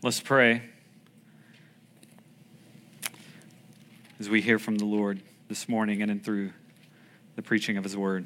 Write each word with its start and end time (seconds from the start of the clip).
Let's 0.00 0.20
pray 0.20 0.62
as 4.20 4.28
we 4.28 4.40
hear 4.40 4.60
from 4.60 4.78
the 4.78 4.84
Lord 4.84 5.20
this 5.48 5.68
morning 5.68 6.02
and 6.02 6.10
in 6.12 6.20
through 6.20 6.52
the 7.34 7.42
preaching 7.42 7.76
of 7.76 7.82
His 7.82 7.96
Word. 7.96 8.24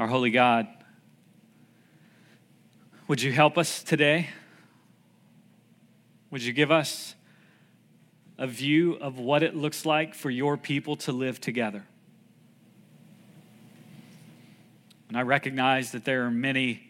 Our 0.00 0.08
holy 0.08 0.32
God, 0.32 0.66
would 3.06 3.22
you 3.22 3.30
help 3.30 3.56
us 3.56 3.84
today? 3.84 4.30
Would 6.32 6.42
you 6.42 6.52
give 6.52 6.72
us 6.72 7.14
a 8.36 8.48
view 8.48 8.94
of 8.94 9.20
what 9.20 9.44
it 9.44 9.54
looks 9.54 9.86
like 9.86 10.12
for 10.12 10.28
your 10.28 10.56
people 10.56 10.96
to 10.96 11.12
live 11.12 11.40
together? 11.40 11.84
And 15.06 15.16
I 15.16 15.22
recognize 15.22 15.92
that 15.92 16.04
there 16.04 16.24
are 16.24 16.32
many 16.32 16.89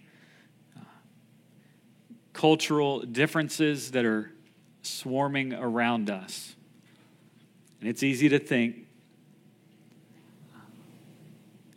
cultural 2.32 3.00
differences 3.00 3.90
that 3.92 4.04
are 4.04 4.30
swarming 4.82 5.52
around 5.52 6.10
us. 6.10 6.54
And 7.80 7.88
it's 7.88 8.02
easy 8.02 8.28
to 8.28 8.38
think, 8.38 8.86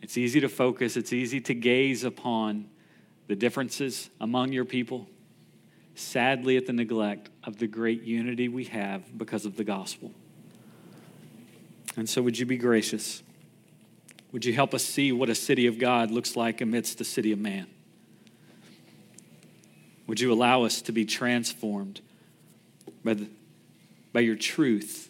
it's 0.02 0.18
easy 0.18 0.40
to 0.40 0.48
focus, 0.48 0.96
it's 0.96 1.12
easy 1.12 1.40
to 1.42 1.54
gaze 1.54 2.04
upon 2.04 2.68
the 3.26 3.34
differences 3.34 4.10
among 4.20 4.52
your 4.52 4.66
people, 4.66 5.08
sadly, 5.94 6.56
at 6.56 6.66
the 6.66 6.72
neglect 6.72 7.30
of 7.42 7.58
the 7.58 7.66
great 7.66 8.02
unity 8.02 8.48
we 8.48 8.64
have 8.64 9.16
because 9.16 9.46
of 9.46 9.56
the 9.56 9.64
gospel. 9.64 10.12
And 11.96 12.08
so, 12.08 12.20
would 12.22 12.38
you 12.38 12.44
be 12.44 12.58
gracious? 12.58 13.22
Would 14.32 14.44
you 14.44 14.52
help 14.52 14.74
us 14.74 14.84
see 14.84 15.12
what 15.12 15.30
a 15.30 15.34
city 15.34 15.66
of 15.68 15.78
God 15.78 16.10
looks 16.10 16.36
like 16.36 16.60
amidst 16.60 16.98
the 16.98 17.04
city 17.04 17.32
of 17.32 17.38
man? 17.38 17.68
Would 20.06 20.20
you 20.20 20.32
allow 20.32 20.64
us 20.64 20.82
to 20.82 20.92
be 20.92 21.04
transformed 21.04 22.00
by, 23.04 23.14
the, 23.14 23.28
by 24.12 24.20
your 24.20 24.36
truth? 24.36 25.08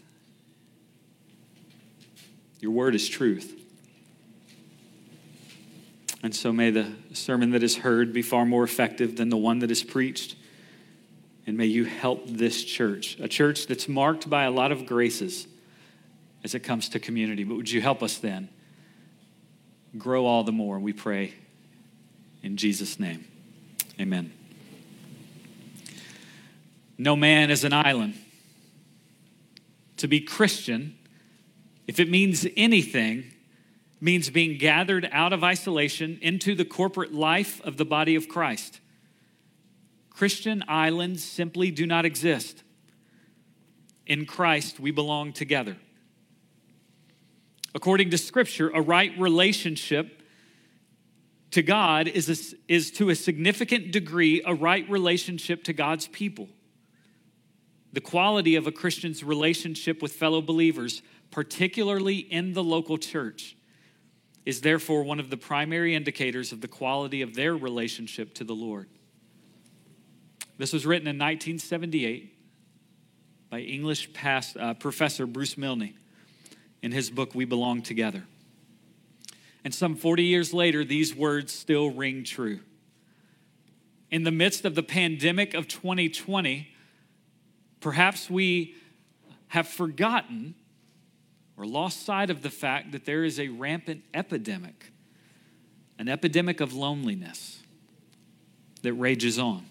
Your 2.61 2.71
word 2.71 2.95
is 2.95 3.09
truth. 3.09 3.61
And 6.23 6.35
so 6.35 6.53
may 6.53 6.71
the 6.71 6.91
sermon 7.13 7.51
that 7.51 7.63
is 7.63 7.77
heard 7.77 8.13
be 8.13 8.23
far 8.23 8.47
more 8.47 8.65
effective 8.65 9.17
than 9.17 9.29
the 9.29 9.37
one 9.37 9.59
that 9.59 9.71
is 9.71 9.83
preached. 9.83 10.37
And 11.47 11.59
may 11.59 11.67
you 11.67 11.85
help 11.85 12.27
this 12.27 12.65
church, 12.65 13.19
a 13.21 13.29
church 13.29 13.67
that's 13.67 13.89
marked 13.89 14.31
by 14.31 14.45
a 14.45 14.51
lot 14.51 14.73
of 14.73 14.87
graces 14.87 15.47
as 16.43 16.55
it 16.55 16.61
comes 16.61 16.89
to 16.91 16.99
community. 16.99 17.45
But 17.45 17.57
would 17.57 17.71
you 17.71 17.83
help 17.83 18.03
us 18.03 18.17
then 18.17 18.49
grow 19.99 20.25
all 20.25 20.45
the 20.45 20.53
more? 20.53 20.79
We 20.79 20.95
pray 20.95 21.35
in 22.43 22.57
Jesus' 22.57 22.99
name. 22.99 23.27
Amen. 24.01 24.33
No 26.97 27.17
man 27.17 27.51
is 27.51 27.65
an 27.65 27.73
island. 27.73 28.15
To 29.99 30.09
be 30.09 30.21
Christian, 30.21 30.97
if 31.87 31.99
it 31.99 32.09
means 32.09 32.47
anything, 32.57 33.25
means 34.01 34.31
being 34.31 34.59
gathered 34.59 35.09
out 35.13 35.33
of 35.33 35.43
isolation 35.43 36.19
into 36.21 36.55
the 36.55 36.65
corporate 36.65 37.13
life 37.13 37.61
of 37.63 37.77
the 37.77 37.85
body 37.85 38.15
of 38.17 38.29
Christ. 38.29 38.81
Christian 40.11 40.63
islands 40.69 41.25
simply 41.25 41.71
do 41.71 41.87
not 41.87 42.05
exist. 42.05 42.63
In 44.07 44.27
Christ, 44.27 44.79
we 44.79 44.91
belong 44.91 45.33
together. 45.33 45.77
According 47.75 48.11
to 48.11 48.19
Scripture, 48.19 48.71
a 48.71 48.81
right 48.81 49.13
relationship 49.19 50.23
to 51.51 51.63
God 51.63 52.07
is, 52.07 52.29
a, 52.29 52.73
is 52.73 52.91
to 52.93 53.11
a 53.11 53.15
significant 53.15 53.91
degree 53.91 54.43
a 54.45 54.55
right 54.55 54.89
relationship 54.89 55.65
to 55.65 55.73
God's 55.73 56.07
people. 56.09 56.49
The 57.95 58.01
quality 58.01 58.57
of 58.57 58.67
a 58.67 58.73
Christian's 58.73 59.23
relationship 59.23 60.03
with 60.03 60.15
fellow 60.15 60.43
believers, 60.43 61.01
particularly 61.31 62.17
in 62.17 62.53
the 62.53 62.65
local 62.65 62.99
church, 62.99 63.57
is 64.45 64.63
therefore 64.63 65.05
one 65.05 65.21
of 65.21 65.31
the 65.31 65.37
primary 65.37 65.95
indicators 65.95 66.51
of 66.51 66.61
the 66.61 66.67
quality 66.67 67.23
of 67.23 67.37
their 67.37 67.57
relationship 67.57 68.35
to 68.35 68.43
the 68.43 68.53
Lord. 68.53 68.89
This 70.59 70.73
was 70.73 70.85
written 70.85 71.07
in 71.07 71.15
1978 71.15 72.37
by 73.49 73.61
English 73.61 74.13
past, 74.13 74.57
uh, 74.57 74.75
professor 74.75 75.25
Bruce 75.25 75.57
Milne 75.57 75.95
in 76.83 76.91
his 76.91 77.11
book, 77.11 77.33
We 77.33 77.45
Belong 77.45 77.81
Together. 77.81 78.25
And 79.63 79.73
some 79.73 79.95
40 79.95 80.25
years 80.25 80.53
later, 80.53 80.85
these 80.85 81.15
words 81.15 81.53
still 81.53 81.91
ring 81.91 82.25
true. 82.25 82.59
In 84.11 84.25
the 84.25 84.33
midst 84.33 84.65
of 84.65 84.75
the 84.75 84.83
pandemic 84.83 85.55
of 85.55 85.69
2020, 85.69 86.74
Perhaps 87.85 88.31
we 88.31 88.77
have 89.49 89.69
forgotten 89.69 90.55
or 91.59 91.67
lost 91.67 92.07
sight 92.07 92.31
of 92.31 92.41
the 92.41 92.49
fact 92.49 92.93
that 92.93 93.05
there 93.05 93.25
is 93.25 93.39
a 93.39 93.49
rampant 93.49 94.03
epidemic, 94.15 94.91
an 95.99 96.09
epidemic 96.09 96.63
of 96.63 96.73
loneliness 96.73 97.61
that 98.81 98.95
rages 98.95 99.39
on. 99.39 99.67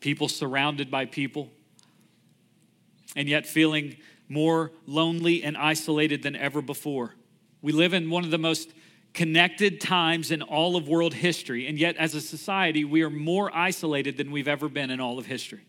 People 0.00 0.26
surrounded 0.26 0.90
by 0.90 1.04
people, 1.04 1.50
and 3.14 3.28
yet 3.28 3.44
feeling 3.44 3.98
more 4.26 4.72
lonely 4.86 5.44
and 5.44 5.54
isolated 5.54 6.22
than 6.22 6.34
ever 6.34 6.62
before. 6.62 7.14
We 7.60 7.72
live 7.72 7.92
in 7.92 8.08
one 8.08 8.24
of 8.24 8.30
the 8.30 8.38
most 8.38 8.72
connected 9.12 9.82
times 9.82 10.30
in 10.30 10.40
all 10.40 10.76
of 10.76 10.88
world 10.88 11.12
history, 11.12 11.66
and 11.66 11.78
yet 11.78 11.94
as 11.98 12.14
a 12.14 12.22
society, 12.22 12.86
we 12.86 13.02
are 13.02 13.10
more 13.10 13.54
isolated 13.54 14.16
than 14.16 14.30
we've 14.30 14.48
ever 14.48 14.70
been 14.70 14.88
in 14.88 14.98
all 14.98 15.18
of 15.18 15.26
history. 15.26 15.60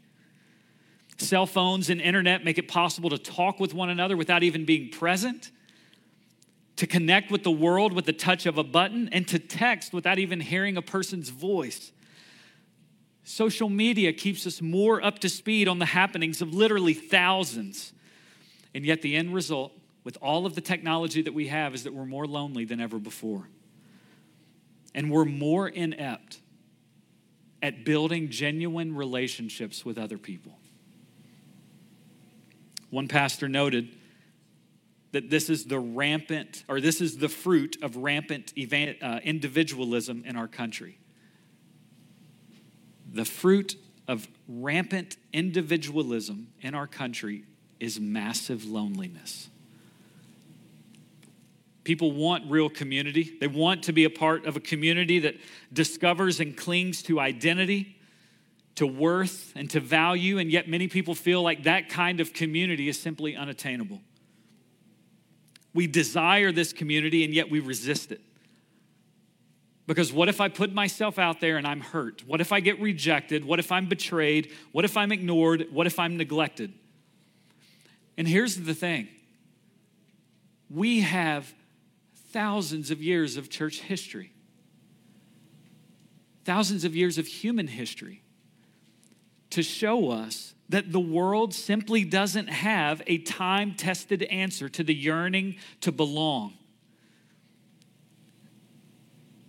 Cell 1.21 1.45
phones 1.45 1.89
and 1.89 2.01
internet 2.01 2.43
make 2.43 2.57
it 2.57 2.67
possible 2.67 3.09
to 3.09 3.17
talk 3.17 3.59
with 3.59 3.73
one 3.73 3.89
another 3.89 4.17
without 4.17 4.43
even 4.43 4.65
being 4.65 4.89
present, 4.89 5.51
to 6.75 6.87
connect 6.87 7.31
with 7.31 7.43
the 7.43 7.51
world 7.51 7.93
with 7.93 8.05
the 8.05 8.13
touch 8.13 8.45
of 8.45 8.57
a 8.57 8.63
button, 8.63 9.09
and 9.11 9.27
to 9.27 9.39
text 9.39 9.93
without 9.93 10.19
even 10.19 10.39
hearing 10.39 10.77
a 10.77 10.81
person's 10.81 11.29
voice. 11.29 11.91
Social 13.23 13.69
media 13.69 14.11
keeps 14.13 14.47
us 14.47 14.61
more 14.61 15.03
up 15.03 15.19
to 15.19 15.29
speed 15.29 15.67
on 15.67 15.79
the 15.79 15.85
happenings 15.85 16.41
of 16.41 16.53
literally 16.53 16.93
thousands. 16.93 17.93
And 18.73 18.85
yet, 18.85 19.01
the 19.01 19.15
end 19.15 19.33
result, 19.33 19.73
with 20.03 20.17
all 20.21 20.45
of 20.45 20.55
the 20.55 20.61
technology 20.61 21.21
that 21.21 21.33
we 21.33 21.47
have, 21.47 21.75
is 21.75 21.83
that 21.83 21.93
we're 21.93 22.05
more 22.05 22.25
lonely 22.25 22.65
than 22.65 22.81
ever 22.81 22.97
before. 22.97 23.47
And 24.95 25.11
we're 25.11 25.25
more 25.25 25.67
inept 25.67 26.39
at 27.61 27.85
building 27.85 28.29
genuine 28.29 28.95
relationships 28.95 29.85
with 29.85 29.97
other 29.97 30.17
people. 30.17 30.57
One 32.91 33.07
pastor 33.07 33.49
noted 33.49 33.97
that 35.13 35.29
this 35.29 35.49
is 35.49 35.65
the 35.65 35.79
rampant, 35.79 36.63
or 36.67 36.79
this 36.79 37.01
is 37.01 37.17
the 37.17 37.29
fruit 37.29 37.77
of 37.81 37.95
rampant 37.95 38.53
uh, 39.01 39.19
individualism 39.23 40.23
in 40.25 40.35
our 40.35 40.47
country. 40.47 40.99
The 43.11 43.25
fruit 43.25 43.75
of 44.07 44.27
rampant 44.47 45.17
individualism 45.33 46.49
in 46.61 46.75
our 46.75 46.87
country 46.87 47.45
is 47.79 47.99
massive 47.99 48.65
loneliness. 48.65 49.49
People 51.83 52.11
want 52.11 52.49
real 52.49 52.69
community. 52.69 53.37
They 53.39 53.47
want 53.47 53.83
to 53.83 53.93
be 53.93 54.03
a 54.03 54.09
part 54.09 54.45
of 54.45 54.55
a 54.55 54.59
community 54.59 55.19
that 55.19 55.35
discovers 55.73 56.39
and 56.39 56.55
clings 56.55 57.01
to 57.03 57.19
identity 57.19 57.97
to 58.81 58.87
worth 58.87 59.53
and 59.55 59.69
to 59.69 59.79
value, 59.79 60.39
and 60.39 60.51
yet 60.51 60.67
many 60.67 60.87
people 60.87 61.13
feel 61.13 61.43
like 61.43 61.65
that 61.65 61.87
kind 61.87 62.19
of 62.19 62.33
community 62.33 62.89
is 62.89 62.99
simply 62.99 63.35
unattainable. 63.35 64.01
We 65.71 65.85
desire 65.85 66.51
this 66.51 66.73
community, 66.73 67.23
and 67.23 67.31
yet 67.31 67.51
we 67.51 67.59
resist 67.59 68.11
it. 68.11 68.21
Because 69.85 70.11
what 70.11 70.29
if 70.29 70.41
I 70.41 70.47
put 70.47 70.73
myself 70.73 71.19
out 71.19 71.39
there 71.41 71.57
and 71.57 71.67
I'm 71.67 71.81
hurt? 71.81 72.23
What 72.25 72.41
if 72.41 72.51
I 72.51 72.59
get 72.59 72.81
rejected? 72.81 73.45
What 73.45 73.59
if 73.59 73.71
I'm 73.71 73.85
betrayed? 73.85 74.51
What 74.71 74.83
if 74.83 74.97
I'm 74.97 75.11
ignored? 75.11 75.67
What 75.71 75.85
if 75.85 75.99
I'm 75.99 76.17
neglected? 76.17 76.73
And 78.17 78.27
here's 78.27 78.55
the 78.55 78.73
thing 78.73 79.09
we 80.71 81.01
have 81.01 81.53
thousands 82.31 82.89
of 82.89 82.99
years 82.99 83.37
of 83.37 83.47
church 83.47 83.81
history, 83.81 84.33
thousands 86.45 86.83
of 86.83 86.95
years 86.95 87.19
of 87.19 87.27
human 87.27 87.67
history 87.67 88.23
to 89.51 89.63
show 89.63 90.09
us 90.09 90.53
that 90.69 90.91
the 90.91 90.99
world 90.99 91.53
simply 91.53 92.03
doesn't 92.03 92.47
have 92.47 93.01
a 93.05 93.17
time 93.19 93.75
tested 93.75 94.23
answer 94.23 94.69
to 94.69 94.83
the 94.83 94.95
yearning 94.95 95.57
to 95.81 95.91
belong. 95.91 96.53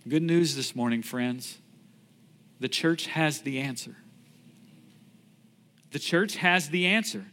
Good 0.07 0.23
news 0.23 0.55
this 0.55 0.75
morning, 0.75 1.01
friends. 1.01 1.59
The 2.59 2.67
church 2.67 3.07
has 3.07 3.41
the 3.41 3.59
answer. 3.59 3.95
The 5.91 5.99
church 5.99 6.35
has 6.35 6.69
the 6.69 6.87
answer. 6.87 7.25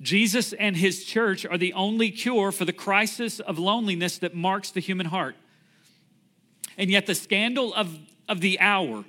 Jesus 0.00 0.52
and 0.54 0.76
his 0.76 1.04
church 1.04 1.44
are 1.44 1.58
the 1.58 1.72
only 1.74 2.10
cure 2.10 2.52
for 2.52 2.64
the 2.64 2.72
crisis 2.72 3.40
of 3.40 3.58
loneliness 3.58 4.18
that 4.18 4.34
marks 4.34 4.70
the 4.70 4.80
human 4.80 5.06
heart. 5.06 5.36
And 6.78 6.90
yet, 6.90 7.06
the 7.06 7.14
scandal 7.14 7.74
of, 7.74 7.98
of 8.28 8.40
the 8.40 8.60
hour 8.60 9.04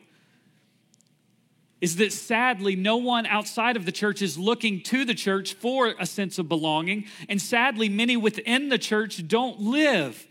is 1.79 1.97
that 1.97 2.11
sadly, 2.11 2.75
no 2.75 2.97
one 2.97 3.25
outside 3.25 3.77
of 3.77 3.85
the 3.85 3.91
church 3.91 4.21
is 4.21 4.37
looking 4.37 4.81
to 4.81 5.05
the 5.05 5.13
church 5.13 5.53
for 5.53 5.93
a 5.99 6.05
sense 6.05 6.39
of 6.39 6.49
belonging. 6.49 7.05
And 7.29 7.41
sadly, 7.41 7.87
many 7.87 8.17
within 8.17 8.69
the 8.69 8.79
church 8.79 9.27
don't 9.27 9.59
live 9.59 10.27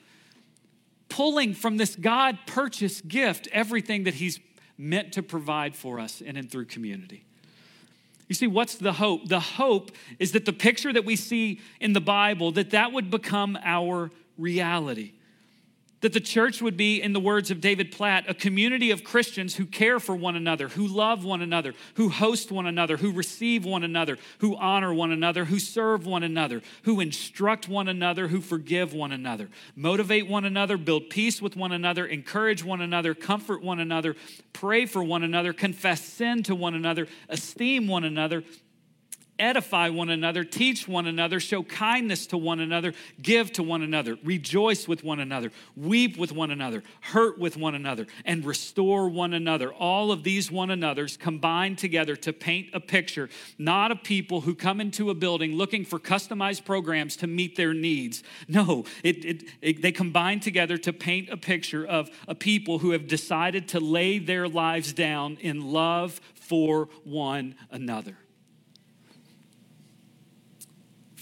pulling 1.09 1.55
from 1.55 1.77
this 1.77 1.95
God 1.95 2.39
purchased 2.47 3.07
gift 3.07 3.49
everything 3.53 4.05
that 4.05 4.15
He's 4.15 4.41
meant 4.77 5.13
to 5.13 5.23
provide 5.23 5.77
for 5.77 6.01
us 6.01 6.21
in 6.21 6.37
and 6.37 6.51
through 6.51 6.67
community. 6.67 7.25
You 8.29 8.35
see, 8.35 8.49
what's 8.49 8.75
the 8.75 8.93
hope? 8.93 9.29
The 9.29 9.41
hope 9.41 9.93
is 10.19 10.33
that 10.33 10.45
the 10.45 10.53
picture 10.53 10.93
that 10.93 11.05
we 11.05 11.15
see 11.15 11.61
in 11.81 11.93
the 11.93 12.01
Bible, 12.01 12.51
that 12.53 12.71
that 12.71 12.93
would 12.93 13.11
become 13.11 13.57
our 13.63 14.11
reality. 14.37 15.13
That 16.07 16.13
the 16.13 16.21
church 16.21 16.63
would 16.63 16.77
be, 16.77 17.03
in 17.03 17.15
the 17.15 17.19
words 17.19 17.51
of 17.51 17.61
David 17.61 17.91
Platt, 17.91 18.27
a 18.29 18.35
community 18.35 18.93
of 18.93 19.03
Christians 19.03 19.57
who 19.57 19.67
care 19.67 19.99
for 19.99 20.15
one 20.15 20.37
another, 20.37 20.69
who 20.69 20.87
love 20.87 21.25
one 21.25 21.43
another, 21.43 21.75
who 21.95 22.11
host 22.11 22.53
one 22.53 22.65
another, 22.65 22.97
who 22.97 23.11
receive 23.11 23.65
one 23.65 23.83
another, 23.83 24.17
who 24.39 24.55
honor 24.55 24.95
one 24.95 25.11
another, 25.11 25.47
who 25.47 25.59
serve 25.59 26.07
one 26.07 26.23
another, 26.23 26.63
who 26.85 27.01
instruct 27.01 27.69
one 27.69 27.89
another, 27.89 28.29
who 28.29 28.41
forgive 28.41 28.95
one 28.95 29.11
another, 29.11 29.49
motivate 29.75 30.29
one 30.29 30.45
another, 30.45 30.77
build 30.77 31.11
peace 31.11 31.43
with 31.43 31.57
one 31.57 31.73
another, 31.73 32.07
encourage 32.07 32.63
one 32.63 32.81
another, 32.81 33.13
comfort 33.13 33.61
one 33.61 33.81
another, 33.81 34.15
pray 34.53 34.87
for 34.87 35.03
one 35.03 35.25
another, 35.25 35.53
confess 35.53 36.05
sin 36.05 36.45
to 36.45 36.55
one 36.55 36.77
another, 36.77 37.09
esteem 37.29 37.89
one 37.89 38.05
another, 38.05 38.45
edify 39.39 39.89
one 39.89 40.11
another, 40.11 40.45
teach 40.45 40.89
one 40.89 41.07
another, 41.07 41.41
show 41.41 41.63
kindness 41.63 42.27
to 42.29 42.39
one 42.39 42.61
another, 42.61 42.95
give 43.21 43.53
to 43.53 43.63
one 43.63 43.83
another, 43.83 44.17
rejoice 44.25 44.89
with 44.89 45.05
one 45.05 45.21
another, 45.21 45.51
weep 45.77 46.17
with 46.17 46.33
one 46.33 46.51
another, 46.51 46.83
hurt 47.01 47.39
with 47.39 47.57
one 47.57 47.75
another, 47.75 48.07
and 48.25 48.45
restore 48.45 49.09
one 49.09 49.35
another. 49.35 49.73
All 49.73 50.13
of 50.13 50.23
these 50.23 50.51
one 50.51 50.71
another's 50.71 51.17
combine 51.17 51.77
together 51.77 52.17
to 52.17 52.33
paint 52.33 52.69
a 52.73 52.81
picture, 52.81 53.29
not 53.59 53.91
of 53.91 54.03
people 54.03 54.43
who 54.43 54.55
come 54.55 54.81
into 54.81 55.11
a 55.11 55.15
building 55.15 55.53
looking 55.53 55.85
for 55.85 55.99
customized 55.99 56.65
programs 56.65 57.17
to 57.17 57.27
meet 57.27 57.57
their 57.57 57.75
needs. 57.75 58.23
No, 58.49 58.85
it, 59.03 59.25
it, 59.25 59.43
it, 59.61 59.83
they 59.83 59.93
combine 59.93 60.41
together 60.41 60.79
to 60.79 60.93
paint 60.93 61.29
a 61.31 61.37
picture 61.37 61.87
of 61.87 62.11
a 62.29 62.35
people 62.35 62.79
who 62.79 62.91
have 62.91 63.07
decided 63.07 63.69
to 63.69 63.81
lay 63.81 64.19
their 64.19 64.49
lives 64.49 64.93
down 64.93 65.37
in 65.41 65.73
love 65.73 66.21
for 66.35 66.89
one 67.05 67.55
another. 67.71 68.17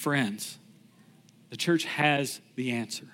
Friends, 0.05 0.59
the 1.49 1.57
church 1.57 1.85
has 1.85 2.43
the 2.57 2.73
answer 2.73 3.07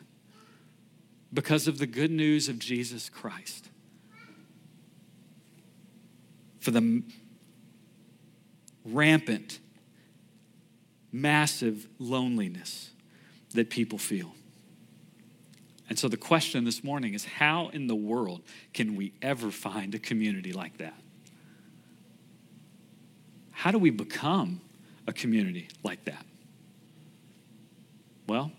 because 1.32 1.68
of 1.68 1.78
the 1.78 1.86
good 1.86 2.10
news 2.10 2.48
of 2.48 2.58
Jesus 2.58 3.08
Christ. 3.08 3.68
For 6.58 6.72
the 6.72 7.04
rampant, 8.84 9.60
massive 11.12 11.86
loneliness 12.00 12.90
that 13.54 13.70
people 13.70 13.96
feel. 13.96 14.34
And 15.88 15.96
so 15.96 16.08
the 16.08 16.16
question 16.16 16.64
this 16.64 16.82
morning 16.82 17.14
is 17.14 17.24
how 17.24 17.68
in 17.68 17.86
the 17.86 17.94
world 17.94 18.42
can 18.74 18.96
we 18.96 19.12
ever 19.22 19.52
find 19.52 19.94
a 19.94 20.00
community 20.00 20.52
like 20.52 20.78
that? 20.78 21.00
How 23.52 23.70
do 23.70 23.78
we 23.78 23.90
become 23.90 24.60
a 25.06 25.12
community 25.12 25.68
like 25.84 26.04
that? 26.06 26.26
Well, 28.30 28.52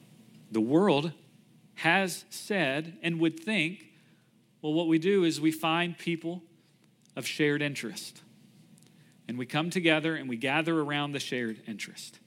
the 0.52 0.60
world 0.60 1.14
has 1.76 2.26
said 2.30 2.98
and 3.02 3.22
would 3.22 3.40
think 3.40 3.86
well, 4.62 4.74
what 4.74 4.90
we 4.90 5.00
do 5.00 5.24
is 5.24 5.40
we 5.40 5.54
find 5.54 5.98
people 5.98 6.44
of 7.16 7.26
shared 7.26 7.62
interest. 7.62 8.22
And 9.30 9.38
we 9.38 9.46
come 9.46 9.70
together 9.70 10.14
and 10.14 10.28
we 10.28 10.36
gather 10.36 10.78
around 10.78 11.14
the 11.14 11.22
shared 11.22 11.62
interest. 11.68 12.20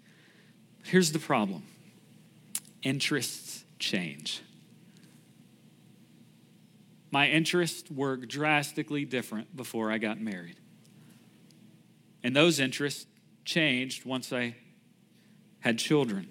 Here's 0.84 1.12
the 1.12 1.18
problem 1.18 1.64
interests 2.82 3.64
change. 3.78 4.40
My 7.10 7.28
interests 7.28 7.90
were 7.90 8.16
drastically 8.16 9.04
different 9.04 9.54
before 9.54 9.92
I 9.92 9.98
got 9.98 10.18
married. 10.18 10.56
And 12.22 12.34
those 12.34 12.58
interests 12.58 13.04
changed 13.44 14.06
once 14.06 14.32
I 14.32 14.56
had 15.60 15.78
children 15.78 16.30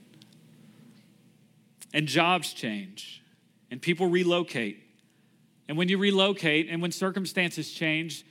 and 1.93 2.07
jobs 2.07 2.53
change, 2.53 3.23
and 3.69 3.81
people 3.81 4.07
relocate. 4.07 4.83
And 5.67 5.77
when 5.77 5.87
you 5.87 5.97
relocate 5.97 6.67
and 6.69 6.81
when 6.81 6.91
circumstances 6.91 7.71
change, 7.71 8.25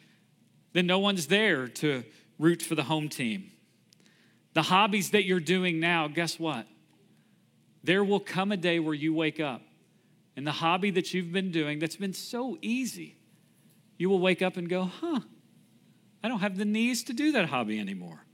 then 0.73 0.87
no 0.87 0.99
one's 0.99 1.29
there 1.29 1.69
to 1.69 2.05
root 2.39 2.61
for 2.61 2.75
the 2.75 2.83
home 2.83 3.09
team. 3.09 3.51
The 4.55 4.63
hobbies 4.63 5.11
that 5.11 5.25
you're 5.25 5.41
doing 5.41 5.81
now, 5.81 6.09
guess 6.09 6.39
what? 6.39 6.67
There 7.85 8.05
will 8.05 8.21
come 8.21 8.53
a 8.53 8.57
day 8.57 8.79
where 8.79 8.95
you 8.95 9.15
wake 9.15 9.41
up 9.41 9.63
and 10.37 10.47
the 10.47 10.53
hobby 10.53 10.91
that 10.91 11.15
you've 11.15 11.33
been 11.33 11.51
doing 11.51 11.79
that's 11.79 11.97
been 11.97 12.13
so 12.13 12.59
easy, 12.61 13.17
you 13.99 14.11
will 14.11 14.19
wake 14.19 14.43
up 14.43 14.57
and 14.57 14.69
go, 14.69 14.85
huh, 14.85 15.21
I 16.23 16.29
don't 16.29 16.41
have 16.41 16.57
the 16.57 16.65
knees 16.65 17.05
to 17.05 17.13
do 17.13 17.33
that 17.33 17.47
hobby 17.49 17.79
anymore. 17.79 18.25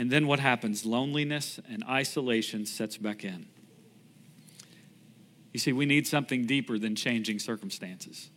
And 0.00 0.10
then 0.10 0.26
what 0.26 0.40
happens? 0.40 0.86
Loneliness 0.86 1.60
and 1.70 1.84
isolation 1.84 2.64
sets 2.64 2.96
back 2.96 3.22
in. 3.22 3.44
You 5.52 5.60
see, 5.60 5.74
we 5.74 5.84
need 5.84 6.06
something 6.06 6.46
deeper 6.46 6.78
than 6.78 6.96
changing 6.96 7.38
circumstances. 7.38 8.30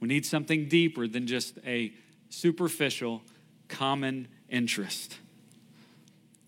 We 0.00 0.08
need 0.08 0.24
something 0.24 0.66
deeper 0.66 1.06
than 1.06 1.26
just 1.26 1.58
a 1.66 1.92
superficial, 2.30 3.20
common 3.68 4.26
interest. 4.48 5.18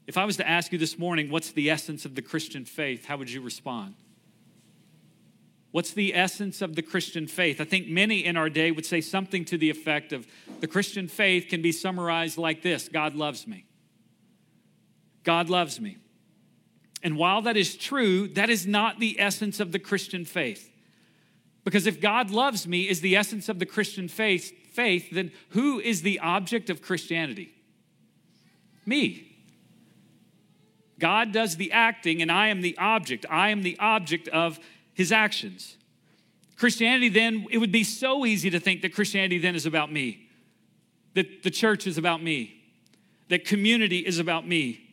If 0.06 0.16
I 0.16 0.24
was 0.24 0.38
to 0.38 0.48
ask 0.48 0.72
you 0.72 0.78
this 0.78 0.98
morning, 0.98 1.28
what's 1.28 1.52
the 1.52 1.68
essence 1.68 2.06
of 2.06 2.14
the 2.14 2.22
Christian 2.22 2.64
faith, 2.64 3.04
how 3.04 3.18
would 3.18 3.30
you 3.30 3.42
respond? 3.42 3.96
What's 5.72 5.92
the 5.92 6.14
essence 6.14 6.62
of 6.62 6.74
the 6.74 6.80
Christian 6.80 7.26
faith? 7.26 7.60
I 7.60 7.64
think 7.64 7.86
many 7.86 8.24
in 8.24 8.38
our 8.38 8.48
day 8.48 8.70
would 8.70 8.86
say 8.86 9.02
something 9.02 9.44
to 9.44 9.58
the 9.58 9.68
effect 9.68 10.14
of 10.14 10.26
the 10.60 10.66
Christian 10.66 11.06
faith 11.06 11.48
can 11.50 11.60
be 11.60 11.70
summarized 11.70 12.38
like 12.38 12.62
this 12.62 12.88
God 12.88 13.14
loves 13.14 13.46
me. 13.46 13.65
God 15.26 15.50
loves 15.50 15.80
me. 15.80 15.98
And 17.02 17.16
while 17.16 17.42
that 17.42 17.56
is 17.56 17.76
true, 17.76 18.28
that 18.28 18.48
is 18.48 18.64
not 18.64 19.00
the 19.00 19.20
essence 19.20 19.58
of 19.58 19.72
the 19.72 19.78
Christian 19.80 20.24
faith. 20.24 20.72
Because 21.64 21.84
if 21.84 22.00
God 22.00 22.30
loves 22.30 22.66
me 22.66 22.88
is 22.88 23.00
the 23.00 23.16
essence 23.16 23.48
of 23.48 23.58
the 23.58 23.66
Christian 23.66 24.06
faith, 24.06 24.52
faith, 24.72 25.08
then 25.10 25.32
who 25.50 25.80
is 25.80 26.02
the 26.02 26.20
object 26.20 26.70
of 26.70 26.80
Christianity? 26.80 27.52
Me. 28.86 29.36
God 31.00 31.32
does 31.32 31.56
the 31.56 31.72
acting 31.72 32.22
and 32.22 32.30
I 32.30 32.48
am 32.48 32.60
the 32.60 32.78
object. 32.78 33.26
I 33.28 33.48
am 33.48 33.62
the 33.62 33.76
object 33.80 34.28
of 34.28 34.60
his 34.94 35.10
actions. 35.10 35.76
Christianity 36.56 37.08
then, 37.08 37.46
it 37.50 37.58
would 37.58 37.72
be 37.72 37.82
so 37.82 38.24
easy 38.24 38.48
to 38.50 38.60
think 38.60 38.80
that 38.82 38.94
Christianity 38.94 39.38
then 39.38 39.56
is 39.56 39.66
about 39.66 39.92
me, 39.92 40.28
that 41.14 41.42
the 41.42 41.50
church 41.50 41.88
is 41.88 41.98
about 41.98 42.22
me, 42.22 42.62
that 43.28 43.44
community 43.44 43.98
is 43.98 44.20
about 44.20 44.46
me. 44.46 44.85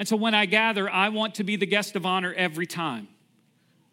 And 0.00 0.08
so 0.08 0.16
when 0.16 0.34
I 0.34 0.46
gather, 0.46 0.88
I 0.88 1.10
want 1.10 1.34
to 1.34 1.44
be 1.44 1.56
the 1.56 1.66
guest 1.66 1.94
of 1.94 2.06
honor 2.06 2.32
every 2.32 2.66
time. 2.66 3.06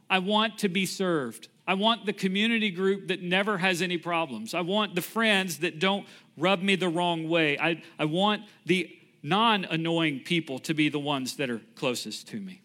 I 0.09 0.19
want 0.19 0.59
to 0.59 0.69
be 0.69 0.85
served. 0.85 1.49
I 1.67 1.73
want 1.73 2.05
the 2.05 2.13
community 2.13 2.69
group 2.71 3.09
that 3.09 3.21
never 3.21 3.57
has 3.57 3.81
any 3.81 3.97
problems. 3.97 4.53
I 4.53 4.61
want 4.61 4.95
the 4.95 5.01
friends 5.01 5.57
that 5.57 5.79
don't 5.79 6.07
rub 6.37 6.61
me 6.61 6.77
the 6.77 6.87
wrong 6.87 7.27
way. 7.27 7.59
I, 7.59 7.83
I 7.99 8.05
want 8.05 8.43
the 8.65 8.89
non 9.21 9.65
annoying 9.65 10.21
people 10.21 10.59
to 10.59 10.73
be 10.73 10.87
the 10.87 10.97
ones 10.97 11.35
that 11.35 11.49
are 11.49 11.59
closest 11.75 12.29
to 12.29 12.39
me. 12.39 12.61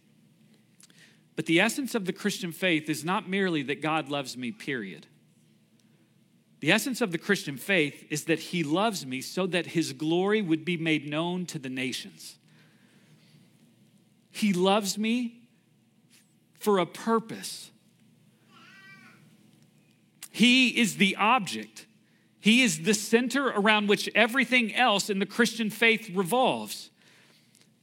But 1.34 1.46
the 1.46 1.58
essence 1.58 1.96
of 1.96 2.04
the 2.04 2.12
Christian 2.12 2.52
faith 2.52 2.88
is 2.88 3.04
not 3.04 3.28
merely 3.28 3.64
that 3.64 3.82
God 3.82 4.08
loves 4.08 4.36
me, 4.36 4.52
period. 4.52 5.08
The 6.60 6.70
essence 6.70 7.00
of 7.00 7.10
the 7.10 7.18
Christian 7.18 7.56
faith 7.56 8.06
is 8.08 8.26
that 8.26 8.38
He 8.38 8.62
loves 8.62 9.04
me 9.04 9.20
so 9.20 9.48
that 9.48 9.66
His 9.66 9.92
glory 9.92 10.40
would 10.40 10.64
be 10.64 10.76
made 10.76 11.10
known 11.10 11.44
to 11.46 11.58
the 11.58 11.68
nations. 11.68 12.38
He 14.32 14.52
loves 14.52 14.98
me 14.98 15.42
for 16.58 16.78
a 16.78 16.86
purpose. 16.86 17.70
He 20.30 20.80
is 20.80 20.96
the 20.96 21.14
object. 21.16 21.86
He 22.40 22.62
is 22.62 22.82
the 22.82 22.94
center 22.94 23.48
around 23.48 23.88
which 23.88 24.08
everything 24.16 24.74
else 24.74 25.08
in 25.08 25.20
the 25.20 25.26
Christian 25.26 25.70
faith 25.70 26.10
revolves. 26.12 26.90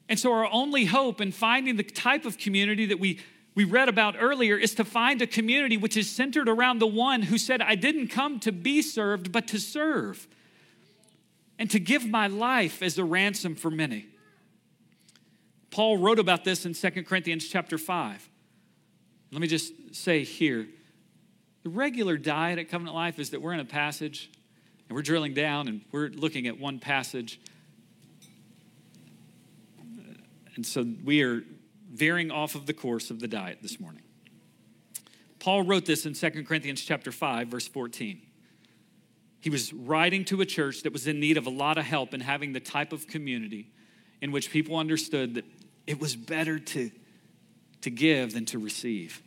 And 0.10 0.20
so, 0.20 0.34
our 0.34 0.51
only 0.51 0.86
hope 0.86 1.22
in 1.22 1.32
finding 1.32 1.77
the 1.77 1.84
type 1.84 2.25
of 2.25 2.38
community 2.38 2.88
that 2.88 3.00
we, 3.00 3.20
we 3.56 3.63
read 3.63 3.88
about 3.88 4.15
earlier 4.20 4.58
is 4.58 4.75
to 4.75 4.84
find 4.84 5.22
a 5.22 5.27
community 5.27 5.77
which 5.77 5.96
is 5.96 6.10
centered 6.10 6.50
around 6.50 6.79
the 6.79 6.88
one 6.88 7.22
who 7.22 7.38
said, 7.38 7.62
I 7.62 7.75
didn't 7.75 8.08
come 8.08 8.39
to 8.41 8.51
be 8.51 8.82
served, 8.82 9.32
but 9.32 9.48
to 9.50 9.60
serve, 9.60 10.27
and 11.58 11.70
to 11.70 11.79
give 11.79 12.06
my 12.06 12.27
life 12.27 12.82
as 12.82 12.98
a 12.98 13.06
ransom 13.06 13.56
for 13.56 13.70
many. 13.72 14.09
Paul 15.72 15.98
wrote 15.98 16.20
about 16.20 16.44
this 16.44 16.66
in 16.66 16.74
2 16.74 17.04
Corinthians 17.04 17.48
chapter 17.48 17.78
5. 17.78 18.30
Let 19.32 19.42
me 19.42 19.48
just 19.48 19.74
say 19.94 20.24
here 20.24 20.68
the 21.64 21.70
regular 21.70 22.18
diet 22.18 22.58
at 22.58 22.70
Covenant 22.70 22.96
Life 22.96 23.20
is 23.20 23.32
that 23.32 23.42
we're 23.42 23.54
in 23.54 23.60
a 23.60 23.66
passage 23.66 24.32
And 24.88 24.96
we're 24.96 25.04
drilling 25.04 25.34
down 25.34 25.68
and 25.68 25.82
we're 25.92 26.08
looking 26.10 26.48
at 26.48 26.60
one 26.60 26.80
passage. 26.80 27.40
And 30.56 30.66
so 30.66 30.86
we 31.04 31.22
are 31.22 31.44
veering 31.92 32.32
off 32.32 32.56
of 32.56 32.66
the 32.66 32.74
course 32.74 33.12
of 33.12 33.20
the 33.20 33.28
diet 33.28 33.60
this 33.62 33.80
morning. 33.80 34.02
Paul 35.40 35.64
wrote 35.64 35.86
this 35.86 36.06
in 36.06 36.14
2 36.14 36.44
Corinthians 36.44 36.82
chapter 36.82 37.12
5 37.12 37.48
verse 37.48 37.68
14. 37.68 38.22
He 39.42 39.50
was 39.50 39.72
writing 39.72 40.26
to 40.26 40.42
a 40.42 40.46
church 40.46 40.84
that 40.84 40.92
was 40.92 41.08
in 41.08 41.20
need 41.20 41.38
of 41.38 41.46
a 41.46 41.50
lot 41.50 41.78
of 41.78 41.86
help 41.86 42.14
in 42.14 42.20
having 42.20 42.52
the 42.52 42.60
type 42.60 42.92
of 42.92 43.08
community 43.08 43.72
in 44.22 44.32
which 44.32 44.52
people 44.52 44.76
understood 44.76 45.36
that 45.36 45.46
it 45.89 46.00
was 46.00 46.15
better 46.15 46.60
to, 46.60 46.91
to 47.81 47.89
give 47.89 48.34
than 48.34 48.46
to 48.46 48.60
receive. 48.60 49.24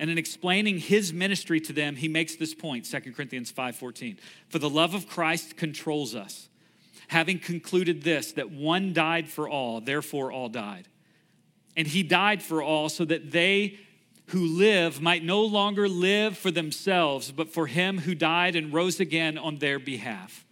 And 0.00 0.10
in 0.10 0.18
explaining 0.18 0.78
his 0.78 1.12
ministry 1.12 1.60
to 1.60 1.72
them, 1.72 1.94
he 1.94 2.08
makes 2.08 2.34
this 2.34 2.52
point, 2.52 2.84
2 2.84 3.12
Corinthians 3.12 3.52
5:14. 3.52 4.18
For 4.48 4.58
the 4.58 4.68
love 4.68 4.92
of 4.92 5.08
Christ 5.08 5.56
controls 5.56 6.16
us, 6.16 6.48
having 7.08 7.38
concluded 7.38 8.02
this 8.02 8.32
that 8.32 8.50
one 8.50 8.92
died 8.92 9.28
for 9.28 9.48
all, 9.48 9.80
therefore 9.80 10.32
all 10.32 10.48
died. 10.48 10.88
And 11.76 11.86
he 11.86 12.02
died 12.02 12.42
for 12.42 12.60
all 12.60 12.88
so 12.88 13.04
that 13.04 13.30
they 13.30 13.78
who 14.30 14.44
live 14.46 15.00
might 15.00 15.22
no 15.22 15.42
longer 15.42 15.88
live 15.88 16.36
for 16.36 16.50
themselves, 16.50 17.30
but 17.30 17.52
for 17.52 17.68
him 17.68 17.98
who 17.98 18.16
died 18.16 18.56
and 18.56 18.72
rose 18.72 18.98
again 18.98 19.38
on 19.38 19.58
their 19.58 19.78
behalf. 19.78 20.44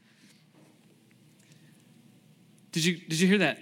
Did 2.71 2.85
you, 2.85 2.97
did 2.97 3.19
you 3.19 3.27
hear 3.27 3.39
that? 3.39 3.59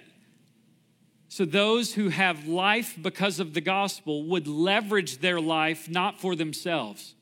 So, 1.37 1.45
those 1.45 1.93
who 1.93 2.09
have 2.09 2.49
life 2.49 2.97
because 2.99 3.41
of 3.41 3.53
the 3.53 3.61
gospel 3.61 4.23
would 4.23 4.47
leverage 4.47 5.19
their 5.19 5.39
life 5.39 5.87
not 5.87 6.19
for 6.19 6.35
themselves, 6.35 7.15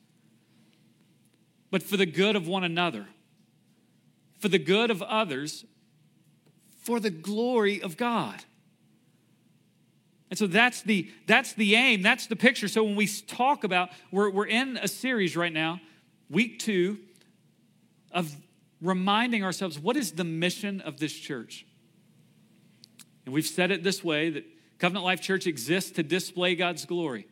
but 1.72 1.82
for 1.82 1.96
the 1.96 2.06
good 2.06 2.36
of 2.36 2.46
one 2.46 2.62
another, 2.62 3.08
for 4.38 4.48
the 4.48 4.60
good 4.60 4.92
of 4.92 5.02
others, 5.02 5.64
for 6.82 7.00
the 7.00 7.10
glory 7.10 7.82
of 7.82 7.96
God. 7.96 8.44
And 10.30 10.38
so 10.38 10.46
that's 10.46 10.82
the, 10.82 11.10
that's 11.26 11.52
the 11.54 11.74
aim, 11.74 12.00
that's 12.00 12.28
the 12.28 12.36
picture. 12.36 12.68
So 12.68 12.84
when 12.84 12.94
we 12.94 13.08
talk 13.08 13.64
about, 13.64 13.88
we're, 14.12 14.30
we're 14.30 14.46
in 14.46 14.76
a 14.76 14.86
series 14.86 15.36
right 15.36 15.52
now, 15.52 15.80
week 16.30 16.60
two, 16.60 17.00
of 18.12 18.32
reminding 18.80 19.42
ourselves 19.42 19.76
what 19.76 19.96
is 19.96 20.12
the 20.12 20.22
mission 20.22 20.80
of 20.82 21.00
this 21.00 21.14
church? 21.14 21.66
And 23.24 23.34
we've 23.34 23.46
said 23.46 23.70
it 23.70 23.82
this 23.82 24.04
way 24.04 24.30
that 24.30 24.44
Covenant 24.78 25.04
Life 25.04 25.20
Church 25.20 25.46
exists 25.46 25.90
to 25.92 26.02
display 26.02 26.54
God's 26.54 26.84
glory 26.84 27.26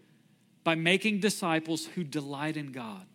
by 0.65 0.75
making 0.75 1.21
disciples 1.21 1.87
who 1.87 2.05
delight 2.05 2.57
in 2.57 2.73
God. 2.73 3.07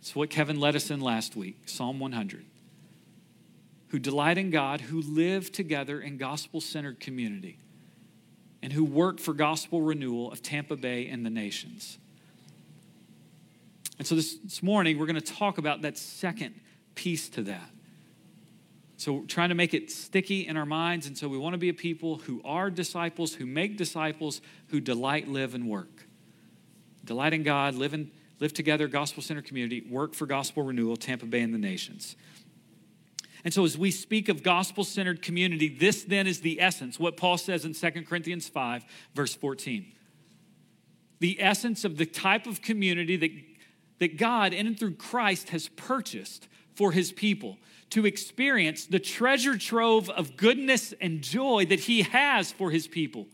That's 0.00 0.14
what 0.14 0.30
Kevin 0.30 0.60
led 0.60 0.76
us 0.76 0.90
in 0.90 1.00
last 1.00 1.36
week, 1.36 1.62
Psalm 1.66 1.98
100. 1.98 2.44
Who 3.88 3.98
delight 3.98 4.38
in 4.38 4.50
God, 4.50 4.82
who 4.82 5.00
live 5.02 5.50
together 5.50 6.00
in 6.00 6.18
gospel 6.18 6.60
centered 6.60 7.00
community 7.00 7.58
and 8.62 8.72
who 8.72 8.84
work 8.84 9.18
for 9.18 9.34
gospel 9.34 9.82
renewal 9.82 10.30
of 10.30 10.42
Tampa 10.42 10.76
Bay 10.76 11.08
and 11.08 11.24
the 11.24 11.30
nations. 11.30 11.98
And 13.98 14.06
so 14.06 14.14
this, 14.14 14.36
this 14.36 14.62
morning, 14.62 14.98
we're 14.98 15.06
going 15.06 15.20
to 15.20 15.32
talk 15.34 15.58
about 15.58 15.82
that 15.82 15.98
second 15.98 16.54
piece 16.94 17.28
to 17.30 17.42
that. 17.44 17.70
So 18.98 19.12
we're 19.12 19.26
trying 19.26 19.50
to 19.50 19.54
make 19.54 19.74
it 19.74 19.92
sticky 19.92 20.46
in 20.48 20.56
our 20.56 20.66
minds. 20.66 21.06
And 21.06 21.16
so 21.16 21.28
we 21.28 21.38
want 21.38 21.54
to 21.54 21.58
be 21.58 21.68
a 21.68 21.74
people 21.74 22.16
who 22.16 22.42
are 22.44 22.68
disciples, 22.68 23.34
who 23.34 23.46
make 23.46 23.76
disciples, 23.76 24.40
who 24.68 24.80
delight, 24.80 25.28
live, 25.28 25.54
and 25.54 25.68
work. 25.68 26.08
Delight 27.04 27.32
in 27.32 27.44
God, 27.44 27.76
live, 27.76 27.94
in, 27.94 28.10
live 28.40 28.52
together, 28.52 28.88
gospel 28.88 29.22
centered 29.22 29.44
community, 29.44 29.86
work 29.88 30.14
for 30.14 30.26
gospel 30.26 30.64
renewal, 30.64 30.96
Tampa 30.96 31.26
Bay 31.26 31.42
and 31.42 31.54
the 31.54 31.58
nations. 31.58 32.16
And 33.44 33.54
so, 33.54 33.64
as 33.64 33.78
we 33.78 33.92
speak 33.92 34.28
of 34.28 34.42
gospel 34.42 34.82
centered 34.82 35.22
community, 35.22 35.68
this 35.68 36.02
then 36.02 36.26
is 36.26 36.40
the 36.40 36.60
essence, 36.60 36.98
what 36.98 37.16
Paul 37.16 37.38
says 37.38 37.64
in 37.64 37.74
2 37.74 38.02
Corinthians 38.02 38.48
5, 38.48 38.84
verse 39.14 39.32
14. 39.32 39.92
The 41.20 41.40
essence 41.40 41.84
of 41.84 41.98
the 41.98 42.06
type 42.06 42.48
of 42.48 42.62
community 42.62 43.16
that, 43.16 43.30
that 44.00 44.16
God, 44.18 44.52
in 44.52 44.66
and 44.66 44.76
through 44.76 44.94
Christ, 44.94 45.50
has 45.50 45.68
purchased 45.68 46.48
for 46.74 46.90
his 46.90 47.12
people 47.12 47.58
to 47.90 48.06
experience 48.06 48.86
the 48.86 48.98
treasure 48.98 49.56
trove 49.56 50.10
of 50.10 50.36
goodness 50.36 50.92
and 51.00 51.22
joy 51.22 51.64
that 51.66 51.80
he 51.80 52.02
has 52.02 52.52
for 52.52 52.70
his 52.70 52.86
people. 52.86 53.26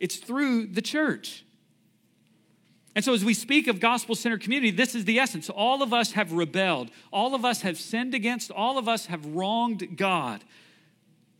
It's 0.00 0.16
through 0.16 0.66
the 0.66 0.82
church. 0.82 1.44
And 2.94 3.04
so, 3.04 3.14
as 3.14 3.24
we 3.24 3.34
speak 3.34 3.68
of 3.68 3.80
gospel 3.80 4.14
centered 4.14 4.40
community, 4.40 4.70
this 4.70 4.94
is 4.94 5.04
the 5.04 5.20
essence. 5.20 5.48
All 5.48 5.82
of 5.82 5.92
us 5.92 6.12
have 6.12 6.32
rebelled, 6.32 6.90
all 7.12 7.34
of 7.34 7.44
us 7.44 7.62
have 7.62 7.78
sinned 7.78 8.14
against, 8.14 8.50
all 8.50 8.78
of 8.78 8.88
us 8.88 9.06
have 9.06 9.24
wronged 9.24 9.96
God, 9.96 10.42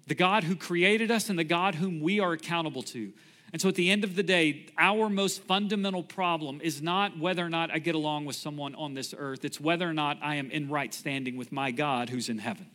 the 0.06 0.14
God 0.14 0.44
who 0.44 0.54
created 0.54 1.10
us 1.10 1.28
and 1.28 1.38
the 1.38 1.44
God 1.44 1.76
whom 1.76 2.00
we 2.00 2.20
are 2.20 2.32
accountable 2.32 2.82
to. 2.84 3.12
And 3.52 3.62
so, 3.62 3.68
at 3.68 3.76
the 3.76 3.90
end 3.90 4.04
of 4.04 4.14
the 4.14 4.22
day, 4.22 4.66
our 4.76 5.08
most 5.08 5.42
fundamental 5.42 6.02
problem 6.02 6.60
is 6.60 6.82
not 6.82 7.18
whether 7.18 7.44
or 7.44 7.48
not 7.48 7.70
I 7.70 7.78
get 7.78 7.94
along 7.94 8.26
with 8.26 8.36
someone 8.36 8.74
on 8.74 8.94
this 8.94 9.14
earth, 9.16 9.44
it's 9.44 9.60
whether 9.60 9.88
or 9.88 9.94
not 9.94 10.18
I 10.22 10.34
am 10.34 10.50
in 10.50 10.68
right 10.68 10.92
standing 10.92 11.36
with 11.36 11.50
my 11.50 11.70
God 11.70 12.10
who's 12.10 12.28
in 12.28 12.38
heaven. 12.38 12.66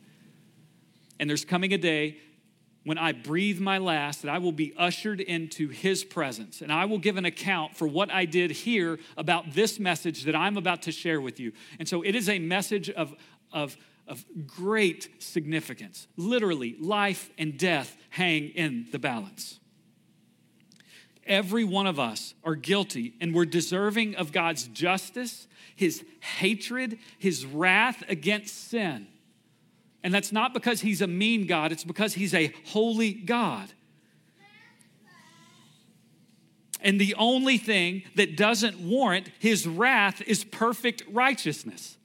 And 1.20 1.30
there's 1.30 1.44
coming 1.44 1.72
a 1.72 1.78
day 1.78 2.18
when 2.84 2.98
I 2.98 3.12
breathe 3.12 3.60
my 3.60 3.78
last, 3.78 4.22
that 4.22 4.30
I 4.30 4.38
will 4.38 4.52
be 4.52 4.74
ushered 4.76 5.20
into 5.20 5.68
his 5.68 6.04
presence. 6.04 6.60
And 6.60 6.70
I 6.70 6.84
will 6.84 6.98
give 6.98 7.16
an 7.16 7.24
account 7.24 7.76
for 7.76 7.88
what 7.88 8.10
I 8.10 8.26
did 8.26 8.50
here 8.50 8.98
about 9.16 9.54
this 9.54 9.78
message 9.78 10.24
that 10.24 10.36
I'm 10.36 10.56
about 10.56 10.82
to 10.82 10.92
share 10.92 11.20
with 11.20 11.40
you. 11.40 11.52
And 11.78 11.88
so 11.88 12.02
it 12.02 12.14
is 12.14 12.28
a 12.28 12.38
message 12.38 12.90
of, 12.90 13.14
of, 13.52 13.76
of 14.06 14.24
great 14.46 15.22
significance. 15.22 16.06
Literally, 16.16 16.76
life 16.78 17.30
and 17.38 17.56
death 17.56 17.96
hang 18.10 18.50
in 18.50 18.86
the 18.92 18.98
balance. 18.98 19.60
Every 21.26 21.64
one 21.64 21.86
of 21.86 21.98
us 21.98 22.34
are 22.44 22.54
guilty 22.54 23.14
and 23.20 23.34
we're 23.34 23.46
deserving 23.46 24.14
of 24.16 24.32
God's 24.32 24.66
justice, 24.68 25.46
his 25.74 26.04
hatred, 26.20 26.98
his 27.18 27.46
wrath 27.46 28.02
against 28.08 28.68
sin. 28.68 29.06
And 30.02 30.12
that's 30.12 30.32
not 30.32 30.52
because 30.52 30.82
he's 30.82 31.00
a 31.00 31.06
mean 31.06 31.46
God, 31.46 31.72
it's 31.72 31.84
because 31.84 32.14
he's 32.14 32.34
a 32.34 32.52
holy 32.66 33.12
God. 33.12 33.72
And 36.80 37.00
the 37.00 37.14
only 37.14 37.56
thing 37.56 38.02
that 38.14 38.36
doesn't 38.36 38.78
warrant 38.78 39.30
his 39.38 39.66
wrath 39.66 40.20
is 40.26 40.44
perfect 40.44 41.02
righteousness. 41.10 41.96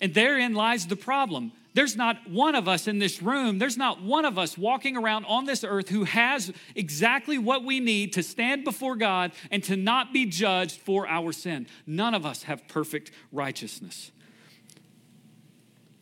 And 0.00 0.14
therein 0.14 0.54
lies 0.54 0.86
the 0.86 0.94
problem. 0.94 1.50
There's 1.72 1.96
not 1.96 2.28
one 2.28 2.54
of 2.54 2.66
us 2.66 2.88
in 2.88 2.98
this 2.98 3.22
room, 3.22 3.58
there's 3.58 3.76
not 3.76 4.02
one 4.02 4.24
of 4.24 4.38
us 4.38 4.58
walking 4.58 4.96
around 4.96 5.24
on 5.26 5.44
this 5.44 5.62
earth 5.62 5.88
who 5.88 6.04
has 6.04 6.52
exactly 6.74 7.38
what 7.38 7.64
we 7.64 7.80
need 7.80 8.12
to 8.14 8.22
stand 8.22 8.64
before 8.64 8.96
God 8.96 9.32
and 9.50 9.62
to 9.64 9.76
not 9.76 10.12
be 10.12 10.26
judged 10.26 10.80
for 10.80 11.06
our 11.08 11.32
sin. 11.32 11.66
None 11.86 12.14
of 12.14 12.26
us 12.26 12.44
have 12.44 12.66
perfect 12.66 13.12
righteousness 13.30 14.10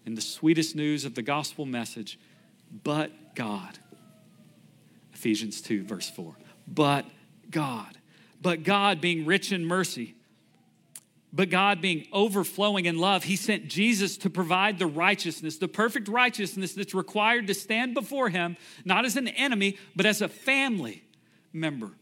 in 0.09 0.15
the 0.15 0.23
sweetest 0.23 0.75
news 0.75 1.05
of 1.05 1.15
the 1.15 1.21
gospel 1.21 1.67
message, 1.67 2.19
but 2.83 3.35
God. 3.35 3.79
Ephesians 5.13 5.61
2, 5.61 5.85
verse 5.85 6.09
4. 6.09 6.35
But 6.67 7.05
God. 7.51 7.99
But 8.41 8.63
God, 8.63 9.03
being 9.03 9.27
rich 9.27 9.53
in 9.53 9.67
mercy, 9.67 10.15
but 11.33 11.51
God 11.51 11.81
being 11.81 12.07
overflowing 12.13 12.87
in 12.87 12.99
love, 12.99 13.25
He 13.25 13.37
sent 13.37 13.69
Jesus 13.69 14.17
to 14.19 14.31
provide 14.31 14.79
the 14.79 14.87
righteousness, 14.87 15.59
the 15.59 15.69
perfect 15.69 16.09
righteousness 16.09 16.73
that's 16.73 16.95
required 16.95 17.47
to 17.49 17.55
stand 17.55 17.95
before 17.95 18.31
Him, 18.31 18.57
not 18.85 19.05
as 19.05 19.17
an 19.17 19.29
enemy, 19.29 19.77
but 19.95 20.07
as 20.07 20.23
a 20.23 20.29
family 20.29 21.05
member 21.53 21.93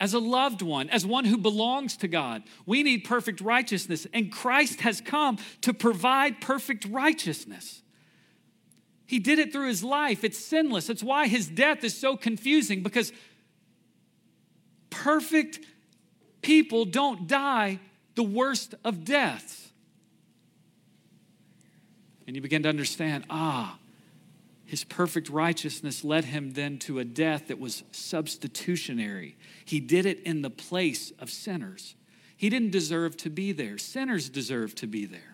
as 0.00 0.12
a 0.12 0.18
loved 0.18 0.60
one, 0.60 0.90
as 0.90 1.06
one 1.06 1.24
who 1.24 1.38
belongs 1.38 1.96
to 1.98 2.08
God. 2.08 2.42
We 2.66 2.82
need 2.82 3.04
perfect 3.04 3.40
righteousness, 3.40 4.06
and 4.12 4.30
Christ 4.30 4.80
has 4.80 5.00
come 5.00 5.38
to 5.62 5.72
provide 5.72 6.40
perfect 6.40 6.84
righteousness. 6.86 7.82
He 9.06 9.18
did 9.18 9.38
it 9.38 9.52
through 9.52 9.68
his 9.68 9.84
life. 9.84 10.24
It's 10.24 10.38
sinless. 10.38 10.90
It's 10.90 11.02
why 11.02 11.28
his 11.28 11.46
death 11.46 11.84
is 11.84 11.96
so 11.96 12.16
confusing 12.16 12.82
because 12.82 13.12
perfect 14.90 15.60
people 16.42 16.84
don't 16.84 17.26
die 17.26 17.80
the 18.14 18.22
worst 18.22 18.74
of 18.84 19.04
deaths. 19.04 19.70
And 22.26 22.34
you 22.34 22.42
begin 22.42 22.62
to 22.62 22.68
understand 22.68 23.24
ah, 23.28 23.78
his 24.64 24.84
perfect 24.84 25.28
righteousness 25.28 26.04
led 26.04 26.24
him 26.24 26.52
then 26.52 26.78
to 26.80 26.98
a 26.98 27.04
death 27.04 27.48
that 27.48 27.58
was 27.58 27.84
substitutionary. 27.92 29.36
He 29.64 29.78
did 29.78 30.06
it 30.06 30.20
in 30.22 30.42
the 30.42 30.50
place 30.50 31.12
of 31.18 31.30
sinners. 31.30 31.94
He 32.36 32.48
didn't 32.48 32.70
deserve 32.70 33.16
to 33.18 33.30
be 33.30 33.52
there, 33.52 33.78
sinners 33.78 34.28
deserve 34.28 34.74
to 34.76 34.86
be 34.86 35.06
there. 35.06 35.33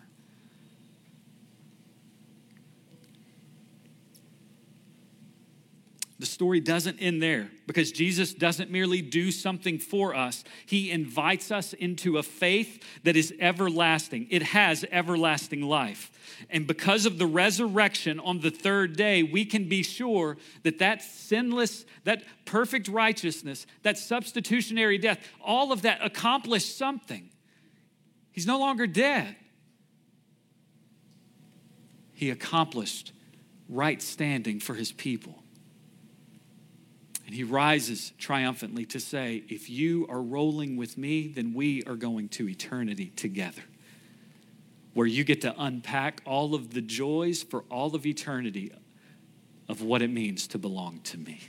The 6.21 6.27
story 6.27 6.59
doesn't 6.59 6.99
end 6.99 7.19
there 7.19 7.49
because 7.65 7.91
Jesus 7.91 8.31
doesn't 8.31 8.69
merely 8.69 9.01
do 9.01 9.31
something 9.31 9.79
for 9.79 10.13
us, 10.13 10.43
He 10.67 10.91
invites 10.91 11.49
us 11.49 11.73
into 11.73 12.19
a 12.19 12.23
faith 12.23 12.83
that 13.03 13.15
is 13.15 13.33
everlasting. 13.39 14.27
It 14.29 14.43
has 14.43 14.85
everlasting 14.91 15.63
life. 15.63 16.11
And 16.51 16.67
because 16.67 17.07
of 17.07 17.17
the 17.17 17.25
resurrection 17.25 18.19
on 18.19 18.39
the 18.39 18.51
third 18.51 18.95
day, 18.95 19.23
we 19.23 19.45
can 19.45 19.67
be 19.67 19.81
sure 19.81 20.37
that 20.61 20.77
that 20.77 21.01
sinless, 21.01 21.85
that 22.03 22.21
perfect 22.45 22.87
righteousness, 22.87 23.65
that 23.81 23.97
substitutionary 23.97 24.99
death, 24.99 25.27
all 25.43 25.71
of 25.71 25.81
that 25.81 26.05
accomplished 26.05 26.77
something. 26.77 27.31
He's 28.31 28.45
no 28.45 28.59
longer 28.59 28.85
dead. 28.85 29.35
He 32.13 32.29
accomplished 32.29 33.11
right 33.67 33.99
standing 33.99 34.59
for 34.59 34.75
his 34.75 34.91
people. 34.91 35.40
And 37.31 37.37
he 37.37 37.45
rises 37.45 38.11
triumphantly 38.17 38.85
to 38.87 38.99
say, 38.99 39.45
If 39.47 39.69
you 39.69 40.05
are 40.09 40.21
rolling 40.21 40.75
with 40.75 40.97
me, 40.97 41.29
then 41.29 41.53
we 41.53 41.81
are 41.83 41.95
going 41.95 42.27
to 42.27 42.49
eternity 42.49 43.05
together, 43.15 43.61
where 44.93 45.07
you 45.07 45.23
get 45.23 45.39
to 45.43 45.55
unpack 45.57 46.21
all 46.25 46.53
of 46.53 46.73
the 46.73 46.81
joys 46.81 47.41
for 47.41 47.63
all 47.71 47.95
of 47.95 48.05
eternity 48.05 48.73
of 49.69 49.81
what 49.81 50.01
it 50.01 50.09
means 50.09 50.45
to 50.47 50.57
belong 50.57 50.99
to 51.05 51.17
me. 51.17 51.39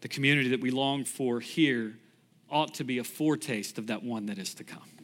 The 0.00 0.08
community 0.08 0.48
that 0.48 0.62
we 0.62 0.70
long 0.70 1.04
for 1.04 1.40
here 1.40 1.98
ought 2.50 2.72
to 2.76 2.84
be 2.84 2.96
a 2.96 3.04
foretaste 3.04 3.76
of 3.76 3.88
that 3.88 4.02
one 4.02 4.24
that 4.24 4.38
is 4.38 4.54
to 4.54 4.64
come. 4.64 4.95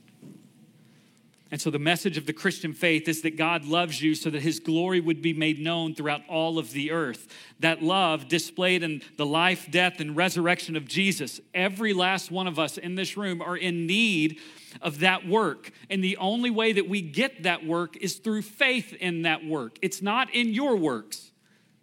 And 1.52 1.60
so, 1.60 1.68
the 1.68 1.78
message 1.78 2.16
of 2.16 2.24
the 2.24 2.32
Christian 2.32 2.72
faith 2.72 3.06
is 3.06 3.20
that 3.22 3.36
God 3.36 3.66
loves 3.66 4.00
you 4.00 4.14
so 4.14 4.30
that 4.30 4.40
his 4.40 4.58
glory 4.58 5.00
would 5.00 5.20
be 5.20 5.34
made 5.34 5.60
known 5.60 5.94
throughout 5.94 6.22
all 6.26 6.58
of 6.58 6.72
the 6.72 6.90
earth. 6.90 7.28
That 7.60 7.82
love 7.82 8.26
displayed 8.26 8.82
in 8.82 9.02
the 9.18 9.26
life, 9.26 9.70
death, 9.70 10.00
and 10.00 10.16
resurrection 10.16 10.76
of 10.76 10.88
Jesus. 10.88 11.42
Every 11.52 11.92
last 11.92 12.30
one 12.30 12.46
of 12.46 12.58
us 12.58 12.78
in 12.78 12.94
this 12.94 13.18
room 13.18 13.42
are 13.42 13.56
in 13.56 13.86
need 13.86 14.38
of 14.80 15.00
that 15.00 15.28
work. 15.28 15.72
And 15.90 16.02
the 16.02 16.16
only 16.16 16.48
way 16.48 16.72
that 16.72 16.88
we 16.88 17.02
get 17.02 17.42
that 17.42 17.66
work 17.66 17.98
is 17.98 18.14
through 18.14 18.42
faith 18.42 18.94
in 18.94 19.22
that 19.22 19.44
work. 19.44 19.78
It's 19.82 20.00
not 20.00 20.34
in 20.34 20.54
your 20.54 20.74
works. 20.76 21.31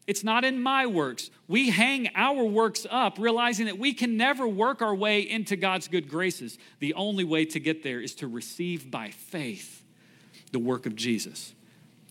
It's 0.10 0.24
not 0.24 0.44
in 0.44 0.60
my 0.60 0.88
works. 0.88 1.30
We 1.48 1.70
hang 1.70 2.10
our 2.16 2.44
works 2.44 2.88
up, 2.90 3.20
realizing 3.20 3.68
that 3.68 3.78
we 3.78 3.94
can 3.94 4.18
never 4.18 4.48
work 4.48 4.82
our 4.82 4.96
way 4.96 5.22
into 5.22 5.56
God's 5.56 5.88
good 5.88 6.10
graces. 6.10 6.58
The 6.80 6.96
only 6.96 7.24
way 7.24 7.46
to 7.46 7.60
get 7.60 7.84
there 7.84 8.02
is 8.02 8.16
to 8.16 8.28
receive 8.28 8.90
by 8.90 9.12
faith 9.12 9.84
the 10.52 10.58
work 10.58 10.88
of 10.88 10.96
Jesus. 10.96 11.54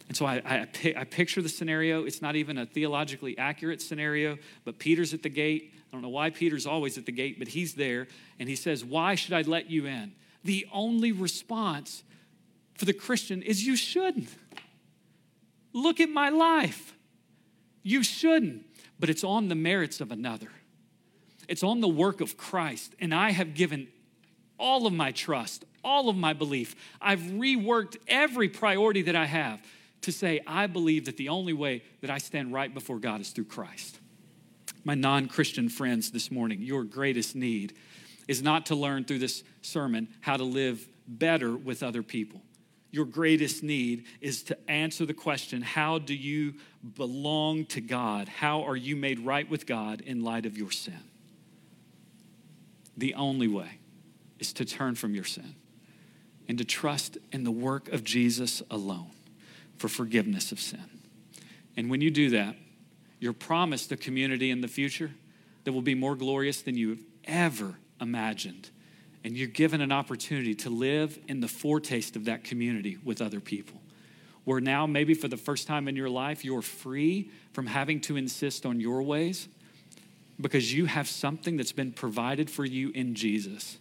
And 0.06 0.16
so 0.16 0.26
I, 0.26 0.40
I, 0.44 0.94
I, 0.96 1.02
picture 1.02 1.42
the 1.42 1.48
scenario. 1.48 2.04
It's 2.04 2.22
not 2.22 2.36
even 2.36 2.56
a 2.56 2.66
theologically 2.66 3.36
accurate 3.36 3.82
scenario, 3.82 4.38
but 4.64 4.78
Peter's 4.78 5.12
at 5.12 5.24
the 5.24 5.28
gate. 5.28 5.74
I 5.74 5.96
don't 5.96 6.02
know 6.02 6.08
why 6.08 6.30
Peter's 6.30 6.68
always 6.68 6.98
at 6.98 7.04
the 7.04 7.10
gate, 7.10 7.40
but 7.40 7.48
he's 7.48 7.74
there. 7.74 8.06
And 8.38 8.48
he 8.48 8.54
says, 8.54 8.84
Why 8.84 9.16
should 9.16 9.32
I 9.32 9.42
let 9.42 9.70
you 9.70 9.86
in? 9.86 10.12
The 10.44 10.68
only 10.72 11.10
response 11.10 12.04
for 12.76 12.84
the 12.84 12.92
Christian 12.92 13.42
is, 13.42 13.66
You 13.66 13.74
shouldn't. 13.74 14.30
Look 15.72 15.98
at 15.98 16.10
my 16.10 16.28
life. 16.28 16.94
You 17.82 18.02
shouldn't, 18.02 18.64
but 18.98 19.10
it's 19.10 19.24
on 19.24 19.48
the 19.48 19.54
merits 19.54 20.00
of 20.00 20.10
another. 20.10 20.50
It's 21.48 21.62
on 21.62 21.80
the 21.80 21.88
work 21.88 22.20
of 22.20 22.36
Christ. 22.36 22.94
And 23.00 23.14
I 23.14 23.30
have 23.30 23.54
given 23.54 23.88
all 24.58 24.86
of 24.86 24.92
my 24.92 25.12
trust, 25.12 25.64
all 25.82 26.08
of 26.08 26.16
my 26.16 26.32
belief. 26.32 26.74
I've 27.00 27.20
reworked 27.20 27.96
every 28.06 28.48
priority 28.48 29.02
that 29.02 29.16
I 29.16 29.24
have 29.24 29.62
to 30.02 30.12
say, 30.12 30.40
I 30.46 30.66
believe 30.66 31.06
that 31.06 31.16
the 31.16 31.28
only 31.28 31.52
way 31.52 31.82
that 32.02 32.10
I 32.10 32.18
stand 32.18 32.52
right 32.52 32.72
before 32.72 32.98
God 32.98 33.20
is 33.20 33.30
through 33.30 33.46
Christ. 33.46 33.98
My 34.84 34.94
non 34.94 35.26
Christian 35.26 35.68
friends 35.68 36.10
this 36.10 36.30
morning, 36.30 36.62
your 36.62 36.84
greatest 36.84 37.34
need 37.34 37.74
is 38.26 38.42
not 38.42 38.66
to 38.66 38.74
learn 38.74 39.04
through 39.04 39.18
this 39.18 39.42
sermon 39.62 40.08
how 40.20 40.36
to 40.36 40.44
live 40.44 40.86
better 41.06 41.56
with 41.56 41.82
other 41.82 42.02
people 42.02 42.42
your 42.90 43.04
greatest 43.04 43.62
need 43.62 44.04
is 44.20 44.42
to 44.44 44.70
answer 44.70 45.04
the 45.04 45.14
question 45.14 45.62
how 45.62 45.98
do 45.98 46.14
you 46.14 46.54
belong 46.96 47.66
to 47.66 47.80
God? 47.80 48.28
How 48.28 48.62
are 48.62 48.76
you 48.76 48.96
made 48.96 49.20
right 49.20 49.48
with 49.48 49.66
God 49.66 50.00
in 50.00 50.22
light 50.22 50.46
of 50.46 50.56
your 50.56 50.70
sin? 50.70 51.00
The 52.96 53.14
only 53.14 53.48
way 53.48 53.78
is 54.38 54.52
to 54.54 54.64
turn 54.64 54.94
from 54.94 55.14
your 55.14 55.24
sin 55.24 55.54
and 56.48 56.56
to 56.58 56.64
trust 56.64 57.18
in 57.30 57.44
the 57.44 57.50
work 57.50 57.88
of 57.88 58.04
Jesus 58.04 58.62
alone 58.70 59.10
for 59.76 59.88
forgiveness 59.88 60.50
of 60.50 60.58
sin. 60.58 60.84
And 61.76 61.90
when 61.90 62.00
you 62.00 62.10
do 62.10 62.30
that, 62.30 62.56
you're 63.20 63.32
promised 63.32 63.92
a 63.92 63.96
community 63.96 64.50
in 64.50 64.60
the 64.60 64.68
future 64.68 65.12
that 65.64 65.72
will 65.72 65.82
be 65.82 65.94
more 65.94 66.16
glorious 66.16 66.62
than 66.62 66.76
you 66.76 66.90
have 66.90 67.00
ever 67.24 67.74
imagined 68.00 68.70
and 69.24 69.36
you're 69.36 69.48
given 69.48 69.80
an 69.80 69.92
opportunity 69.92 70.54
to 70.54 70.70
live 70.70 71.18
in 71.28 71.40
the 71.40 71.48
foretaste 71.48 72.16
of 72.16 72.26
that 72.26 72.44
community 72.44 72.98
with 73.04 73.20
other 73.20 73.40
people. 73.40 73.80
Where 74.44 74.60
now, 74.60 74.86
maybe 74.86 75.14
for 75.14 75.28
the 75.28 75.36
first 75.36 75.66
time 75.66 75.88
in 75.88 75.96
your 75.96 76.08
life, 76.08 76.44
you're 76.44 76.62
free 76.62 77.30
from 77.52 77.66
having 77.66 78.00
to 78.02 78.16
insist 78.16 78.64
on 78.64 78.80
your 78.80 79.02
ways 79.02 79.48
because 80.40 80.72
you 80.72 80.86
have 80.86 81.08
something 81.08 81.56
that's 81.56 81.72
been 81.72 81.92
provided 81.92 82.48
for 82.48 82.64
you 82.64 82.90
in 82.90 83.14
Jesus. 83.14 83.78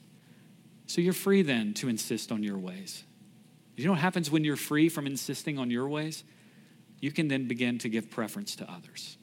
So 0.87 1.01
you're 1.01 1.13
free 1.13 1.41
then 1.41 1.73
to 1.75 1.87
insist 1.87 2.31
on 2.31 2.43
your 2.43 2.57
ways. 2.57 3.03
You 3.75 3.85
know 3.85 3.91
what 3.91 4.01
happens 4.01 4.31
when 4.31 4.43
you're 4.43 4.55
free 4.55 4.89
from 4.89 5.05
insisting 5.05 5.59
on 5.59 5.69
your 5.69 5.87
ways? 5.87 6.23
You 6.99 7.11
can 7.11 7.27
then 7.27 7.47
begin 7.47 7.77
to 7.79 7.89
give 7.89 8.09
preference 8.09 8.55
to 8.55 8.69
others. 8.69 9.17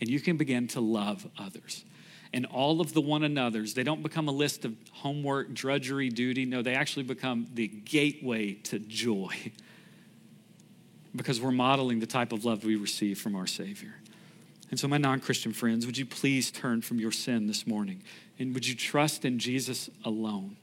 And 0.00 0.10
you 0.10 0.20
can 0.20 0.36
begin 0.36 0.66
to 0.68 0.80
love 0.80 1.26
others 1.38 1.84
and 2.32 2.46
all 2.46 2.80
of 2.80 2.92
the 2.92 3.00
one 3.00 3.22
another's, 3.22 3.74
they 3.74 3.82
don't 3.82 4.02
become 4.02 4.28
a 4.28 4.32
list 4.32 4.64
of 4.64 4.74
homework, 4.92 5.52
drudgery, 5.52 6.08
duty. 6.08 6.44
No, 6.44 6.62
they 6.62 6.74
actually 6.74 7.04
become 7.04 7.46
the 7.54 7.68
gateway 7.68 8.54
to 8.54 8.78
joy 8.78 9.34
because 11.16 11.40
we're 11.40 11.50
modeling 11.50 12.00
the 12.00 12.06
type 12.06 12.32
of 12.32 12.44
love 12.44 12.64
we 12.64 12.76
receive 12.76 13.20
from 13.20 13.34
our 13.34 13.46
Savior. 13.46 13.94
And 14.70 14.80
so, 14.80 14.88
my 14.88 14.98
non 14.98 15.20
Christian 15.20 15.52
friends, 15.52 15.86
would 15.86 15.96
you 15.96 16.06
please 16.06 16.50
turn 16.50 16.82
from 16.82 16.98
your 16.98 17.12
sin 17.12 17.46
this 17.46 17.66
morning? 17.66 18.02
And 18.38 18.52
would 18.54 18.66
you 18.66 18.74
trust 18.74 19.24
in 19.24 19.38
Jesus 19.38 19.88
alone 20.04 20.56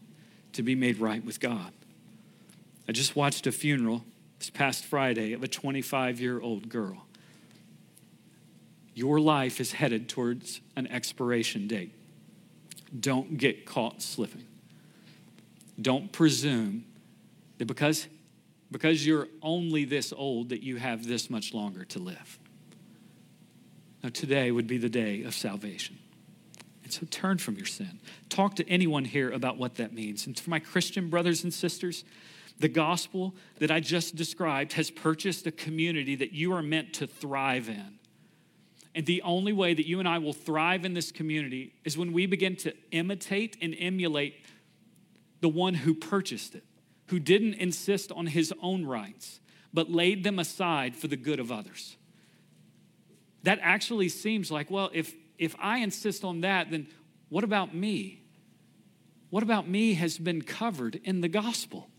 to 0.53 0.61
be 0.61 0.75
made 0.75 0.99
right 0.99 1.23
with 1.23 1.39
God? 1.39 1.71
I 2.87 2.91
just 2.91 3.15
watched 3.15 3.47
a 3.47 3.51
funeral 3.51 4.03
this 4.39 4.49
past 4.49 4.83
Friday 4.83 5.31
of 5.33 5.41
a 5.41 5.47
25 5.47 6.19
year 6.19 6.41
old 6.41 6.67
girl 6.67 7.02
your 8.93 9.19
life 9.19 9.59
is 9.59 9.73
headed 9.73 10.09
towards 10.09 10.61
an 10.75 10.87
expiration 10.87 11.67
date. 11.67 11.93
Don't 12.99 13.37
get 13.37 13.65
caught 13.65 14.01
slipping. 14.01 14.45
Don't 15.81 16.11
presume 16.11 16.85
that 17.57 17.65
because, 17.65 18.07
because 18.71 19.05
you're 19.05 19.27
only 19.41 19.85
this 19.85 20.13
old 20.15 20.49
that 20.49 20.61
you 20.61 20.77
have 20.77 21.07
this 21.07 21.29
much 21.29 21.53
longer 21.53 21.83
to 21.85 21.99
live. 21.99 22.39
Now, 24.03 24.09
today 24.09 24.51
would 24.51 24.67
be 24.67 24.77
the 24.77 24.89
day 24.89 25.23
of 25.23 25.33
salvation. 25.33 25.97
And 26.83 26.91
so 26.91 27.07
turn 27.09 27.37
from 27.37 27.55
your 27.55 27.65
sin. 27.65 27.99
Talk 28.29 28.55
to 28.57 28.69
anyone 28.69 29.05
here 29.05 29.31
about 29.31 29.57
what 29.57 29.75
that 29.75 29.93
means. 29.93 30.27
And 30.27 30.37
for 30.37 30.49
my 30.49 30.59
Christian 30.59 31.09
brothers 31.09 31.43
and 31.43 31.53
sisters, 31.53 32.03
the 32.59 32.67
gospel 32.67 33.33
that 33.59 33.71
I 33.71 33.79
just 33.79 34.15
described 34.15 34.73
has 34.73 34.91
purchased 34.91 35.47
a 35.47 35.51
community 35.51 36.15
that 36.15 36.33
you 36.33 36.53
are 36.53 36.61
meant 36.61 36.93
to 36.95 37.07
thrive 37.07 37.69
in. 37.69 37.97
And 38.95 39.05
the 39.05 39.21
only 39.23 39.53
way 39.53 39.73
that 39.73 39.87
you 39.87 39.99
and 39.99 40.07
I 40.07 40.19
will 40.19 40.33
thrive 40.33 40.85
in 40.85 40.93
this 40.93 41.11
community 41.11 41.73
is 41.83 41.97
when 41.97 42.13
we 42.13 42.25
begin 42.25 42.55
to 42.57 42.73
imitate 42.91 43.57
and 43.61 43.75
emulate 43.79 44.35
the 45.41 45.49
one 45.49 45.73
who 45.73 45.93
purchased 45.93 46.55
it, 46.55 46.63
who 47.07 47.19
didn't 47.19 47.55
insist 47.55 48.11
on 48.11 48.27
his 48.27 48.53
own 48.61 48.85
rights, 48.85 49.39
but 49.73 49.89
laid 49.89 50.23
them 50.23 50.37
aside 50.37 50.95
for 50.95 51.07
the 51.07 51.17
good 51.17 51.39
of 51.39 51.51
others. 51.51 51.97
That 53.41 53.59
actually 53.61 54.09
seems 54.09 54.51
like, 54.51 54.69
well, 54.69 54.89
if, 54.93 55.13
if 55.37 55.55
I 55.59 55.79
insist 55.79 56.23
on 56.23 56.41
that, 56.41 56.69
then 56.69 56.87
what 57.29 57.43
about 57.43 57.73
me? 57.73 58.21
What 59.31 59.41
about 59.41 59.67
me 59.67 59.95
has 59.95 60.19
been 60.19 60.43
covered 60.43 61.01
in 61.03 61.21
the 61.21 61.27
gospel? 61.27 61.89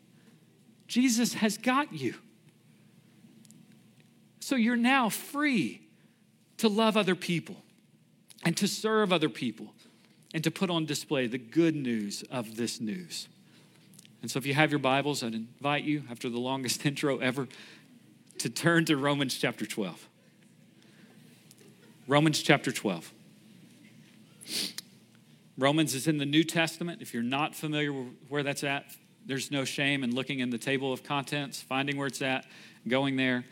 Jesus 0.87 1.35
has 1.35 1.59
got 1.59 1.93
you. 1.93 2.15
So 4.39 4.55
you're 4.55 4.77
now 4.77 5.09
free 5.09 5.84
to 6.65 6.69
love 6.71 6.97
other 6.97 7.15
people 7.15 7.57
and 8.43 8.57
to 8.57 8.67
serve 8.67 9.13
other 9.13 9.29
people 9.29 9.75
and 10.33 10.43
to 10.43 10.51
put 10.51 10.71
on 10.71 10.87
display 10.87 11.27
the 11.27 11.37
good 11.37 11.77
news 11.77 12.25
of 12.31 12.57
this 12.57 12.81
news. 12.81 13.29
And 14.23 14.31
so, 14.31 14.39
if 14.39 14.47
you 14.47 14.55
have 14.55 14.71
your 14.71 14.79
Bibles, 14.79 15.23
I'd 15.23 15.35
invite 15.35 15.85
you, 15.85 16.05
after 16.11 16.31
the 16.31 16.39
longest 16.39 16.87
intro 16.87 17.19
ever, 17.19 17.49
to 18.39 18.49
turn 18.49 18.87
to 18.87 18.97
Romans 18.97 19.37
chapter 19.37 19.67
12. 19.67 20.09
Romans 22.09 22.43
chapter 22.43 22.73
12. 22.73 23.13
Romans 25.59 25.95
is 25.95 26.09
in 26.09 26.17
the 26.17 26.25
New 26.25 26.45
Testament. 26.45 27.03
If 27.03 27.13
you're 27.13 27.23
not 27.23 27.55
familiar 27.55 27.93
with 27.93 28.09
where 28.31 28.43
that's 28.43 28.65
at, 28.65 28.87
there's 29.27 29.51
no 29.51 29.67
shame 29.67 30.03
in 30.03 30.15
looking 30.15 30.39
in 30.39 30.49
the 30.49 30.59
table 30.59 30.95
of 30.95 31.05
contents, 31.05 31.61
finding 31.61 31.99
where 31.99 32.07
it's 32.07 32.23
at, 32.23 32.47
going 32.89 33.17
there. 33.17 33.45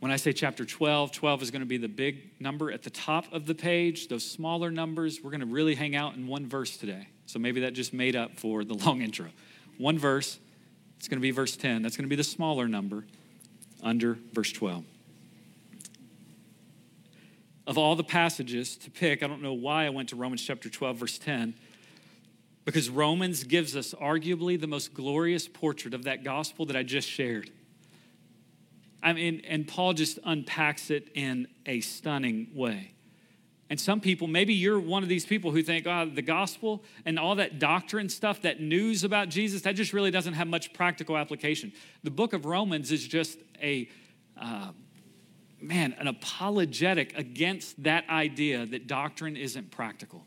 When 0.00 0.12
I 0.12 0.16
say 0.16 0.32
chapter 0.32 0.64
12, 0.64 1.10
12 1.10 1.42
is 1.42 1.50
going 1.50 1.60
to 1.60 1.66
be 1.66 1.76
the 1.76 1.88
big 1.88 2.40
number 2.40 2.70
at 2.70 2.82
the 2.82 2.90
top 2.90 3.32
of 3.32 3.46
the 3.46 3.54
page. 3.54 4.06
Those 4.06 4.24
smaller 4.24 4.70
numbers, 4.70 5.20
we're 5.22 5.30
going 5.30 5.40
to 5.40 5.46
really 5.46 5.74
hang 5.74 5.96
out 5.96 6.14
in 6.14 6.28
one 6.28 6.46
verse 6.46 6.76
today. 6.76 7.08
So 7.26 7.40
maybe 7.40 7.60
that 7.62 7.72
just 7.72 7.92
made 7.92 8.14
up 8.14 8.38
for 8.38 8.64
the 8.64 8.74
long 8.86 9.02
intro. 9.02 9.28
One 9.76 9.98
verse, 9.98 10.38
it's 10.98 11.08
going 11.08 11.18
to 11.18 11.22
be 11.22 11.32
verse 11.32 11.56
10. 11.56 11.82
That's 11.82 11.96
going 11.96 12.04
to 12.04 12.08
be 12.08 12.16
the 12.16 12.24
smaller 12.24 12.68
number 12.68 13.04
under 13.82 14.18
verse 14.32 14.52
12. 14.52 14.84
Of 17.66 17.76
all 17.76 17.96
the 17.96 18.04
passages 18.04 18.76
to 18.78 18.90
pick, 18.90 19.22
I 19.22 19.26
don't 19.26 19.42
know 19.42 19.52
why 19.52 19.86
I 19.86 19.90
went 19.90 20.10
to 20.10 20.16
Romans 20.16 20.42
chapter 20.42 20.70
12, 20.70 20.96
verse 20.96 21.18
10, 21.18 21.54
because 22.64 22.88
Romans 22.88 23.44
gives 23.44 23.76
us 23.76 23.94
arguably 23.94 24.58
the 24.58 24.66
most 24.66 24.94
glorious 24.94 25.48
portrait 25.48 25.92
of 25.92 26.04
that 26.04 26.22
gospel 26.24 26.66
that 26.66 26.76
I 26.76 26.82
just 26.82 27.08
shared. 27.08 27.50
I 29.02 29.12
mean, 29.12 29.42
and 29.46 29.66
Paul 29.66 29.92
just 29.92 30.18
unpacks 30.24 30.90
it 30.90 31.08
in 31.14 31.48
a 31.66 31.80
stunning 31.80 32.48
way. 32.54 32.92
And 33.70 33.78
some 33.78 34.00
people, 34.00 34.26
maybe 34.26 34.54
you're 34.54 34.80
one 34.80 35.02
of 35.02 35.08
these 35.08 35.26
people 35.26 35.50
who 35.50 35.62
think, 35.62 35.86
oh, 35.86 36.10
the 36.12 36.22
gospel 36.22 36.82
and 37.04 37.18
all 37.18 37.34
that 37.34 37.58
doctrine 37.58 38.08
stuff, 38.08 38.42
that 38.42 38.60
news 38.60 39.04
about 39.04 39.28
Jesus, 39.28 39.62
that 39.62 39.76
just 39.76 39.92
really 39.92 40.10
doesn't 40.10 40.34
have 40.34 40.48
much 40.48 40.72
practical 40.72 41.18
application. 41.18 41.72
The 42.02 42.10
book 42.10 42.32
of 42.32 42.46
Romans 42.46 42.90
is 42.90 43.06
just 43.06 43.38
a, 43.62 43.88
uh, 44.40 44.70
man, 45.60 45.94
an 45.98 46.06
apologetic 46.06 47.16
against 47.18 47.82
that 47.82 48.08
idea 48.08 48.64
that 48.64 48.86
doctrine 48.86 49.36
isn't 49.36 49.70
practical. 49.70 50.24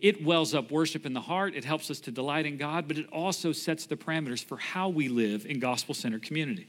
It 0.00 0.24
wells 0.24 0.54
up 0.54 0.70
worship 0.70 1.06
in 1.06 1.14
the 1.14 1.20
heart, 1.20 1.54
it 1.54 1.64
helps 1.64 1.90
us 1.90 2.00
to 2.00 2.10
delight 2.10 2.46
in 2.46 2.56
God, 2.56 2.88
but 2.88 2.98
it 2.98 3.06
also 3.10 3.52
sets 3.52 3.86
the 3.86 3.96
parameters 3.96 4.44
for 4.44 4.56
how 4.56 4.88
we 4.88 5.08
live 5.08 5.46
in 5.46 5.60
gospel 5.60 5.94
centered 5.94 6.22
community. 6.22 6.66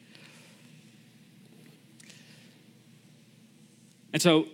And 4.13 4.21
so 4.21 4.47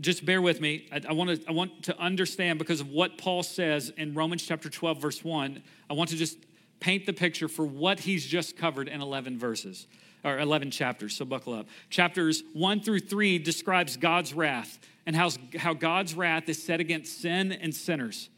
just 0.00 0.24
bear 0.24 0.42
with 0.42 0.60
me. 0.60 0.88
I, 0.90 1.00
I, 1.08 1.12
want 1.12 1.40
to, 1.40 1.48
I 1.48 1.52
want 1.52 1.84
to 1.84 1.98
understand 1.98 2.58
because 2.58 2.80
of 2.80 2.88
what 2.88 3.18
Paul 3.18 3.42
says 3.42 3.92
in 3.96 4.14
Romans 4.14 4.42
chapter 4.42 4.68
12, 4.68 5.00
verse 5.00 5.22
1. 5.22 5.62
I 5.88 5.92
want 5.92 6.10
to 6.10 6.16
just 6.16 6.38
paint 6.80 7.06
the 7.06 7.12
picture 7.12 7.48
for 7.48 7.64
what 7.64 8.00
he's 8.00 8.26
just 8.26 8.56
covered 8.56 8.88
in 8.88 9.00
11 9.00 9.38
verses 9.38 9.86
or 10.24 10.38
11 10.38 10.70
chapters. 10.70 11.16
So 11.16 11.24
buckle 11.24 11.54
up. 11.54 11.66
Chapters 11.90 12.42
1 12.52 12.80
through 12.80 13.00
3 13.00 13.38
describes 13.38 13.96
God's 13.96 14.34
wrath 14.34 14.78
and 15.06 15.14
how, 15.14 15.30
how 15.56 15.74
God's 15.74 16.14
wrath 16.14 16.48
is 16.48 16.62
set 16.62 16.80
against 16.80 17.20
sin 17.20 17.52
and 17.52 17.74
sinners. 17.74 18.28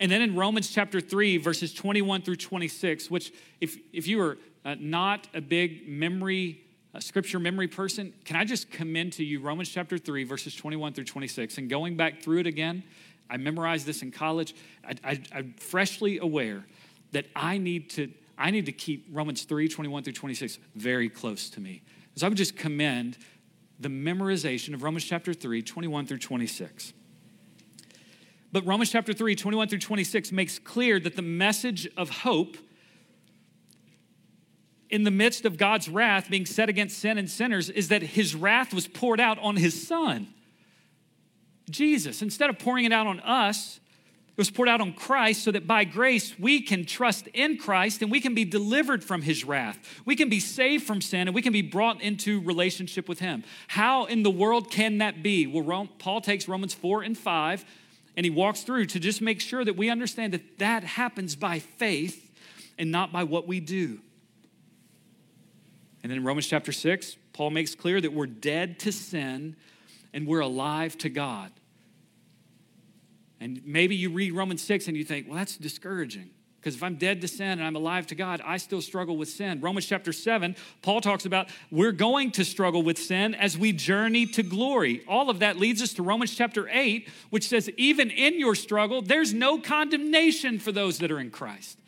And 0.00 0.10
then 0.10 0.22
in 0.22 0.34
Romans 0.34 0.70
chapter 0.70 1.00
3, 1.00 1.38
verses 1.38 1.72
21 1.72 2.22
through 2.22 2.36
26, 2.36 3.10
which, 3.10 3.32
if, 3.60 3.76
if 3.92 4.06
you 4.06 4.20
are 4.20 4.38
uh, 4.64 4.74
not 4.78 5.28
a 5.34 5.40
big 5.40 5.88
memory 5.88 6.62
a 6.94 7.00
scripture 7.00 7.38
memory 7.38 7.68
person, 7.68 8.12
can 8.24 8.36
I 8.36 8.44
just 8.44 8.70
commend 8.70 9.14
to 9.14 9.24
you 9.24 9.40
Romans 9.40 9.70
chapter 9.70 9.96
3, 9.96 10.24
verses 10.24 10.54
21 10.54 10.92
through 10.92 11.04
26? 11.04 11.58
And 11.58 11.70
going 11.70 11.96
back 11.96 12.22
through 12.22 12.40
it 12.40 12.46
again, 12.46 12.82
I 13.30 13.38
memorized 13.38 13.86
this 13.86 14.02
in 14.02 14.10
college. 14.10 14.54
I, 15.02 15.20
am 15.32 15.54
freshly 15.54 16.18
aware 16.18 16.66
that 17.12 17.26
I 17.34 17.56
need 17.56 17.88
to 17.90 18.12
I 18.38 18.50
need 18.50 18.66
to 18.66 18.72
keep 18.72 19.06
Romans 19.10 19.44
3, 19.44 19.68
21 19.68 20.02
through 20.02 20.12
26 20.14 20.58
very 20.74 21.08
close 21.08 21.50
to 21.50 21.60
me. 21.60 21.82
So 22.16 22.26
I 22.26 22.28
would 22.28 22.38
just 22.38 22.56
commend 22.56 23.18
the 23.78 23.88
memorization 23.88 24.74
of 24.74 24.82
Romans 24.82 25.04
chapter 25.04 25.32
3, 25.32 25.62
21 25.62 26.06
through 26.06 26.18
26. 26.18 26.92
But 28.52 28.66
Romans 28.66 28.90
chapter 28.90 29.12
3, 29.12 29.34
21 29.34 29.68
through 29.68 29.78
26 29.78 30.30
makes 30.30 30.58
clear 30.58 31.00
that 31.00 31.16
the 31.16 31.22
message 31.22 31.88
of 31.96 32.10
hope 32.10 32.56
in 34.90 35.04
the 35.04 35.10
midst 35.10 35.46
of 35.46 35.56
God's 35.56 35.88
wrath 35.88 36.28
being 36.28 36.44
set 36.44 36.68
against 36.68 36.98
sin 36.98 37.16
and 37.16 37.28
sinners 37.28 37.70
is 37.70 37.88
that 37.88 38.02
his 38.02 38.34
wrath 38.34 38.74
was 38.74 38.86
poured 38.86 39.20
out 39.20 39.38
on 39.38 39.56
his 39.56 39.86
son, 39.86 40.28
Jesus. 41.70 42.20
Instead 42.20 42.50
of 42.50 42.58
pouring 42.58 42.84
it 42.84 42.92
out 42.92 43.06
on 43.06 43.18
us, 43.20 43.80
it 44.32 44.38
was 44.38 44.50
poured 44.50 44.70
out 44.70 44.80
on 44.80 44.94
Christ 44.94 45.44
so 45.44 45.52
that 45.52 45.66
by 45.66 45.84
grace 45.84 46.38
we 46.38 46.62
can 46.62 46.86
trust 46.86 47.28
in 47.34 47.58
Christ 47.58 48.00
and 48.00 48.10
we 48.10 48.18
can 48.18 48.34
be 48.34 48.46
delivered 48.46 49.04
from 49.04 49.20
his 49.20 49.44
wrath. 49.44 49.78
We 50.06 50.16
can 50.16 50.30
be 50.30 50.40
saved 50.40 50.86
from 50.86 51.02
sin 51.02 51.28
and 51.28 51.34
we 51.34 51.42
can 51.42 51.52
be 51.52 51.60
brought 51.60 52.00
into 52.00 52.40
relationship 52.40 53.10
with 53.10 53.18
him. 53.18 53.44
How 53.68 54.06
in 54.06 54.22
the 54.22 54.30
world 54.30 54.70
can 54.70 54.98
that 54.98 55.22
be? 55.22 55.46
Well, 55.46 55.86
Paul 55.98 56.22
takes 56.22 56.48
Romans 56.48 56.72
4 56.72 57.02
and 57.02 57.16
5 57.16 57.64
and 58.16 58.24
he 58.24 58.30
walks 58.30 58.62
through 58.62 58.86
to 58.86 58.98
just 58.98 59.20
make 59.20 59.38
sure 59.38 59.66
that 59.66 59.76
we 59.76 59.90
understand 59.90 60.32
that 60.32 60.58
that 60.58 60.82
happens 60.82 61.36
by 61.36 61.58
faith 61.58 62.30
and 62.78 62.90
not 62.90 63.12
by 63.12 63.24
what 63.24 63.46
we 63.46 63.60
do. 63.60 64.00
And 66.02 66.10
then 66.10 66.16
in 66.16 66.24
Romans 66.24 66.46
chapter 66.46 66.72
6, 66.72 67.18
Paul 67.34 67.50
makes 67.50 67.74
clear 67.74 68.00
that 68.00 68.14
we're 68.14 68.26
dead 68.26 68.78
to 68.80 68.92
sin 68.92 69.56
and 70.14 70.26
we're 70.26 70.40
alive 70.40 70.96
to 70.98 71.10
God. 71.10 71.52
And 73.42 73.60
maybe 73.66 73.96
you 73.96 74.10
read 74.10 74.34
Romans 74.34 74.62
6 74.62 74.86
and 74.86 74.96
you 74.96 75.02
think, 75.02 75.26
well, 75.26 75.36
that's 75.36 75.56
discouraging. 75.56 76.30
Because 76.60 76.76
if 76.76 76.82
I'm 76.84 76.94
dead 76.94 77.20
to 77.22 77.28
sin 77.28 77.58
and 77.58 77.64
I'm 77.64 77.74
alive 77.74 78.06
to 78.06 78.14
God, 78.14 78.40
I 78.44 78.56
still 78.58 78.80
struggle 78.80 79.16
with 79.16 79.28
sin. 79.28 79.60
Romans 79.60 79.84
chapter 79.84 80.12
7, 80.12 80.54
Paul 80.80 81.00
talks 81.00 81.26
about 81.26 81.48
we're 81.68 81.90
going 81.90 82.30
to 82.32 82.44
struggle 82.44 82.84
with 82.84 82.98
sin 82.98 83.34
as 83.34 83.58
we 83.58 83.72
journey 83.72 84.26
to 84.26 84.44
glory. 84.44 85.02
All 85.08 85.28
of 85.28 85.40
that 85.40 85.58
leads 85.58 85.82
us 85.82 85.92
to 85.94 86.04
Romans 86.04 86.36
chapter 86.36 86.68
8, 86.70 87.08
which 87.30 87.48
says, 87.48 87.68
even 87.76 88.12
in 88.12 88.38
your 88.38 88.54
struggle, 88.54 89.02
there's 89.02 89.34
no 89.34 89.58
condemnation 89.58 90.60
for 90.60 90.70
those 90.70 90.98
that 90.98 91.10
are 91.10 91.18
in 91.18 91.32
Christ. 91.32 91.80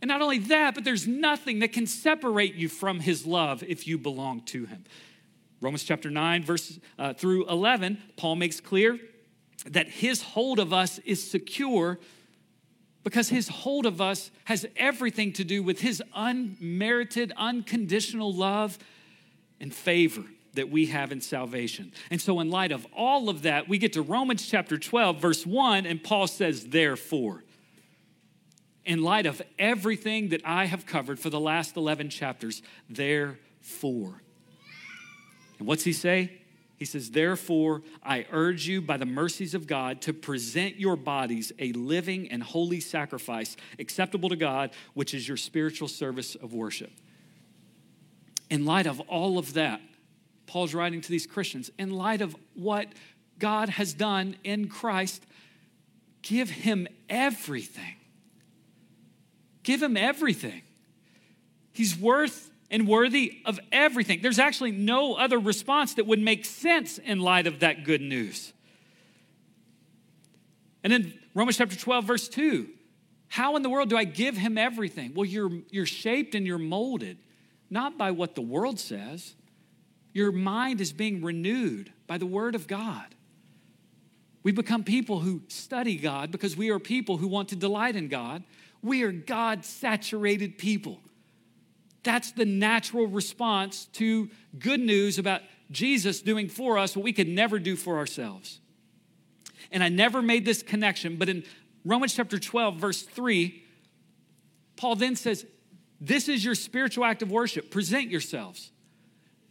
And 0.00 0.08
not 0.08 0.22
only 0.22 0.38
that, 0.38 0.74
but 0.74 0.84
there's 0.84 1.06
nothing 1.06 1.58
that 1.58 1.74
can 1.74 1.86
separate 1.86 2.54
you 2.54 2.70
from 2.70 3.00
his 3.00 3.26
love 3.26 3.62
if 3.62 3.86
you 3.86 3.98
belong 3.98 4.40
to 4.46 4.64
him. 4.64 4.84
Romans 5.60 5.84
chapter 5.84 6.10
9, 6.10 6.44
verse 6.44 6.78
uh, 6.98 7.12
through 7.12 7.46
11, 7.50 7.98
Paul 8.16 8.36
makes 8.36 8.58
clear 8.58 8.98
that 9.64 9.88
his 9.88 10.22
hold 10.22 10.58
of 10.58 10.72
us 10.72 10.98
is 11.00 11.28
secure 11.28 11.98
because 13.02 13.28
his 13.28 13.48
hold 13.48 13.86
of 13.86 14.00
us 14.00 14.30
has 14.44 14.66
everything 14.76 15.32
to 15.34 15.44
do 15.44 15.62
with 15.62 15.80
his 15.80 16.02
unmerited, 16.14 17.32
unconditional 17.36 18.32
love 18.32 18.78
and 19.60 19.74
favor 19.74 20.24
that 20.54 20.70
we 20.70 20.86
have 20.86 21.12
in 21.12 21.20
salvation. 21.20 21.92
And 22.10 22.20
so, 22.20 22.40
in 22.40 22.48
light 22.48 22.72
of 22.72 22.86
all 22.96 23.28
of 23.28 23.42
that, 23.42 23.68
we 23.68 23.76
get 23.76 23.92
to 23.94 24.02
Romans 24.02 24.46
chapter 24.46 24.78
12, 24.78 25.20
verse 25.20 25.44
1, 25.44 25.84
and 25.84 26.02
Paul 26.02 26.26
says, 26.26 26.68
Therefore 26.68 27.42
in 28.84 29.02
light 29.02 29.26
of 29.26 29.40
everything 29.58 30.28
that 30.28 30.42
I 30.44 30.66
have 30.66 30.86
covered 30.86 31.18
for 31.18 31.30
the 31.30 31.40
last 31.40 31.76
11 31.76 32.10
chapters, 32.10 32.62
therefore. 32.88 34.20
And 35.58 35.66
what's 35.66 35.84
he 35.84 35.92
say? 35.92 36.40
He 36.76 36.84
says, 36.84 37.10
Therefore, 37.10 37.82
I 38.02 38.26
urge 38.32 38.66
you 38.66 38.82
by 38.82 38.96
the 38.96 39.06
mercies 39.06 39.54
of 39.54 39.66
God 39.66 40.00
to 40.02 40.12
present 40.12 40.76
your 40.76 40.96
bodies 40.96 41.52
a 41.58 41.72
living 41.72 42.30
and 42.30 42.42
holy 42.42 42.80
sacrifice 42.80 43.56
acceptable 43.78 44.28
to 44.28 44.36
God, 44.36 44.70
which 44.94 45.14
is 45.14 45.26
your 45.28 45.36
spiritual 45.36 45.88
service 45.88 46.34
of 46.34 46.52
worship. 46.52 46.90
In 48.50 48.64
light 48.64 48.86
of 48.86 49.00
all 49.02 49.38
of 49.38 49.54
that, 49.54 49.80
Paul's 50.46 50.74
writing 50.74 51.00
to 51.00 51.08
these 51.08 51.26
Christians, 51.26 51.70
in 51.78 51.90
light 51.90 52.20
of 52.20 52.36
what 52.54 52.88
God 53.38 53.68
has 53.68 53.94
done 53.94 54.36
in 54.44 54.68
Christ, 54.68 55.24
give 56.22 56.50
him 56.50 56.86
everything. 57.08 57.96
Give 59.62 59.82
him 59.82 59.96
everything. 59.96 60.62
He's 61.72 61.98
worth 61.98 62.50
and 62.74 62.88
worthy 62.88 63.40
of 63.44 63.60
everything. 63.70 64.18
There's 64.20 64.40
actually 64.40 64.72
no 64.72 65.14
other 65.14 65.38
response 65.38 65.94
that 65.94 66.08
would 66.08 66.18
make 66.18 66.44
sense 66.44 66.98
in 66.98 67.20
light 67.20 67.46
of 67.46 67.60
that 67.60 67.84
good 67.84 68.00
news. 68.00 68.52
And 70.82 70.92
then 70.92 71.14
Romans 71.34 71.56
chapter 71.56 71.76
12, 71.76 72.04
verse 72.04 72.28
2. 72.28 72.68
How 73.28 73.54
in 73.54 73.62
the 73.62 73.70
world 73.70 73.90
do 73.90 73.96
I 73.96 74.02
give 74.02 74.36
him 74.36 74.58
everything? 74.58 75.12
Well, 75.14 75.24
you're, 75.24 75.52
you're 75.70 75.86
shaped 75.86 76.34
and 76.34 76.44
you're 76.44 76.58
molded, 76.58 77.18
not 77.70 77.96
by 77.96 78.10
what 78.10 78.34
the 78.34 78.42
world 78.42 78.80
says. 78.80 79.36
Your 80.12 80.32
mind 80.32 80.80
is 80.80 80.92
being 80.92 81.22
renewed 81.22 81.92
by 82.08 82.18
the 82.18 82.26
word 82.26 82.56
of 82.56 82.66
God. 82.66 83.14
We 84.42 84.50
become 84.50 84.82
people 84.82 85.20
who 85.20 85.42
study 85.46 85.94
God 85.94 86.32
because 86.32 86.56
we 86.56 86.70
are 86.70 86.80
people 86.80 87.18
who 87.18 87.28
want 87.28 87.50
to 87.50 87.56
delight 87.56 87.94
in 87.94 88.08
God. 88.08 88.42
We 88.82 89.04
are 89.04 89.12
God 89.12 89.64
saturated 89.64 90.58
people. 90.58 90.98
That's 92.04 92.32
the 92.32 92.44
natural 92.44 93.06
response 93.06 93.86
to 93.94 94.30
good 94.58 94.80
news 94.80 95.18
about 95.18 95.40
Jesus 95.70 96.20
doing 96.20 96.48
for 96.48 96.78
us 96.78 96.96
what 96.96 97.04
we 97.04 97.12
could 97.12 97.28
never 97.28 97.58
do 97.58 97.76
for 97.76 97.96
ourselves. 97.96 98.60
And 99.72 99.82
I 99.82 99.88
never 99.88 100.22
made 100.22 100.44
this 100.44 100.62
connection, 100.62 101.16
but 101.16 101.28
in 101.28 101.44
Romans 101.84 102.14
chapter 102.14 102.38
12, 102.38 102.76
verse 102.76 103.02
3, 103.02 103.62
Paul 104.76 104.96
then 104.96 105.16
says, 105.16 105.46
This 106.00 106.28
is 106.28 106.44
your 106.44 106.54
spiritual 106.54 107.04
act 107.04 107.22
of 107.22 107.30
worship. 107.30 107.70
Present 107.70 108.10
yourselves. 108.10 108.70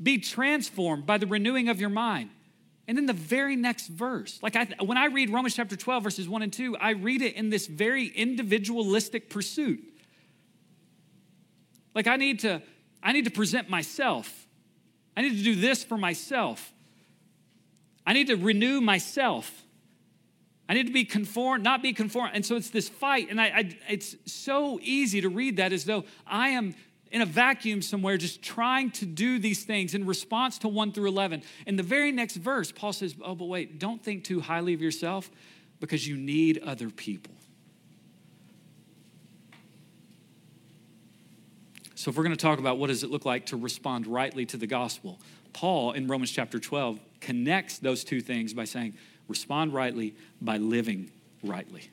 Be 0.01 0.17
transformed 0.17 1.05
by 1.05 1.17
the 1.17 1.27
renewing 1.27 1.69
of 1.69 1.79
your 1.79 1.89
mind. 1.89 2.29
And 2.87 2.97
then 2.97 3.05
the 3.05 3.13
very 3.13 3.55
next 3.55 3.87
verse, 3.87 4.39
like 4.41 4.55
I, 4.55 4.67
when 4.83 4.97
I 4.97 5.05
read 5.05 5.29
Romans 5.29 5.55
chapter 5.55 5.77
12, 5.77 6.03
verses 6.03 6.27
1 6.27 6.41
and 6.41 6.51
2, 6.51 6.77
I 6.77 6.91
read 6.91 7.21
it 7.21 7.35
in 7.35 7.49
this 7.49 7.65
very 7.65 8.07
individualistic 8.07 9.29
pursuit. 9.29 9.92
Like 11.93 12.07
I 12.07 12.15
need 12.17 12.39
to, 12.39 12.61
I 13.01 13.11
need 13.11 13.25
to 13.25 13.31
present 13.31 13.69
myself 13.69 14.43
I 15.15 15.21
need 15.21 15.37
to 15.37 15.43
do 15.43 15.55
this 15.55 15.83
for 15.83 15.97
myself. 15.97 16.73
I 18.05 18.13
need 18.13 18.27
to 18.27 18.35
renew 18.35 18.81
myself. 18.81 19.63
I 20.67 20.73
need 20.73 20.87
to 20.87 20.93
be 20.93 21.05
conformed, 21.05 21.63
not 21.63 21.81
be 21.81 21.93
conformed. 21.93 22.31
And 22.33 22.45
so 22.45 22.55
it's 22.55 22.69
this 22.69 22.89
fight. 22.89 23.29
And 23.29 23.39
I, 23.39 23.45
I, 23.45 23.77
it's 23.89 24.15
so 24.25 24.79
easy 24.81 25.21
to 25.21 25.29
read 25.29 25.57
that 25.57 25.71
as 25.71 25.85
though 25.85 26.05
I 26.25 26.49
am 26.49 26.73
in 27.11 27.21
a 27.21 27.25
vacuum 27.25 27.81
somewhere 27.81 28.17
just 28.17 28.41
trying 28.41 28.89
to 28.91 29.05
do 29.05 29.37
these 29.37 29.65
things 29.65 29.93
in 29.93 30.05
response 30.05 30.57
to 30.59 30.67
1 30.67 30.93
through 30.93 31.09
11. 31.09 31.43
In 31.67 31.75
the 31.75 31.83
very 31.83 32.11
next 32.11 32.37
verse, 32.37 32.71
Paul 32.71 32.93
says, 32.93 33.15
Oh, 33.23 33.35
but 33.35 33.45
wait, 33.45 33.77
don't 33.77 34.03
think 34.03 34.23
too 34.23 34.39
highly 34.39 34.73
of 34.73 34.81
yourself 34.81 35.29
because 35.79 36.07
you 36.07 36.17
need 36.17 36.57
other 36.59 36.89
people. 36.89 37.32
So, 42.03 42.09
if 42.09 42.17
we're 42.17 42.23
going 42.23 42.35
to 42.35 42.41
talk 42.41 42.59
about 42.59 42.77
what 42.77 42.87
does 42.87 43.05
it 43.05 43.11
look 43.11 43.23
like 43.23 43.45
to 43.45 43.55
respond 43.55 44.07
rightly 44.07 44.45
to 44.47 44.57
the 44.57 44.67
gospel, 44.67 45.21
Paul 45.53 45.93
in 45.93 46.09
Romans 46.09 46.31
chapter 46.31 46.59
12 46.59 46.99
connects 47.21 47.77
those 47.79 48.03
two 48.03 48.19
things 48.19 48.53
by 48.53 48.65
saying, 48.65 48.95
respond 49.29 49.73
rightly 49.73 50.13
by 50.41 50.57
living 50.57 51.11
rightly. 51.45 51.89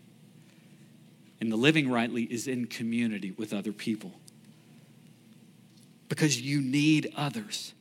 And 1.41 1.53
the 1.53 1.57
living 1.57 1.89
rightly 1.89 2.25
is 2.25 2.49
in 2.49 2.67
community 2.67 3.31
with 3.31 3.53
other 3.53 3.71
people 3.71 4.15
because 6.09 6.41
you 6.41 6.61
need 6.61 7.13
others. 7.17 7.73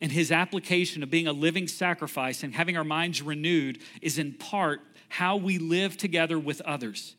And 0.00 0.10
his 0.10 0.32
application 0.32 1.04
of 1.04 1.10
being 1.10 1.28
a 1.28 1.32
living 1.32 1.68
sacrifice 1.68 2.42
and 2.42 2.52
having 2.52 2.76
our 2.76 2.82
minds 2.82 3.22
renewed 3.22 3.78
is 4.02 4.18
in 4.18 4.32
part 4.32 4.80
how 5.08 5.36
we 5.36 5.58
live 5.58 5.96
together 5.96 6.36
with 6.36 6.60
others. 6.62 7.14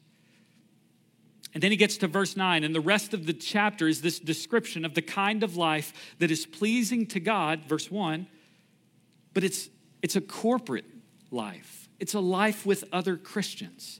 And 1.53 1.63
then 1.63 1.71
he 1.71 1.77
gets 1.77 1.97
to 1.97 2.07
verse 2.07 2.37
9, 2.37 2.63
and 2.63 2.75
the 2.75 2.81
rest 2.81 3.13
of 3.13 3.25
the 3.25 3.33
chapter 3.33 3.87
is 3.87 4.01
this 4.01 4.19
description 4.19 4.85
of 4.85 4.93
the 4.93 5.01
kind 5.01 5.41
of 5.41 5.57
life 5.57 6.15
that 6.19 6.29
is 6.29 6.45
pleasing 6.45 7.07
to 7.07 7.19
God, 7.19 7.65
verse 7.65 7.89
1, 7.89 8.27
but 9.33 9.43
it's, 9.43 9.69
it's 10.03 10.15
a 10.15 10.21
corporate 10.21 10.85
life, 11.31 11.89
it's 11.99 12.13
a 12.13 12.19
life 12.19 12.65
with 12.65 12.83
other 12.93 13.17
Christians. 13.17 13.99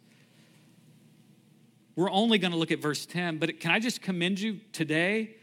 We're 1.96 2.12
only 2.12 2.38
going 2.38 2.52
to 2.52 2.58
look 2.58 2.72
at 2.72 2.82
verse 2.82 3.06
10, 3.06 3.40
but 3.40 3.60
can 3.60 3.72
I 3.72 3.80
just 3.80 4.02
commend 4.02 4.40
you 4.40 4.60
today, 4.72 5.36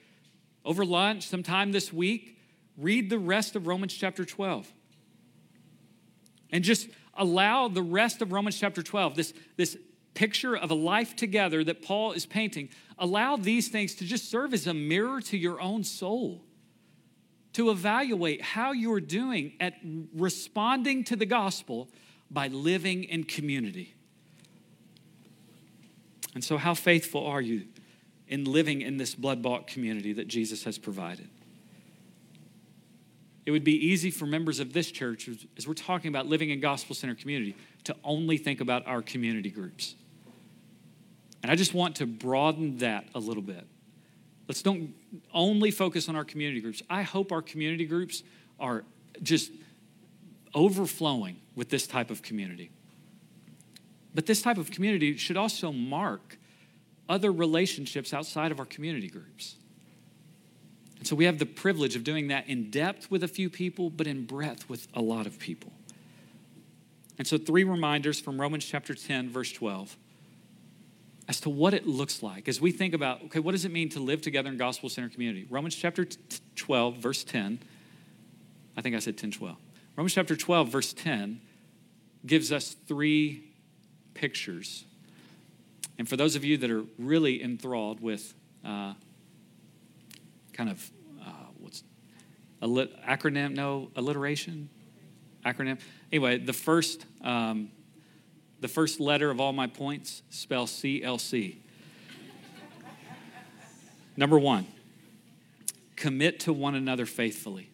over 0.65 0.85
lunch, 0.85 1.27
sometime 1.27 1.73
this 1.73 1.93
week? 1.93 2.39
Read 2.79 3.11
the 3.11 3.19
rest 3.19 3.57
of 3.57 3.67
Romans 3.67 3.93
chapter 3.93 4.25
12. 4.25 4.73
And 6.51 6.63
just 6.63 6.89
allow 7.15 7.69
the 7.69 7.83
rest 7.83 8.23
of 8.23 8.33
Romans 8.33 8.59
chapter 8.59 8.83
12, 8.83 9.17
this, 9.17 9.35
this 9.57 9.77
picture 10.17 10.57
of 10.57 10.73
a 10.73 10.75
life 10.75 11.15
together 11.15 11.63
that 11.63 11.83
Paul 11.83 12.13
is 12.13 12.27
painting, 12.27 12.71
allow 12.99 13.37
these 13.37 13.69
things 13.69 13.95
to 13.97 14.05
just 14.05 14.29
serve 14.29 14.53
as 14.53 14.67
a 14.67 14.75
mirror 14.75 15.21
to 15.21 15.37
your 15.37 15.61
own 15.61 15.85
soul, 15.85 16.43
to 17.53 17.71
evaluate 17.71 18.43
how 18.43 18.73
you're 18.73 19.01
doing 19.01 19.53
at 19.61 19.75
responding 20.15 21.05
to 21.05 21.15
the 21.15 21.27
gospel 21.27 21.89
by 22.31 22.49
living 22.49 23.05
in 23.05 23.23
community. 23.23 23.95
And 26.35 26.43
so, 26.43 26.57
how 26.57 26.75
faithful 26.75 27.25
are 27.25 27.41
you 27.41 27.67
in 28.27 28.45
living 28.45 28.83
in 28.83 28.97
this 28.97 29.15
blood 29.15 29.43
bought 29.43 29.67
community 29.69 30.13
that 30.15 30.27
Jesus 30.27 30.65
has 30.65 30.77
provided? 30.77 31.29
It 33.47 33.53
would 33.53 33.65
be 33.65 33.87
easy 33.87 34.11
for 34.11 34.27
members 34.27 34.59
of 34.59 34.73
this 34.73 34.91
church, 34.91 35.31
as 35.57 35.69
we're 35.69 35.75
talking 35.75 36.09
about 36.09 36.27
living 36.27 36.51
in 36.51 36.59
gospel 36.59 36.97
center 36.97 37.15
community, 37.15 37.55
to 37.85 37.95
only 38.03 38.39
think 38.39 38.61
about 38.61 38.87
our 38.89 39.03
community 39.03 39.51
groups. 39.51 39.95
And 41.47 41.53
I 41.53 41.55
just 41.55 41.75
want 41.75 41.95
to 41.97 42.07
broaden 42.07 42.79
that 42.79 43.07
a 43.15 43.21
little 43.21 43.41
bit. 43.41 43.65
Let's 44.49 44.63
don't 44.63 44.97
only 45.33 45.71
focus 45.71 46.09
on 46.09 46.17
our 46.17 46.25
community 46.25 46.61
groups. 46.61 46.83
I 46.91 47.03
hope 47.03 47.31
our 47.31 47.41
community 47.41 47.85
groups 47.85 48.25
are 48.59 48.83
just 49.23 49.53
overflowing 50.57 51.37
with 51.55 51.69
this 51.69 51.87
type 51.87 52.11
of 52.11 52.21
community. 52.21 52.73
But 54.13 54.27
this 54.27 54.43
type 54.43 54.59
of 54.59 54.73
community 54.73 55.17
should 55.19 55.37
also 55.37 55.71
mark 55.71 56.37
other 57.09 57.31
relationships 57.31 58.13
outside 58.13 58.51
of 58.51 58.59
our 58.59 58.67
community 58.67 59.07
groups. 59.07 59.55
And 60.99 61.07
so 61.07 61.15
we 61.15 61.27
have 61.27 61.39
the 61.39 61.47
privilege 61.47 61.95
of 61.95 62.03
doing 62.03 62.27
that 62.27 62.49
in 62.49 62.71
depth 62.71 63.09
with 63.09 63.23
a 63.23 63.29
few 63.29 63.49
people, 63.49 63.89
but 63.89 64.09
in 64.09 64.27
breadth 64.27 64.69
with 64.69 64.89
a 64.95 65.01
lot 65.01 65.29
of 65.29 65.39
people. 65.39 65.73
And 67.19 67.27
so, 67.29 67.39
three 67.39 67.63
reminders 67.63 68.19
from 68.19 68.41
Romans 68.41 68.65
chapter 68.65 68.97
10, 68.97 69.31
verse 69.31 69.53
12 69.53 69.97
as 71.29 71.41
to 71.41 71.51
what 71.51 71.75
it 71.75 71.87
looks 71.87 72.23
like 72.23 72.49
as 72.49 72.61
we 72.61 72.71
think 72.71 72.95
about 72.95 73.23
okay, 73.25 73.41
what 73.41 73.53
does 73.53 73.65
it 73.65 73.73
mean 73.73 73.89
to 73.91 74.01
live 74.01 74.23
together 74.23 74.49
in 74.49 74.57
gospel 74.57 74.89
centered 74.89 75.13
community? 75.13 75.47
Romans 75.51 75.75
chapter 75.75 76.07
12, 76.55 76.97
verse 76.99 77.25
10. 77.25 77.61
I 78.77 78.83
think 78.83 78.95
I 78.95 78.99
said 78.99 79.17
10, 79.17 79.33
12. 79.33 79.57
Romans 79.97 80.15
chapter 80.15 80.37
12, 80.37 80.69
verse 80.69 80.93
10 80.93 81.41
gives 82.25 82.53
us 82.53 82.77
three 82.87 83.45
pictures. 84.15 84.85
And 85.99 86.09
for 86.09 86.17
those 86.17 86.37
of 86.37 86.45
you 86.45 86.59
that 86.59 86.71
are 86.71 86.85
really 86.99 87.43
enthralled 87.43 88.01
with 88.01 88.35
uh, 88.65 88.95
kind 90.53 90.71
of 90.71 90.91
uh, 91.21 91.31
what's 91.59 91.83
acronym? 92.63 93.55
No, 93.55 93.91
alliteration? 93.97 94.69
Acronym? 95.45 95.79
Anyway, 96.13 96.39
the 96.39 96.53
first 96.53 97.07
um, 97.23 97.71
the 98.67 98.73
first 98.73 98.99
letter 98.99 99.31
of 99.31 99.41
all 99.41 99.53
my 99.53 99.69
points 99.69 100.25
spell 100.29 100.67
CLC. 100.67 101.59
Number 104.17 104.41
one, 104.41 104.67
commit 105.95 106.41
to 106.41 106.53
one 106.53 106.75
another 106.75 107.07
faithfully. 107.07 107.71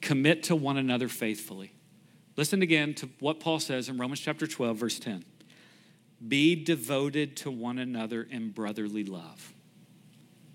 Commit 0.00 0.44
to 0.44 0.56
one 0.56 0.78
another 0.78 1.08
faithfully. 1.08 1.74
Listen 2.38 2.62
again 2.62 2.94
to 2.94 3.10
what 3.20 3.38
Paul 3.38 3.60
says 3.60 3.90
in 3.90 3.98
Romans 3.98 4.20
chapter 4.20 4.46
12, 4.46 4.78
verse 4.78 4.98
10. 4.98 5.26
Be 6.26 6.54
devoted 6.54 7.36
to 7.36 7.50
one 7.50 7.78
another 7.78 8.22
in 8.22 8.48
brotherly 8.48 9.04
love. 9.04 9.52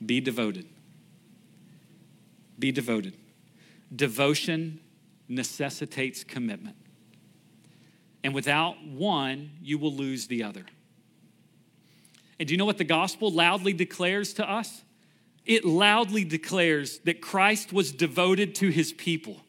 Be 0.03 0.19
devoted. 0.19 0.67
Be 2.57 2.71
devoted. 2.71 3.13
Devotion 3.95 4.79
necessitates 5.27 6.23
commitment. 6.23 6.75
And 8.23 8.33
without 8.33 8.83
one, 8.85 9.51
you 9.61 9.77
will 9.77 9.93
lose 9.93 10.27
the 10.27 10.43
other. 10.43 10.65
And 12.39 12.47
do 12.47 12.53
you 12.53 12.57
know 12.57 12.65
what 12.65 12.77
the 12.77 12.83
gospel 12.83 13.31
loudly 13.31 13.73
declares 13.73 14.33
to 14.33 14.49
us? 14.49 14.83
It 15.45 15.65
loudly 15.65 16.23
declares 16.23 16.99
that 16.99 17.21
Christ 17.21 17.73
was 17.73 17.91
devoted 17.91 18.55
to 18.55 18.69
his 18.69 18.93
people. 18.93 19.41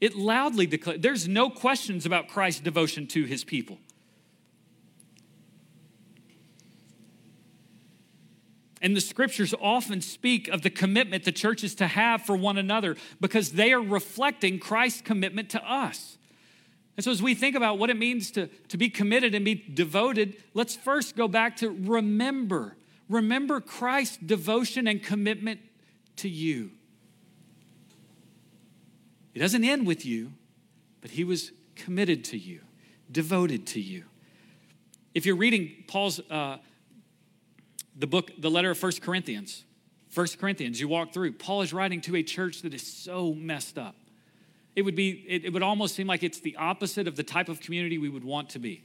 It 0.00 0.16
loudly 0.16 0.66
declares, 0.66 1.00
there's 1.00 1.28
no 1.28 1.48
questions 1.48 2.04
about 2.04 2.28
Christ's 2.28 2.60
devotion 2.60 3.06
to 3.08 3.24
his 3.24 3.42
people. 3.42 3.78
And 8.82 8.94
the 8.94 9.00
scriptures 9.00 9.54
often 9.62 10.02
speak 10.02 10.46
of 10.48 10.60
the 10.60 10.68
commitment 10.68 11.24
the 11.24 11.32
church 11.32 11.64
is 11.64 11.74
to 11.76 11.86
have 11.86 12.20
for 12.20 12.36
one 12.36 12.58
another 12.58 12.96
because 13.18 13.52
they 13.52 13.72
are 13.72 13.80
reflecting 13.80 14.58
Christ's 14.58 15.00
commitment 15.00 15.48
to 15.50 15.70
us. 15.70 16.18
And 16.96 17.02
so, 17.02 17.10
as 17.10 17.22
we 17.22 17.34
think 17.34 17.56
about 17.56 17.78
what 17.78 17.90
it 17.90 17.96
means 17.96 18.30
to, 18.32 18.46
to 18.68 18.76
be 18.76 18.88
committed 18.88 19.34
and 19.34 19.44
be 19.44 19.54
devoted, 19.54 20.36
let's 20.54 20.76
first 20.76 21.16
go 21.16 21.26
back 21.26 21.56
to 21.56 21.70
remember. 21.70 22.76
Remember 23.08 23.60
Christ's 23.60 24.16
devotion 24.18 24.86
and 24.86 25.02
commitment 25.02 25.60
to 26.16 26.28
you. 26.28 26.70
It 29.34 29.40
doesn't 29.40 29.64
end 29.64 29.86
with 29.86 30.06
you, 30.06 30.32
but 31.00 31.10
he 31.10 31.24
was 31.24 31.50
committed 31.74 32.24
to 32.26 32.38
you, 32.38 32.60
devoted 33.10 33.66
to 33.68 33.80
you. 33.80 34.04
If 35.12 35.26
you're 35.26 35.36
reading 35.36 35.84
Paul's, 35.88 36.20
uh, 36.30 36.58
the 37.96 38.06
book, 38.06 38.30
the 38.38 38.50
letter 38.50 38.70
of 38.70 38.78
First 38.78 39.02
Corinthians, 39.02 39.64
First 40.08 40.38
Corinthians, 40.38 40.80
you 40.80 40.86
walk 40.86 41.12
through, 41.12 41.32
Paul 41.32 41.62
is 41.62 41.72
writing 41.72 42.00
to 42.02 42.14
a 42.14 42.22
church 42.22 42.62
that 42.62 42.72
is 42.72 42.86
so 42.86 43.34
messed 43.34 43.78
up. 43.78 43.96
It 44.76 44.82
would 44.82 44.94
be, 44.94 45.24
it, 45.28 45.44
it 45.44 45.52
would 45.52 45.62
almost 45.62 45.94
seem 45.94 46.06
like 46.06 46.22
it's 46.22 46.40
the 46.40 46.56
opposite 46.56 47.06
of 47.06 47.16
the 47.16 47.22
type 47.22 47.48
of 47.48 47.60
community 47.60 47.98
we 47.98 48.08
would 48.08 48.24
want 48.24 48.50
to 48.50 48.58
be. 48.58 48.84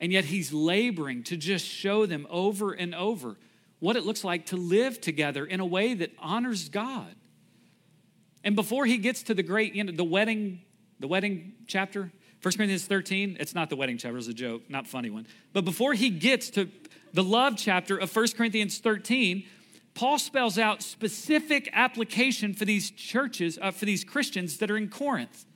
And 0.00 0.12
yet 0.12 0.26
he's 0.26 0.52
laboring 0.52 1.22
to 1.24 1.36
just 1.36 1.66
show 1.66 2.06
them 2.06 2.26
over 2.30 2.72
and 2.72 2.94
over 2.94 3.36
what 3.80 3.96
it 3.96 4.04
looks 4.04 4.24
like 4.24 4.46
to 4.46 4.56
live 4.56 5.00
together 5.00 5.44
in 5.44 5.60
a 5.60 5.66
way 5.66 5.94
that 5.94 6.12
honors 6.18 6.68
God. 6.68 7.14
And 8.42 8.54
before 8.54 8.86
he 8.86 8.98
gets 8.98 9.22
to 9.24 9.34
the 9.34 9.42
great, 9.42 9.74
you 9.74 9.84
know, 9.84 9.92
the 9.92 10.04
wedding, 10.04 10.60
the 11.00 11.08
wedding 11.08 11.54
chapter, 11.66 12.12
1 12.42 12.52
Corinthians 12.56 12.84
13, 12.84 13.38
it's 13.40 13.54
not 13.54 13.70
the 13.70 13.76
wedding 13.76 13.96
chapter, 13.96 14.18
it's 14.18 14.28
a 14.28 14.34
joke, 14.34 14.62
not 14.68 14.86
funny 14.86 15.08
one. 15.10 15.26
But 15.52 15.64
before 15.64 15.94
he 15.94 16.10
gets 16.10 16.50
to 16.50 16.68
the 17.14 17.24
love 17.24 17.56
chapter 17.56 17.96
of 17.96 18.14
1 18.14 18.26
Corinthians 18.36 18.78
13, 18.78 19.46
Paul 19.94 20.18
spells 20.18 20.58
out 20.58 20.82
specific 20.82 21.70
application 21.72 22.52
for 22.52 22.64
these 22.64 22.90
churches, 22.90 23.58
uh, 23.62 23.70
for 23.70 23.84
these 23.84 24.02
Christians 24.04 24.58
that 24.58 24.70
are 24.70 24.76
in 24.76 24.88
Corinth. 24.88 25.46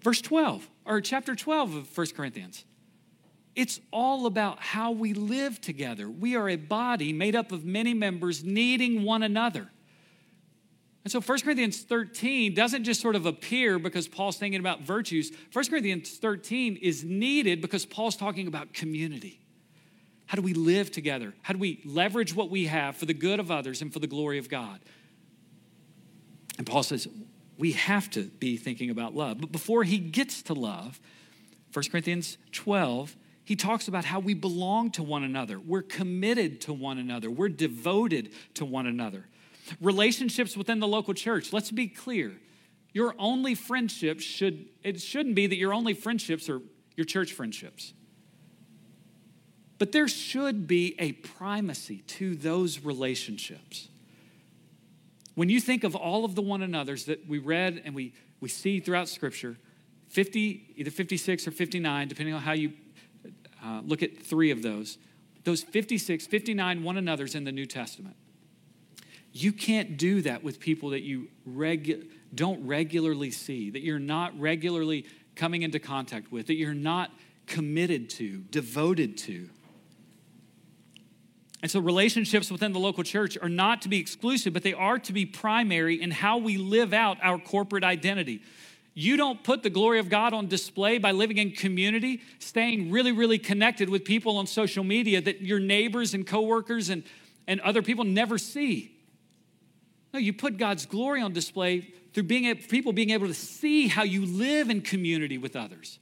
Verse 0.00 0.22
12, 0.22 0.68
or 0.86 1.00
chapter 1.00 1.34
12 1.34 1.74
of 1.74 1.98
1 1.98 2.06
Corinthians. 2.16 2.64
It's 3.54 3.80
all 3.92 4.26
about 4.26 4.60
how 4.60 4.92
we 4.92 5.14
live 5.14 5.60
together. 5.60 6.08
We 6.08 6.36
are 6.36 6.48
a 6.48 6.56
body 6.56 7.12
made 7.12 7.34
up 7.34 7.52
of 7.52 7.64
many 7.64 7.94
members 7.94 8.44
needing 8.44 9.02
one 9.02 9.22
another. 9.22 9.70
And 11.04 11.10
so 11.12 11.20
1 11.20 11.40
Corinthians 11.40 11.82
13 11.82 12.54
doesn't 12.54 12.84
just 12.84 13.00
sort 13.00 13.14
of 13.14 13.26
appear 13.26 13.78
because 13.78 14.08
Paul's 14.08 14.38
thinking 14.38 14.60
about 14.60 14.82
virtues. 14.82 15.32
1 15.52 15.64
Corinthians 15.66 16.18
13 16.18 16.76
is 16.76 17.04
needed 17.04 17.60
because 17.60 17.86
Paul's 17.86 18.16
talking 18.16 18.46
about 18.46 18.72
community. 18.72 19.40
How 20.26 20.36
do 20.36 20.42
we 20.42 20.54
live 20.54 20.90
together? 20.90 21.34
How 21.42 21.54
do 21.54 21.58
we 21.58 21.80
leverage 21.84 22.34
what 22.34 22.50
we 22.50 22.66
have 22.66 22.96
for 22.96 23.06
the 23.06 23.14
good 23.14 23.40
of 23.40 23.50
others 23.50 23.80
and 23.80 23.92
for 23.92 24.00
the 24.00 24.06
glory 24.06 24.38
of 24.38 24.48
God? 24.48 24.80
And 26.58 26.66
Paul 26.66 26.82
says, 26.82 27.06
we 27.58 27.72
have 27.72 28.10
to 28.10 28.24
be 28.24 28.56
thinking 28.56 28.90
about 28.90 29.14
love. 29.14 29.40
But 29.40 29.52
before 29.52 29.84
he 29.84 29.98
gets 29.98 30.42
to 30.42 30.54
love, 30.54 31.00
1 31.72 31.84
Corinthians 31.90 32.38
12, 32.52 33.16
he 33.44 33.54
talks 33.54 33.86
about 33.86 34.04
how 34.04 34.18
we 34.18 34.34
belong 34.34 34.90
to 34.92 35.02
one 35.02 35.22
another. 35.22 35.58
We're 35.58 35.82
committed 35.82 36.60
to 36.62 36.72
one 36.72 36.98
another. 36.98 37.30
We're 37.30 37.48
devoted 37.48 38.32
to 38.54 38.64
one 38.64 38.86
another. 38.86 39.26
Relationships 39.80 40.56
within 40.56 40.80
the 40.80 40.88
local 40.88 41.14
church, 41.14 41.52
let's 41.52 41.70
be 41.70 41.86
clear. 41.86 42.32
Your 42.92 43.14
only 43.18 43.54
friendships 43.54 44.24
should, 44.24 44.66
it 44.82 45.00
shouldn't 45.00 45.34
be 45.34 45.46
that 45.46 45.56
your 45.56 45.74
only 45.74 45.94
friendships 45.94 46.48
are 46.48 46.60
your 46.96 47.04
church 47.04 47.32
friendships. 47.32 47.92
But 49.78 49.92
there 49.92 50.08
should 50.08 50.66
be 50.66 50.94
a 50.98 51.12
primacy 51.12 51.98
to 52.06 52.34
those 52.34 52.80
relationships. 52.80 53.88
When 55.34 55.50
you 55.50 55.60
think 55.60 55.84
of 55.84 55.94
all 55.94 56.24
of 56.24 56.34
the 56.34 56.42
one 56.42 56.62
another's 56.62 57.04
that 57.04 57.28
we 57.28 57.38
read 57.38 57.82
and 57.84 57.94
we, 57.94 58.14
we 58.40 58.48
see 58.48 58.80
throughout 58.80 59.08
Scripture, 59.08 59.56
50, 60.08 60.74
either 60.76 60.90
56 60.90 61.46
or 61.46 61.50
59, 61.50 62.08
depending 62.08 62.34
on 62.34 62.40
how 62.40 62.52
you 62.52 62.72
uh, 63.62 63.82
look 63.84 64.02
at 64.02 64.22
three 64.22 64.50
of 64.50 64.62
those, 64.62 64.96
those 65.44 65.62
56, 65.62 66.26
59 66.26 66.82
one 66.82 66.96
another's 66.96 67.34
in 67.34 67.44
the 67.44 67.52
New 67.52 67.66
Testament. 67.66 68.16
You 69.32 69.52
can't 69.52 69.98
do 69.98 70.22
that 70.22 70.42
with 70.42 70.58
people 70.58 70.90
that 70.90 71.02
you 71.02 71.28
regu- 71.46 72.08
don't 72.34 72.66
regularly 72.66 73.30
see, 73.30 73.68
that 73.70 73.82
you're 73.82 73.98
not 73.98 74.38
regularly 74.40 75.04
coming 75.34 75.60
into 75.60 75.78
contact 75.78 76.32
with, 76.32 76.46
that 76.46 76.54
you're 76.54 76.72
not 76.72 77.10
committed 77.46 78.08
to, 78.10 78.38
devoted 78.50 79.18
to. 79.18 79.50
And 81.62 81.70
so, 81.70 81.80
relationships 81.80 82.50
within 82.50 82.72
the 82.72 82.78
local 82.78 83.02
church 83.02 83.38
are 83.40 83.48
not 83.48 83.82
to 83.82 83.88
be 83.88 83.98
exclusive, 83.98 84.52
but 84.52 84.62
they 84.62 84.74
are 84.74 84.98
to 85.00 85.12
be 85.12 85.24
primary 85.24 86.00
in 86.00 86.10
how 86.10 86.38
we 86.38 86.58
live 86.58 86.92
out 86.92 87.18
our 87.22 87.38
corporate 87.38 87.84
identity. 87.84 88.42
You 88.98 89.16
don't 89.16 89.42
put 89.42 89.62
the 89.62 89.70
glory 89.70 89.98
of 89.98 90.08
God 90.08 90.32
on 90.32 90.46
display 90.46 90.96
by 90.96 91.12
living 91.12 91.36
in 91.36 91.50
community, 91.50 92.22
staying 92.38 92.90
really, 92.90 93.12
really 93.12 93.38
connected 93.38 93.90
with 93.90 94.04
people 94.04 94.38
on 94.38 94.46
social 94.46 94.84
media 94.84 95.20
that 95.20 95.42
your 95.42 95.60
neighbors 95.60 96.14
and 96.14 96.26
coworkers 96.26 96.88
and, 96.88 97.02
and 97.46 97.60
other 97.60 97.82
people 97.82 98.04
never 98.04 98.38
see. 98.38 98.96
No, 100.14 100.18
you 100.18 100.32
put 100.32 100.56
God's 100.56 100.86
glory 100.86 101.20
on 101.20 101.34
display 101.34 101.92
through 102.14 102.22
being 102.22 102.56
people 102.56 102.94
being 102.94 103.10
able 103.10 103.26
to 103.26 103.34
see 103.34 103.88
how 103.88 104.02
you 104.02 104.24
live 104.24 104.70
in 104.70 104.80
community 104.80 105.36
with 105.36 105.56
others. 105.56 105.98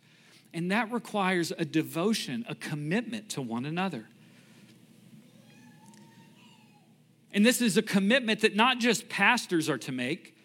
And 0.53 0.71
that 0.71 0.93
requires 0.93 1.51
a 1.51 1.65
devotion, 1.65 2.45
a 2.49 2.55
commitment 2.55 3.29
to 3.31 3.43
one 3.43 3.65
another. 3.67 4.07
And 7.35 7.45
this 7.45 7.61
is 7.61 7.77
a 7.77 7.83
commitment 7.83 8.41
that 8.41 8.55
not 8.55 8.79
just 8.79 9.09
pastors 9.09 9.69
are 9.69 9.79
to 9.79 9.93
make 9.93 10.37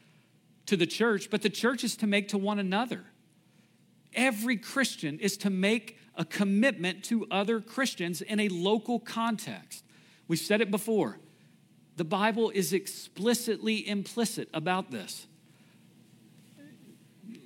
to 0.65 0.75
the 0.75 0.88
church, 0.88 1.30
but 1.30 1.43
the 1.43 1.49
church 1.49 1.84
is 1.84 1.95
to 1.97 2.08
make 2.08 2.30
to 2.30 2.38
one 2.38 2.58
another. 2.58 3.06
Every 4.15 4.58
Christian 4.58 5.19
is 5.19 5.38
to 5.38 5.52
make 5.52 5.99
a 6.15 6.25
commitment 6.25 7.04
to 7.06 7.28
other 7.30 7.62
Christians 7.62 8.21
in 8.21 8.39
a 8.39 8.49
local 8.49 8.99
context. 8.99 9.86
We've 10.28 10.39
said 10.39 10.62
it 10.62 10.71
before. 10.71 11.19
The 11.95 12.04
Bible 12.04 12.49
is 12.49 12.73
explicitly 12.73 13.88
implicit 13.88 14.49
about 14.52 14.89
this. 14.89 15.28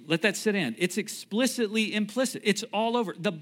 Let 0.08 0.22
that 0.22 0.38
sit 0.38 0.56
in. 0.56 0.76
It's 0.78 0.98
explicitly 0.98 1.94
implicit. 1.94 2.44
It's 2.46 2.64
all 2.72 2.96
over. 2.96 3.14
The, 3.18 3.34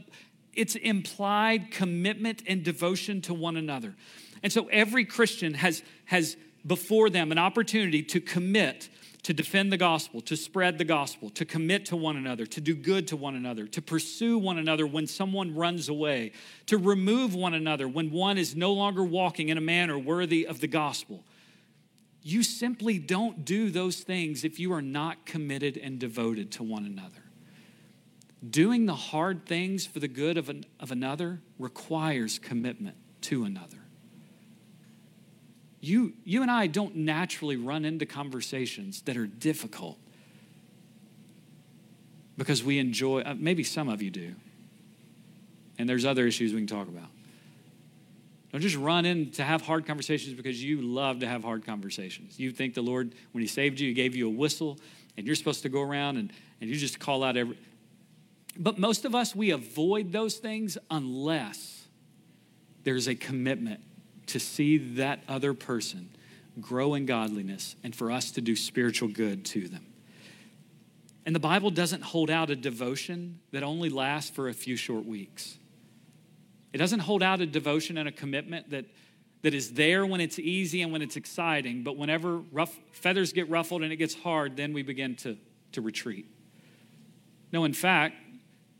it's 0.53 0.75
implied 0.75 1.71
commitment 1.71 2.43
and 2.47 2.63
devotion 2.63 3.21
to 3.21 3.33
one 3.33 3.57
another. 3.57 3.95
And 4.43 4.51
so 4.51 4.67
every 4.71 5.05
Christian 5.05 5.53
has, 5.55 5.83
has 6.05 6.35
before 6.65 7.09
them 7.09 7.31
an 7.31 7.37
opportunity 7.37 8.03
to 8.03 8.19
commit 8.19 8.89
to 9.23 9.33
defend 9.33 9.71
the 9.71 9.77
gospel, 9.77 10.19
to 10.21 10.35
spread 10.35 10.77
the 10.77 10.83
gospel, 10.83 11.29
to 11.29 11.45
commit 11.45 11.85
to 11.85 11.95
one 11.95 12.17
another, 12.17 12.45
to 12.47 12.59
do 12.59 12.73
good 12.73 13.07
to 13.07 13.15
one 13.15 13.35
another, 13.35 13.67
to 13.67 13.81
pursue 13.81 14.37
one 14.37 14.57
another 14.57 14.87
when 14.87 15.05
someone 15.05 15.53
runs 15.53 15.89
away, 15.89 16.31
to 16.65 16.77
remove 16.77 17.35
one 17.35 17.53
another 17.53 17.87
when 17.87 18.09
one 18.09 18.37
is 18.37 18.55
no 18.55 18.73
longer 18.73 19.03
walking 19.03 19.49
in 19.49 19.57
a 19.57 19.61
manner 19.61 19.97
worthy 19.97 20.47
of 20.47 20.59
the 20.59 20.67
gospel. 20.67 21.23
You 22.23 22.41
simply 22.43 22.97
don't 22.97 23.45
do 23.45 23.69
those 23.69 23.97
things 23.97 24.43
if 24.43 24.59
you 24.59 24.73
are 24.73 24.81
not 24.81 25.25
committed 25.25 25.77
and 25.77 25.99
devoted 25.99 26.51
to 26.53 26.63
one 26.63 26.85
another. 26.85 27.23
Doing 28.47 28.85
the 28.85 28.95
hard 28.95 29.45
things 29.45 29.85
for 29.85 29.99
the 29.99 30.07
good 30.07 30.37
of, 30.37 30.49
an, 30.49 30.65
of 30.79 30.91
another 30.91 31.41
requires 31.59 32.39
commitment 32.39 32.95
to 33.21 33.43
another 33.43 33.81
you, 35.81 36.13
you 36.23 36.43
and 36.43 36.51
I 36.51 36.67
don't 36.67 36.95
naturally 36.95 37.57
run 37.57 37.85
into 37.85 38.05
conversations 38.05 39.01
that 39.01 39.17
are 39.17 39.25
difficult 39.25 39.97
because 42.37 42.63
we 42.63 42.77
enjoy, 42.77 43.21
uh, 43.21 43.35
maybe 43.37 43.63
some 43.63 43.89
of 43.89 44.01
you 44.01 44.11
do. 44.11 44.35
And 45.77 45.89
there's 45.89 46.05
other 46.05 46.27
issues 46.27 46.53
we 46.53 46.59
can 46.59 46.67
talk 46.67 46.87
about. 46.87 47.09
Don't 48.51 48.61
just 48.61 48.75
run 48.75 49.05
in 49.05 49.31
to 49.31 49.43
have 49.43 49.63
hard 49.63 49.87
conversations 49.87 50.35
because 50.35 50.63
you 50.63 50.81
love 50.81 51.19
to 51.21 51.27
have 51.27 51.43
hard 51.43 51.65
conversations. 51.65 52.39
You 52.39 52.51
think 52.51 52.75
the 52.75 52.83
Lord, 52.83 53.15
when 53.31 53.41
He 53.41 53.47
saved 53.47 53.79
you, 53.79 53.87
He 53.87 53.93
gave 53.93 54.15
you 54.15 54.27
a 54.27 54.31
whistle, 54.31 54.77
and 55.17 55.25
you're 55.25 55.35
supposed 55.35 55.63
to 55.63 55.69
go 55.69 55.81
around 55.81 56.17
and, 56.17 56.31
and 56.59 56.69
you 56.69 56.75
just 56.75 56.99
call 56.99 57.23
out 57.23 57.37
every. 57.37 57.57
But 58.57 58.77
most 58.77 59.05
of 59.05 59.15
us, 59.15 59.35
we 59.35 59.51
avoid 59.51 60.11
those 60.11 60.35
things 60.35 60.77
unless 60.89 61.87
there's 62.83 63.07
a 63.07 63.15
commitment 63.15 63.81
to 64.27 64.39
see 64.39 64.77
that 64.95 65.23
other 65.27 65.53
person 65.53 66.09
grow 66.59 66.93
in 66.93 67.05
godliness 67.05 67.75
and 67.83 67.95
for 67.95 68.11
us 68.11 68.31
to 68.31 68.41
do 68.41 68.55
spiritual 68.55 69.07
good 69.07 69.45
to 69.45 69.67
them. 69.67 69.85
And 71.25 71.35
the 71.35 71.39
Bible 71.39 71.69
doesn't 71.69 72.01
hold 72.01 72.29
out 72.29 72.49
a 72.49 72.55
devotion 72.55 73.39
that 73.51 73.63
only 73.63 73.89
lasts 73.89 74.31
for 74.31 74.49
a 74.49 74.53
few 74.53 74.75
short 74.75 75.05
weeks. 75.05 75.57
It 76.73 76.77
doesn't 76.77 76.99
hold 76.99 77.21
out 77.21 77.41
a 77.41 77.45
devotion 77.45 77.97
and 77.97 78.07
a 78.07 78.11
commitment 78.11 78.71
that, 78.71 78.85
that 79.43 79.53
is 79.53 79.73
there 79.73 80.05
when 80.05 80.19
it's 80.19 80.39
easy 80.39 80.81
and 80.81 80.91
when 80.91 81.01
it's 81.01 81.15
exciting, 81.15 81.83
but 81.83 81.95
whenever 81.95 82.37
rough, 82.51 82.77
feathers 82.91 83.33
get 83.33 83.49
ruffled 83.49 83.83
and 83.83 83.93
it 83.93 83.97
gets 83.97 84.15
hard, 84.15 84.57
then 84.57 84.73
we 84.73 84.81
begin 84.81 85.15
to, 85.17 85.37
to 85.73 85.81
retreat. 85.81 86.25
No, 87.51 87.65
in 87.65 87.73
fact, 87.73 88.15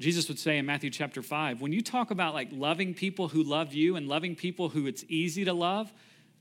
Jesus 0.02 0.28
would 0.28 0.40
say 0.40 0.58
in 0.58 0.66
Matthew 0.66 0.90
chapter 0.90 1.22
5, 1.22 1.62
when 1.62 1.72
you 1.72 1.82
talk 1.82 2.12
about 2.12 2.34
like 2.34 2.50
loving 2.52 2.94
people 2.94 3.28
who 3.28 3.44
love 3.44 3.74
you 3.74 3.96
and 3.96 4.08
loving 4.08 4.36
people 4.36 4.70
who 4.70 4.88
it's 4.88 5.04
easy 5.08 5.46
to 5.46 5.54
love, 5.54 5.92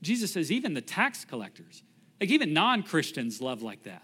Jesus 0.01 0.33
says 0.33 0.51
even 0.51 0.73
the 0.73 0.81
tax 0.81 1.25
collectors, 1.25 1.83
like 2.19 2.29
even 2.29 2.53
non 2.53 2.83
Christians, 2.83 3.41
love 3.41 3.61
like 3.61 3.83
that. 3.83 4.03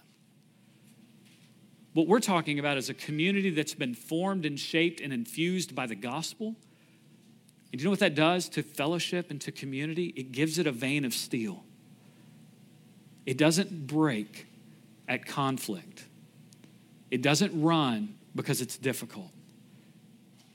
What 1.94 2.08
we're 2.08 2.20
talking 2.20 2.60
about 2.60 2.78
is 2.78 2.90
a 2.90 2.94
community 2.94 3.50
that's 3.50 3.74
been 3.74 3.96
formed 3.96 4.46
and 4.46 4.60
shaped 4.60 5.02
and 5.02 5.12
infused 5.12 5.74
by 5.74 5.88
the 5.88 5.96
gospel. 5.96 6.56
And 7.72 7.82
you 7.82 7.86
know 7.86 7.90
what 7.90 8.00
that 8.00 8.14
does 8.14 8.50
to 8.50 8.62
fellowship 8.62 9.32
and 9.32 9.42
to 9.42 9.52
community? 9.52 10.14
It 10.16 10.32
gives 10.32 10.60
it 10.60 10.68
a 10.68 10.72
vein 10.72 11.06
of 11.06 11.14
steel. 11.14 11.64
It 13.26 13.38
doesn't 13.38 13.88
break 13.88 14.46
at 15.08 15.26
conflict, 15.26 16.06
it 17.10 17.22
doesn't 17.22 17.60
run 17.62 18.16
because 18.36 18.62
it's 18.62 18.78
difficult. 18.78 19.32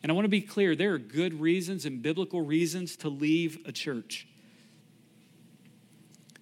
And 0.02 0.10
I 0.10 0.14
want 0.14 0.24
to 0.24 0.30
be 0.30 0.40
clear 0.40 0.74
there 0.74 0.94
are 0.94 0.98
good 0.98 1.40
reasons 1.40 1.84
and 1.86 2.02
biblical 2.02 2.42
reasons 2.42 2.96
to 2.96 3.08
leave 3.08 3.58
a 3.66 3.72
church. 3.72 4.26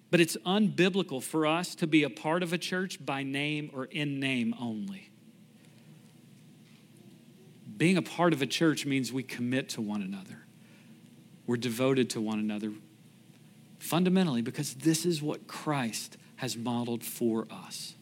But 0.09 0.19
it's 0.19 0.35
unbiblical 0.45 1.21
for 1.23 1.45
us 1.45 1.75
to 1.75 1.87
be 1.87 2.03
a 2.03 2.09
part 2.09 2.43
of 2.43 2.53
a 2.53 2.57
church 2.57 3.03
by 3.05 3.23
name 3.23 3.71
or 3.73 3.85
in 3.85 4.19
name 4.19 4.55
only. 4.59 5.09
Being 7.77 7.97
a 7.97 8.01
part 8.01 8.33
of 8.33 8.41
a 8.41 8.45
church 8.45 8.85
means 8.85 9.13
we 9.13 9.23
commit 9.23 9.69
to 9.69 9.81
one 9.81 10.01
another, 10.01 10.45
we're 11.47 11.57
devoted 11.57 12.09
to 12.11 12.21
one 12.21 12.39
another 12.39 12.73
fundamentally 13.79 14.41
because 14.41 14.75
this 14.75 15.05
is 15.05 15.21
what 15.21 15.47
Christ 15.47 16.17
has 16.37 16.55
modeled 16.55 17.03
for 17.03 17.47
us. 17.51 17.95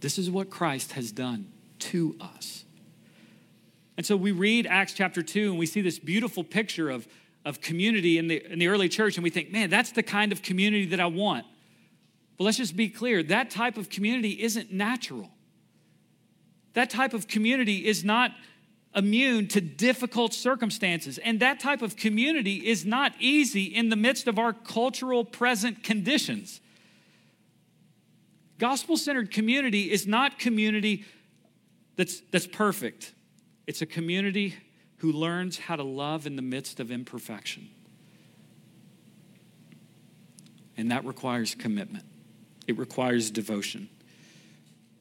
This 0.00 0.18
is 0.18 0.30
what 0.30 0.50
Christ 0.50 0.92
has 0.92 1.12
done 1.12 1.52
to 1.80 2.16
us. 2.20 2.64
And 4.02 4.06
so 4.08 4.16
we 4.16 4.32
read 4.32 4.66
Acts 4.66 4.94
chapter 4.94 5.22
2 5.22 5.50
and 5.50 5.58
we 5.60 5.64
see 5.64 5.80
this 5.80 6.00
beautiful 6.00 6.42
picture 6.42 6.90
of, 6.90 7.06
of 7.44 7.60
community 7.60 8.18
in 8.18 8.26
the, 8.26 8.44
in 8.50 8.58
the 8.58 8.66
early 8.66 8.88
church, 8.88 9.16
and 9.16 9.22
we 9.22 9.30
think, 9.30 9.52
man, 9.52 9.70
that's 9.70 9.92
the 9.92 10.02
kind 10.02 10.32
of 10.32 10.42
community 10.42 10.86
that 10.86 10.98
I 10.98 11.06
want. 11.06 11.46
But 12.36 12.42
let's 12.42 12.56
just 12.56 12.74
be 12.74 12.88
clear 12.88 13.22
that 13.22 13.48
type 13.48 13.76
of 13.76 13.90
community 13.90 14.42
isn't 14.42 14.72
natural. 14.72 15.30
That 16.72 16.90
type 16.90 17.14
of 17.14 17.28
community 17.28 17.86
is 17.86 18.02
not 18.02 18.32
immune 18.92 19.46
to 19.46 19.60
difficult 19.60 20.34
circumstances. 20.34 21.18
And 21.18 21.38
that 21.38 21.60
type 21.60 21.80
of 21.80 21.94
community 21.94 22.56
is 22.56 22.84
not 22.84 23.12
easy 23.20 23.66
in 23.66 23.88
the 23.88 23.94
midst 23.94 24.26
of 24.26 24.36
our 24.36 24.52
cultural 24.52 25.24
present 25.24 25.84
conditions. 25.84 26.60
Gospel 28.58 28.96
centered 28.96 29.30
community 29.30 29.92
is 29.92 30.08
not 30.08 30.40
community 30.40 31.04
that's, 31.94 32.20
that's 32.32 32.48
perfect, 32.48 33.14
it's 33.72 33.80
a 33.80 33.86
community 33.86 34.54
who 34.98 35.10
learns 35.10 35.58
how 35.60 35.76
to 35.76 35.82
love 35.82 36.26
in 36.26 36.36
the 36.36 36.42
midst 36.42 36.78
of 36.78 36.90
imperfection. 36.90 37.70
And 40.76 40.90
that 40.90 41.06
requires 41.06 41.54
commitment, 41.54 42.04
it 42.66 42.76
requires 42.76 43.30
devotion. 43.30 43.88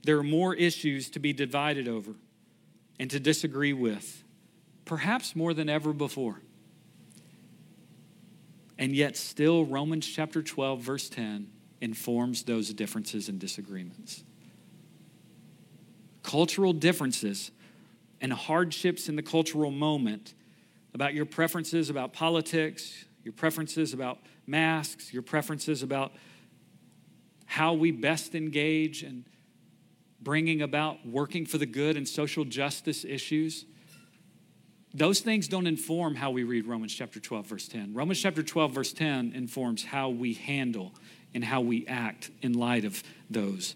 There 0.04 0.18
are 0.18 0.24
more 0.24 0.56
issues 0.56 1.10
to 1.10 1.20
be 1.20 1.34
divided 1.34 1.90
over 1.90 2.14
and 2.98 3.12
to 3.12 3.20
disagree 3.20 3.74
with, 3.74 4.24
perhaps 4.86 5.36
more 5.36 5.54
than 5.54 5.68
ever 5.68 5.92
before. 5.92 6.40
And 8.78 8.96
yet, 8.96 9.18
still, 9.18 9.66
Romans 9.66 10.08
chapter 10.08 10.42
12, 10.42 10.80
verse 10.80 11.10
10 11.10 11.52
informs 11.82 12.44
those 12.44 12.74
differences 12.74 13.28
and 13.28 13.38
disagreements. 13.38 14.24
Cultural 16.24 16.72
differences 16.72 17.52
and 18.22 18.32
hardships 18.32 19.10
in 19.10 19.16
the 19.16 19.24
cultural 19.24 19.72
moment 19.72 20.34
about 20.94 21.14
your 21.14 21.26
preferences 21.26 21.90
about 21.90 22.14
politics, 22.14 23.06
your 23.24 23.34
preferences 23.34 23.94
about 23.94 24.20
masks, 24.48 25.12
your 25.12 25.24
preferences 25.24 25.84
about 25.84 26.14
how 27.46 27.74
we 27.74 27.92
best 27.92 28.36
engage 28.36 29.04
and 29.04 29.26
bringing 30.22 30.62
about 30.62 31.06
working 31.06 31.46
for 31.46 31.58
the 31.58 31.66
good 31.66 31.98
and 31.98 32.08
social 32.08 32.46
justice 32.46 33.04
issues. 33.04 33.66
Those 34.94 35.22
things 35.22 35.48
don't 35.48 35.68
inform 35.68 36.16
how 36.16 36.32
we 36.32 36.44
read 36.44 36.68
Romans 36.68 36.94
chapter 36.94 37.20
12, 37.20 37.48
verse 37.48 37.68
10. 37.68 37.94
Romans 37.94 38.22
chapter 38.22 38.44
12, 38.44 38.72
verse 38.72 38.94
10 38.94 39.34
informs 39.34 39.84
how 39.84 40.10
we 40.10 40.34
handle 40.34 40.94
and 41.34 41.44
how 41.44 41.62
we 41.62 41.88
act 41.88 42.30
in 42.42 42.54
light 42.54 42.86
of 42.86 43.02
those. 43.30 43.76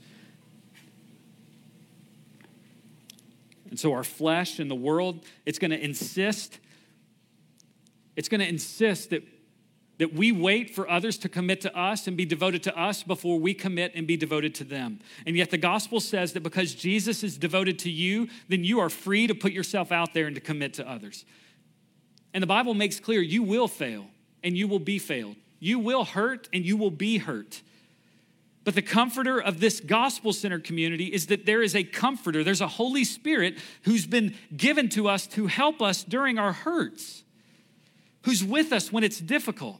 And 3.70 3.80
so 3.80 3.94
our 3.94 4.04
flesh 4.04 4.60
and 4.60 4.70
the 4.70 4.76
world, 4.76 5.26
it's 5.46 5.60
going 5.60 5.72
to 5.72 5.84
insist, 5.84 6.60
it's 8.16 8.30
going 8.30 8.42
to 8.42 8.48
insist 8.48 9.10
that 9.10 9.24
that 9.98 10.14
we 10.14 10.32
wait 10.32 10.76
for 10.76 10.90
others 10.90 11.18
to 11.20 11.30
commit 11.30 11.62
to 11.62 11.78
us 11.78 12.08
and 12.08 12.18
be 12.18 12.26
devoted 12.26 12.64
to 12.64 12.78
us 12.78 13.04
before 13.04 13.40
we 13.40 13.54
commit 13.54 13.94
and 13.96 14.06
be 14.06 14.18
devoted 14.18 14.54
to 14.56 14.64
them. 14.64 15.00
And 15.26 15.38
yet 15.38 15.52
the 15.52 15.58
gospel 15.58 16.00
says 16.00 16.34
that 16.34 16.44
because 16.44 16.74
Jesus 16.74 17.24
is 17.24 17.38
devoted 17.38 17.80
to 17.80 17.90
you, 17.90 18.28
then 18.50 18.64
you 18.64 18.80
are 18.80 18.90
free 18.90 19.28
to 19.28 19.36
put 19.36 19.54
yourself 19.54 19.92
out 19.92 20.14
there 20.14 20.26
and 20.26 20.36
to 20.36 20.42
commit 20.42 20.74
to 20.76 20.90
others. 20.90 21.26
And 22.34 22.44
the 22.44 22.48
Bible 22.48 22.74
makes 22.74 23.00
clear 23.00 23.22
you 23.22 23.44
will 23.44 23.68
fail 23.68 24.08
and 24.44 24.58
you 24.58 24.68
will 24.68 24.80
be 24.80 25.00
failed. 25.00 25.38
You 25.60 25.80
will 25.80 26.04
hurt 26.04 26.50
and 26.52 26.66
you 26.66 26.76
will 26.76 26.92
be 26.92 27.18
hurt. 27.18 27.62
But 28.66 28.74
the 28.74 28.82
comforter 28.82 29.40
of 29.40 29.60
this 29.60 29.80
gospel 29.80 30.34
centered 30.34 30.64
community 30.64 31.06
is 31.06 31.28
that 31.28 31.46
there 31.46 31.62
is 31.62 31.76
a 31.76 31.84
comforter, 31.84 32.44
there's 32.44 32.62
a 32.62 32.68
Holy 32.68 33.04
Spirit 33.04 33.60
who's 33.84 34.08
been 34.08 34.36
given 34.58 34.90
to 34.90 35.08
us 35.08 35.28
to 35.28 35.46
help 35.46 35.84
us 35.84 36.04
during 36.04 36.40
our 36.40 36.52
hurts, 36.52 37.24
who's 38.24 38.44
with 38.44 38.74
us 38.74 38.92
when 38.92 39.04
it's 39.04 39.20
difficult. 39.20 39.80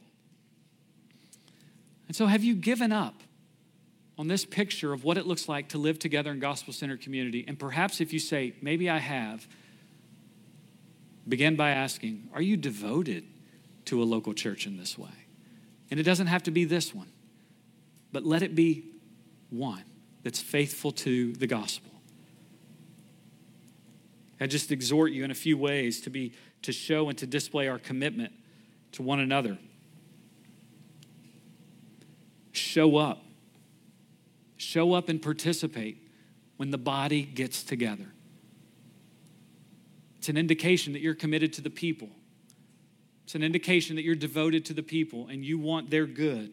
And 2.06 2.16
so, 2.16 2.26
have 2.26 2.44
you 2.44 2.54
given 2.54 2.92
up 2.92 3.22
on 4.16 4.28
this 4.28 4.44
picture 4.44 4.92
of 4.92 5.02
what 5.02 5.18
it 5.18 5.26
looks 5.26 5.48
like 5.48 5.70
to 5.70 5.78
live 5.78 5.98
together 5.98 6.30
in 6.30 6.38
gospel 6.38 6.72
centered 6.72 7.00
community? 7.00 7.44
And 7.46 7.58
perhaps 7.58 8.00
if 8.00 8.12
you 8.12 8.20
say, 8.20 8.54
maybe 8.62 8.88
I 8.88 8.98
have, 8.98 9.48
begin 11.26 11.56
by 11.56 11.70
asking, 11.70 12.28
are 12.32 12.40
you 12.40 12.56
devoted 12.56 13.24
to 13.86 14.00
a 14.00 14.04
local 14.04 14.32
church 14.32 14.64
in 14.64 14.76
this 14.76 14.96
way? 14.96 15.10
And 15.90 15.98
it 15.98 16.04
doesn't 16.04 16.28
have 16.28 16.44
to 16.44 16.52
be 16.52 16.64
this 16.64 16.94
one, 16.94 17.10
but 18.12 18.24
let 18.24 18.42
it 18.42 18.54
be 18.54 18.84
one 19.50 19.84
that's 20.22 20.40
faithful 20.40 20.92
to 20.92 21.32
the 21.34 21.46
gospel. 21.46 21.90
I 24.40 24.46
just 24.46 24.70
exhort 24.70 25.12
you 25.12 25.24
in 25.24 25.30
a 25.30 25.34
few 25.34 25.56
ways 25.56 26.00
to 26.02 26.10
be 26.10 26.32
to 26.62 26.72
show 26.72 27.08
and 27.08 27.16
to 27.18 27.26
display 27.26 27.68
our 27.68 27.78
commitment 27.78 28.32
to 28.92 29.02
one 29.02 29.20
another 29.20 29.58
show 32.76 32.96
up. 32.96 33.22
Show 34.56 34.92
up 34.92 35.08
and 35.08 35.20
participate 35.20 35.98
when 36.56 36.70
the 36.70 36.78
body 36.78 37.22
gets 37.22 37.62
together. 37.62 38.06
It's 40.18 40.28
an 40.28 40.36
indication 40.36 40.92
that 40.94 41.00
you're 41.00 41.14
committed 41.14 41.52
to 41.54 41.60
the 41.60 41.70
people. 41.70 42.08
It's 43.24 43.34
an 43.34 43.42
indication 43.42 43.96
that 43.96 44.02
you're 44.02 44.14
devoted 44.14 44.64
to 44.66 44.74
the 44.74 44.82
people 44.82 45.28
and 45.28 45.44
you 45.44 45.58
want 45.58 45.90
their 45.90 46.06
good. 46.06 46.52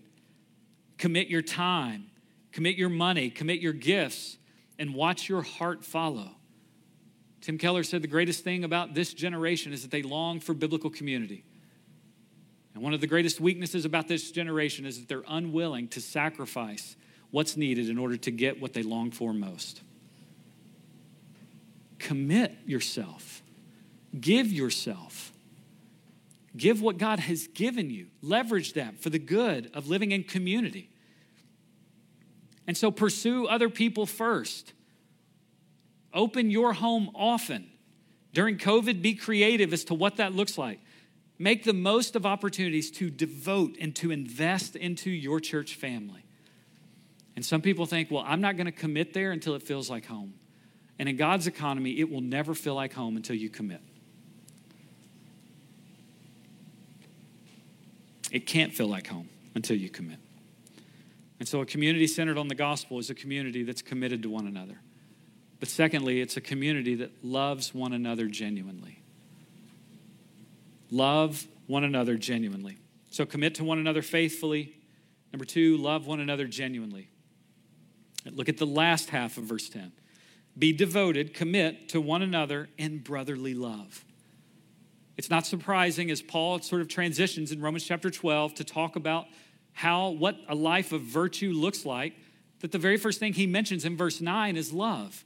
Commit 1.03 1.27
your 1.27 1.41
time, 1.41 2.05
commit 2.53 2.77
your 2.77 2.87
money, 2.87 3.29
commit 3.29 3.59
your 3.59 3.73
gifts, 3.73 4.37
and 4.79 4.95
watch 4.95 5.27
your 5.27 5.41
heart 5.41 5.83
follow. 5.83 6.29
Tim 7.41 7.57
Keller 7.57 7.83
said 7.83 8.01
the 8.01 8.07
greatest 8.07 8.45
thing 8.45 8.63
about 8.63 8.93
this 8.93 9.13
generation 9.13 9.73
is 9.73 9.81
that 9.81 9.91
they 9.91 10.01
long 10.01 10.39
for 10.39 10.53
biblical 10.53 10.89
community. 10.89 11.43
And 12.73 12.81
one 12.81 12.93
of 12.93 13.01
the 13.01 13.07
greatest 13.07 13.41
weaknesses 13.41 13.83
about 13.83 14.07
this 14.07 14.31
generation 14.31 14.85
is 14.85 14.97
that 14.97 15.09
they're 15.09 15.25
unwilling 15.27 15.89
to 15.89 15.99
sacrifice 15.99 16.95
what's 17.31 17.57
needed 17.57 17.89
in 17.89 17.97
order 17.97 18.15
to 18.15 18.31
get 18.31 18.61
what 18.61 18.71
they 18.71 18.81
long 18.81 19.11
for 19.11 19.33
most. 19.33 19.81
Commit 21.99 22.55
yourself, 22.65 23.43
give 24.17 24.47
yourself. 24.47 25.33
Give 26.55 26.83
what 26.83 26.99
God 26.99 27.19
has 27.19 27.47
given 27.47 27.89
you. 27.89 28.07
Leverage 28.21 28.73
that 28.73 29.01
for 29.01 29.09
the 29.09 29.17
good 29.17 29.71
of 29.73 29.87
living 29.87 30.11
in 30.11 30.23
community. 30.23 30.91
And 32.67 32.77
so 32.77 32.91
pursue 32.91 33.45
other 33.45 33.69
people 33.69 34.05
first. 34.05 34.73
Open 36.13 36.49
your 36.49 36.73
home 36.73 37.11
often. 37.15 37.69
During 38.33 38.57
COVID, 38.57 39.01
be 39.01 39.13
creative 39.15 39.73
as 39.73 39.83
to 39.85 39.93
what 39.93 40.17
that 40.17 40.33
looks 40.33 40.57
like. 40.57 40.79
Make 41.37 41.63
the 41.63 41.73
most 41.73 42.15
of 42.15 42.25
opportunities 42.25 42.89
to 42.91 43.09
devote 43.09 43.75
and 43.79 43.95
to 43.97 44.11
invest 44.11 44.75
into 44.75 45.09
your 45.09 45.39
church 45.39 45.75
family. 45.75 46.23
And 47.35 47.45
some 47.45 47.61
people 47.61 47.85
think, 47.85 48.11
well, 48.11 48.23
I'm 48.25 48.41
not 48.41 48.55
going 48.55 48.65
to 48.65 48.71
commit 48.71 49.13
there 49.13 49.31
until 49.31 49.55
it 49.55 49.63
feels 49.63 49.89
like 49.89 50.05
home. 50.05 50.35
And 50.99 51.09
in 51.09 51.17
God's 51.17 51.47
economy, 51.47 51.99
it 51.99 52.09
will 52.09 52.21
never 52.21 52.53
feel 52.53 52.75
like 52.75 52.93
home 52.93 53.17
until 53.17 53.35
you 53.35 53.49
commit. 53.49 53.81
It 58.31 58.45
can't 58.45 58.73
feel 58.73 58.87
like 58.87 59.07
home 59.07 59.29
until 59.55 59.77
you 59.77 59.89
commit. 59.89 60.19
And 61.43 61.47
so, 61.49 61.59
a 61.59 61.65
community 61.65 62.07
centered 62.07 62.37
on 62.37 62.47
the 62.47 62.55
gospel 62.55 62.99
is 62.99 63.09
a 63.09 63.13
community 63.13 63.63
that's 63.63 63.81
committed 63.81 64.23
to 64.23 64.29
one 64.29 64.47
another. 64.47 64.79
But 65.59 65.67
secondly, 65.67 66.21
it's 66.21 66.37
a 66.37 66.41
community 66.41 66.95
that 66.95 67.21
loves 67.21 67.73
one 67.73 67.91
another 67.91 68.27
genuinely. 68.27 69.03
Love 70.89 71.45
one 71.67 71.83
another 71.83 72.15
genuinely. 72.15 72.77
So 73.09 73.25
commit 73.25 73.55
to 73.55 73.65
one 73.65 73.77
another 73.77 74.01
faithfully. 74.01 74.77
Number 75.33 75.43
two, 75.43 75.75
love 75.75 76.07
one 76.07 76.21
another 76.21 76.47
genuinely. 76.47 77.09
Look 78.31 78.47
at 78.47 78.55
the 78.55 78.65
last 78.65 79.09
half 79.09 79.37
of 79.37 79.43
verse 79.43 79.67
10. 79.67 79.91
Be 80.57 80.71
devoted, 80.71 81.33
commit 81.33 81.89
to 81.89 81.99
one 81.99 82.21
another 82.21 82.69
in 82.77 82.99
brotherly 82.99 83.53
love. 83.53 84.05
It's 85.17 85.29
not 85.29 85.45
surprising 85.45 86.09
as 86.09 86.21
Paul 86.21 86.61
sort 86.61 86.81
of 86.81 86.87
transitions 86.87 87.51
in 87.51 87.59
Romans 87.59 87.83
chapter 87.83 88.09
12 88.09 88.53
to 88.53 88.63
talk 88.63 88.95
about 88.95 89.25
how 89.73 90.09
what 90.09 90.37
a 90.47 90.55
life 90.55 90.91
of 90.91 91.01
virtue 91.01 91.51
looks 91.51 91.85
like 91.85 92.13
that 92.59 92.71
the 92.71 92.79
very 92.79 92.97
first 92.97 93.19
thing 93.19 93.33
he 93.33 93.45
mentions 93.45 93.83
in 93.83 93.97
verse 93.97 94.21
9 94.21 94.55
is 94.55 94.71
love. 94.71 95.25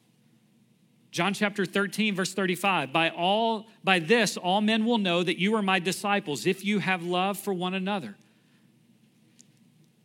John 1.11 1.33
chapter 1.33 1.65
13 1.65 2.15
verse 2.15 2.33
35 2.33 2.91
by 2.91 3.09
all 3.09 3.67
by 3.83 3.99
this 3.99 4.37
all 4.37 4.61
men 4.61 4.85
will 4.85 4.97
know 4.97 5.23
that 5.23 5.39
you 5.39 5.55
are 5.55 5.61
my 5.61 5.79
disciples 5.79 6.45
if 6.45 6.65
you 6.65 6.79
have 6.79 7.03
love 7.03 7.37
for 7.37 7.53
one 7.53 7.73
another. 7.73 8.15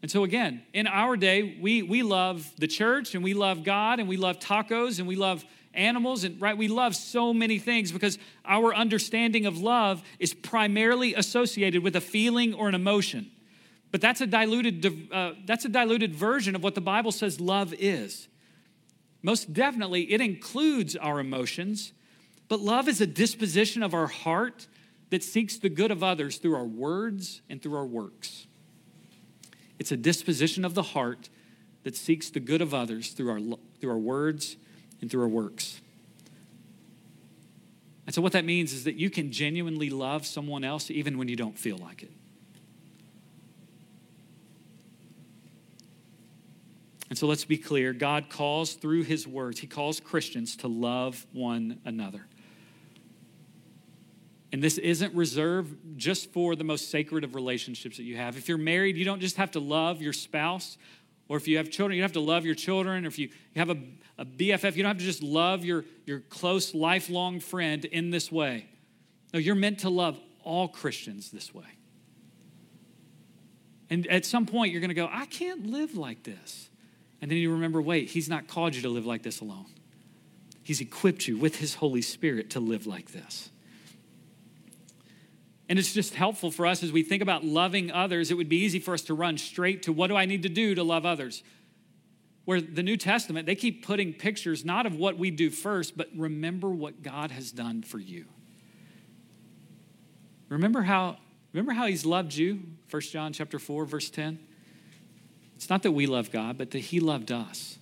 And 0.03 0.11
so 0.11 0.25
again, 0.25 0.63
in 0.73 0.87
our 0.87 1.17
day, 1.17 1.59
we 1.61 1.83
we 1.83 2.03
love 2.03 2.51
the 2.59 2.67
church 2.67 3.15
and 3.15 3.23
we 3.23 3.35
love 3.35 3.65
God 3.65 3.99
and 3.99 4.09
we 4.09 4.17
love 4.17 4.39
tacos 4.39 4.99
and 4.99 5.09
we 5.09 5.17
love 5.17 5.45
animals 5.75 6.25
and 6.25 6.41
right 6.41 6.57
we 6.57 6.69
love 6.69 6.95
so 6.95 7.33
many 7.33 7.59
things 7.59 7.93
because 7.93 8.19
our 8.45 8.75
understanding 8.75 9.47
of 9.47 9.59
love 9.59 10.03
is 10.19 10.35
primarily 10.35 11.15
associated 11.15 11.83
with 11.83 11.97
a 11.97 12.01
feeling 12.01 12.53
or 12.53 12.69
an 12.69 12.75
emotion. 12.75 13.31
But 13.93 14.01
that's 14.01 14.23
a 14.23 14.27
diluted 14.27 15.13
uh, 15.13 15.35
that's 15.45 15.67
a 15.67 15.69
diluted 15.69 16.15
version 16.15 16.57
of 16.57 16.65
what 16.65 16.75
the 16.75 16.81
Bible 16.81 17.13
says 17.13 17.39
love 17.39 17.75
is. 17.79 18.27
Most 19.23 19.53
definitely, 19.53 20.11
it 20.13 20.21
includes 20.21 20.97
our 20.97 21.21
emotions, 21.21 21.93
but 22.49 22.59
love 22.59 22.89
is 22.89 23.01
a 23.01 23.07
disposition 23.07 23.83
of 23.83 23.95
our 23.95 24.09
heart 24.09 24.67
that 25.11 25.23
seeks 25.23 25.59
the 25.59 25.69
good 25.69 25.91
of 25.91 26.03
others 26.03 26.39
through 26.39 26.57
our 26.57 26.65
words 26.65 27.43
and 27.49 27.63
through 27.63 27.77
our 27.77 27.87
works. 27.87 28.47
It's 29.79 29.93
a 29.93 29.97
disposition 29.97 30.65
of 30.65 30.75
the 30.75 30.83
heart 30.83 31.29
that 31.85 31.95
seeks 31.95 32.31
the 32.31 32.41
good 32.41 32.63
of 32.63 32.73
others 32.73 33.11
through 33.11 33.31
our, 33.31 33.41
through 33.81 33.91
our 33.91 33.99
words 33.99 34.57
and 35.01 35.11
through 35.11 35.23
our 35.23 35.29
works. 35.29 35.81
And 38.07 38.15
so, 38.15 38.23
what 38.23 38.33
that 38.33 38.45
means 38.45 38.73
is 38.73 38.85
that 38.85 38.95
you 38.95 39.11
can 39.11 39.31
genuinely 39.31 39.91
love 39.91 40.27
someone 40.27 40.65
else 40.65 40.91
even 40.91 41.19
when 41.19 41.29
you 41.29 41.37
don't 41.37 41.59
feel 41.59 41.77
like 41.77 42.03
it. 42.03 42.13
And 47.13 47.19
so, 47.19 47.27
let's 47.27 47.45
be 47.45 47.59
clear 47.59 47.93
God 47.93 48.31
calls 48.31 48.73
through 48.73 49.03
his 49.03 49.29
words, 49.29 49.61
he 49.61 49.67
calls 49.67 50.01
Christians 50.01 50.57
to 50.57 50.67
love 50.67 51.27
one 51.35 51.79
another. 51.85 52.25
And 54.51 54.65
this 54.65 54.79
isn't 54.79 55.15
reserved 55.15 55.99
just 55.99 56.33
for 56.33 56.57
the 56.57 56.65
most 56.65 56.91
sacred 56.91 57.23
of 57.23 57.35
relationships 57.35 57.99
that 57.99 58.05
you 58.05 58.17
have. 58.17 58.39
If 58.39 58.49
you're 58.49 58.57
married, 58.57 58.97
you 58.97 59.05
don't 59.05 59.21
just 59.21 59.37
have 59.37 59.51
to 59.51 59.61
love 59.61 60.01
your 60.01 60.15
spouse, 60.15 60.79
or 61.29 61.37
if 61.37 61.47
you 61.47 61.59
have 61.59 61.69
children, 61.69 61.99
you 61.99 62.03
have 62.03 62.13
to 62.13 62.21
love 62.21 62.47
your 62.47 62.55
children, 62.55 63.05
or 63.05 63.09
if 63.09 63.19
you, 63.19 63.29
you 63.29 63.59
have 63.59 63.69
a, 63.69 63.77
a 64.17 64.25
BFF, 64.25 64.75
you 64.75 64.83
don't 64.83 64.93
have 64.93 64.99
to 64.99 65.05
just 65.05 65.23
love 65.23 65.67
your, 65.67 65.85
your 66.07 66.21
close, 66.21 66.75
lifelong 66.75 67.41
friend 67.41 67.85
in 67.85 68.09
this 68.09 68.33
way. 68.33 68.65
No, 69.35 69.39
you're 69.39 69.55
meant 69.55 69.81
to 69.81 69.91
love 69.91 70.19
all 70.43 70.67
Christians 70.67 71.31
this 71.31 71.53
way. 71.53 71.67
And 73.91 74.07
at 74.07 74.25
some 74.25 74.47
point, 74.47 74.73
you're 74.73 74.81
going 74.81 74.89
to 74.89 74.95
go, 74.95 75.11
I 75.13 75.27
can't 75.27 75.67
live 75.67 75.95
like 75.95 76.23
this. 76.23 76.71
And 77.23 77.31
then 77.31 77.39
you 77.39 77.53
remember, 77.53 77.81
wait, 77.81 78.11
He's 78.11 78.29
not 78.29 78.49
called 78.49 78.75
you 78.75 78.83
to 78.83 78.89
live 78.89 79.07
like 79.07 79.23
this 79.23 79.41
alone. 79.41 79.67
He's 80.63 80.81
equipped 80.81 81.27
you 81.27 81.39
with 81.39 81.57
His 81.57 81.77
Holy 81.77 82.03
Spirit 82.03 82.51
to 82.51 82.61
live 82.61 82.87
like 82.87 83.13
this. 83.13 83.49
And 85.69 85.79
it's 85.79 85.95
just 85.95 86.15
helpful 86.15 86.51
for 86.51 86.67
us 86.67 86.83
as 86.83 86.93
we 86.93 87.03
think 87.03 87.23
about 87.23 87.45
loving 87.45 87.91
others. 87.91 88.31
It 88.31 88.35
would 88.35 88.49
be 88.49 88.59
easy 88.59 88.79
for 88.79 88.93
us 88.93 89.03
to 89.03 89.15
run 89.15 89.39
straight 89.39 89.85
to 89.85 89.93
what 89.93 90.09
do 90.09 90.17
I 90.17 90.27
need 90.27 90.43
to 90.43 90.49
do 90.49 90.75
to 90.75 90.83
love 90.83 91.07
others? 91.07 91.43
Where 92.45 92.61
the 92.61 92.83
New 92.83 92.97
Testament, 92.97 93.47
they 93.47 93.55
keep 93.55 93.87
putting 93.87 94.13
pictures 94.13 94.65
not 94.65 94.85
of 94.85 94.97
what 94.97 95.17
we 95.17 95.31
do 95.31 95.49
first, 95.49 95.97
but 95.97 96.09
remember 96.15 96.69
what 96.71 97.03
God 97.03 97.31
has 97.31 97.53
done 97.53 97.83
for 97.83 97.99
you. 97.99 98.27
Remember 100.49 100.83
how 100.83 101.17
remember 101.53 101.73
how 101.73 101.87
he's 101.87 102.05
loved 102.05 102.35
you? 102.35 102.61
1 102.91 103.03
John 103.03 103.33
chapter 103.33 103.59
4 103.59 103.87
verse 103.87 104.11
10. 104.11 104.41
It's 105.63 105.71
not 105.71 105.85
that 105.85 105.93
we 105.93 106.07
love 106.07 106.33
God, 106.33 106.59
but 106.59 106.73
that 106.73 106.81
he 106.81 106.99
loved 106.99 107.31
us. 107.31 107.79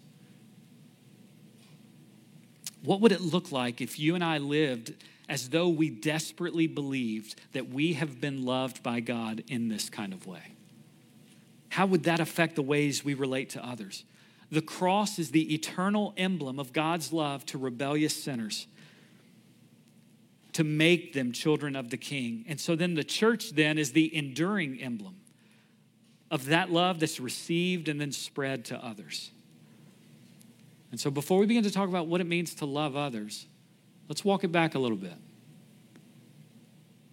What 2.82 3.00
would 3.00 3.10
it 3.10 3.22
look 3.22 3.52
like 3.52 3.80
if 3.80 3.98
you 3.98 4.14
and 4.14 4.22
I 4.22 4.36
lived 4.36 4.92
as 5.30 5.48
though 5.48 5.70
we 5.70 5.88
desperately 5.88 6.66
believed 6.66 7.40
that 7.54 7.70
we 7.70 7.94
have 7.94 8.20
been 8.20 8.44
loved 8.44 8.82
by 8.82 9.00
God 9.00 9.44
in 9.48 9.68
this 9.68 9.88
kind 9.88 10.12
of 10.12 10.26
way? 10.26 10.52
How 11.70 11.86
would 11.86 12.02
that 12.02 12.20
affect 12.20 12.54
the 12.54 12.62
ways 12.62 13.02
we 13.02 13.14
relate 13.14 13.48
to 13.50 13.66
others? 13.66 14.04
The 14.50 14.60
cross 14.60 15.18
is 15.18 15.30
the 15.30 15.54
eternal 15.54 16.12
emblem 16.18 16.58
of 16.58 16.74
God's 16.74 17.14
love 17.14 17.46
to 17.46 17.56
rebellious 17.56 18.22
sinners 18.22 18.66
to 20.52 20.64
make 20.64 21.14
them 21.14 21.32
children 21.32 21.74
of 21.74 21.88
the 21.88 21.96
king. 21.96 22.44
And 22.46 22.60
so 22.60 22.76
then 22.76 22.92
the 22.92 23.04
church 23.04 23.52
then 23.52 23.78
is 23.78 23.92
the 23.92 24.14
enduring 24.14 24.82
emblem 24.82 25.19
of 26.30 26.46
that 26.46 26.70
love 26.70 27.00
that's 27.00 27.20
received 27.20 27.88
and 27.88 28.00
then 28.00 28.12
spread 28.12 28.64
to 28.66 28.84
others. 28.84 29.30
And 30.90 30.98
so 30.98 31.10
before 31.10 31.38
we 31.38 31.46
begin 31.46 31.64
to 31.64 31.70
talk 31.70 31.88
about 31.88 32.06
what 32.06 32.20
it 32.20 32.26
means 32.26 32.54
to 32.56 32.66
love 32.66 32.96
others, 32.96 33.46
Let's 34.10 34.24
walk 34.24 34.42
it 34.42 34.50
back 34.50 34.74
a 34.74 34.78
little 34.80 34.96
bit. 34.96 35.14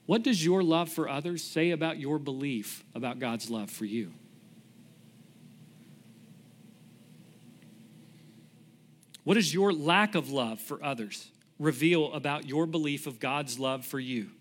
What 0.07 0.23
does 0.23 0.43
your 0.43 0.63
love 0.63 0.89
for 0.89 1.07
others 1.07 1.43
say 1.43 1.69
about 1.69 1.99
your 1.99 2.17
belief 2.17 2.83
about 2.95 3.19
God's 3.19 3.51
love 3.51 3.69
for 3.69 3.85
you? 3.85 4.13
What 9.23 9.35
does 9.35 9.53
your 9.53 9.71
lack 9.71 10.15
of 10.15 10.31
love 10.31 10.59
for 10.59 10.83
others 10.83 11.29
reveal 11.59 12.11
about 12.13 12.47
your 12.47 12.65
belief 12.65 13.05
of 13.05 13.19
God's 13.19 13.59
love 13.59 13.85
for 13.85 13.99
you? 13.99 14.31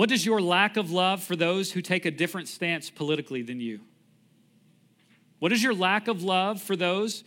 What 0.00 0.08
does 0.08 0.24
your 0.24 0.40
lack 0.40 0.78
of 0.78 0.90
love 0.90 1.22
for 1.22 1.36
those 1.36 1.72
who 1.72 1.82
take 1.82 2.06
a 2.06 2.10
different 2.10 2.48
stance 2.48 2.88
politically 2.88 3.42
than 3.42 3.60
you? 3.60 3.80
What 5.40 5.52
is 5.52 5.62
your 5.62 5.74
lack 5.74 6.08
of 6.08 6.22
love 6.22 6.62
for 6.62 6.74
those 6.74 7.22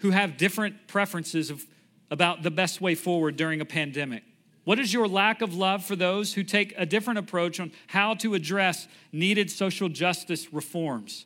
who 0.00 0.10
have 0.10 0.36
different 0.36 0.86
preferences 0.86 1.48
of, 1.48 1.64
about 2.10 2.42
the 2.42 2.50
best 2.50 2.82
way 2.82 2.94
forward 2.94 3.38
during 3.38 3.62
a 3.62 3.64
pandemic? 3.64 4.22
What 4.64 4.78
is 4.78 4.92
your 4.92 5.08
lack 5.08 5.40
of 5.40 5.54
love 5.54 5.82
for 5.82 5.96
those 5.96 6.34
who 6.34 6.42
take 6.42 6.74
a 6.76 6.84
different 6.84 7.18
approach 7.18 7.58
on 7.58 7.72
how 7.86 8.12
to 8.16 8.34
address 8.34 8.86
needed 9.10 9.50
social 9.50 9.88
justice 9.88 10.52
reforms? 10.52 11.24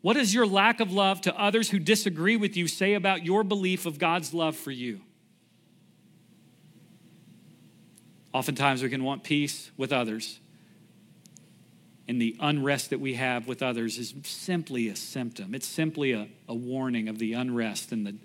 What 0.00 0.14
does 0.14 0.32
your 0.32 0.46
lack 0.46 0.80
of 0.80 0.92
love 0.92 1.20
to 1.20 1.38
others 1.38 1.68
who 1.68 1.78
disagree 1.78 2.38
with 2.38 2.56
you 2.56 2.66
say 2.66 2.94
about 2.94 3.26
your 3.26 3.44
belief 3.44 3.84
of 3.84 3.98
God's 3.98 4.32
love 4.32 4.56
for 4.56 4.70
you? 4.70 5.02
Oftentimes, 8.32 8.82
we 8.82 8.88
can 8.88 9.02
want 9.02 9.24
peace 9.24 9.70
with 9.76 9.92
others, 9.92 10.38
and 12.06 12.20
the 12.20 12.36
unrest 12.40 12.90
that 12.90 13.00
we 13.00 13.14
have 13.14 13.46
with 13.46 13.62
others 13.62 13.98
is 13.98 14.14
simply 14.24 14.88
a 14.88 14.96
symptom. 14.96 15.54
It's 15.54 15.66
simply 15.66 16.12
a, 16.12 16.28
a 16.48 16.54
warning 16.54 17.08
of 17.08 17.18
the 17.18 17.32
unrest 17.34 17.92
and 17.92 18.06
the 18.06 18.16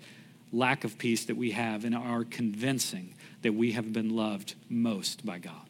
lack 0.52 0.84
of 0.84 0.98
peace 0.98 1.24
that 1.24 1.36
we 1.36 1.52
have 1.52 1.84
in 1.84 1.94
our 1.94 2.24
convincing 2.24 3.14
that 3.42 3.52
we 3.52 3.72
have 3.72 3.92
been 3.92 4.10
loved 4.10 4.54
most 4.68 5.26
by 5.26 5.38
God. 5.38 5.68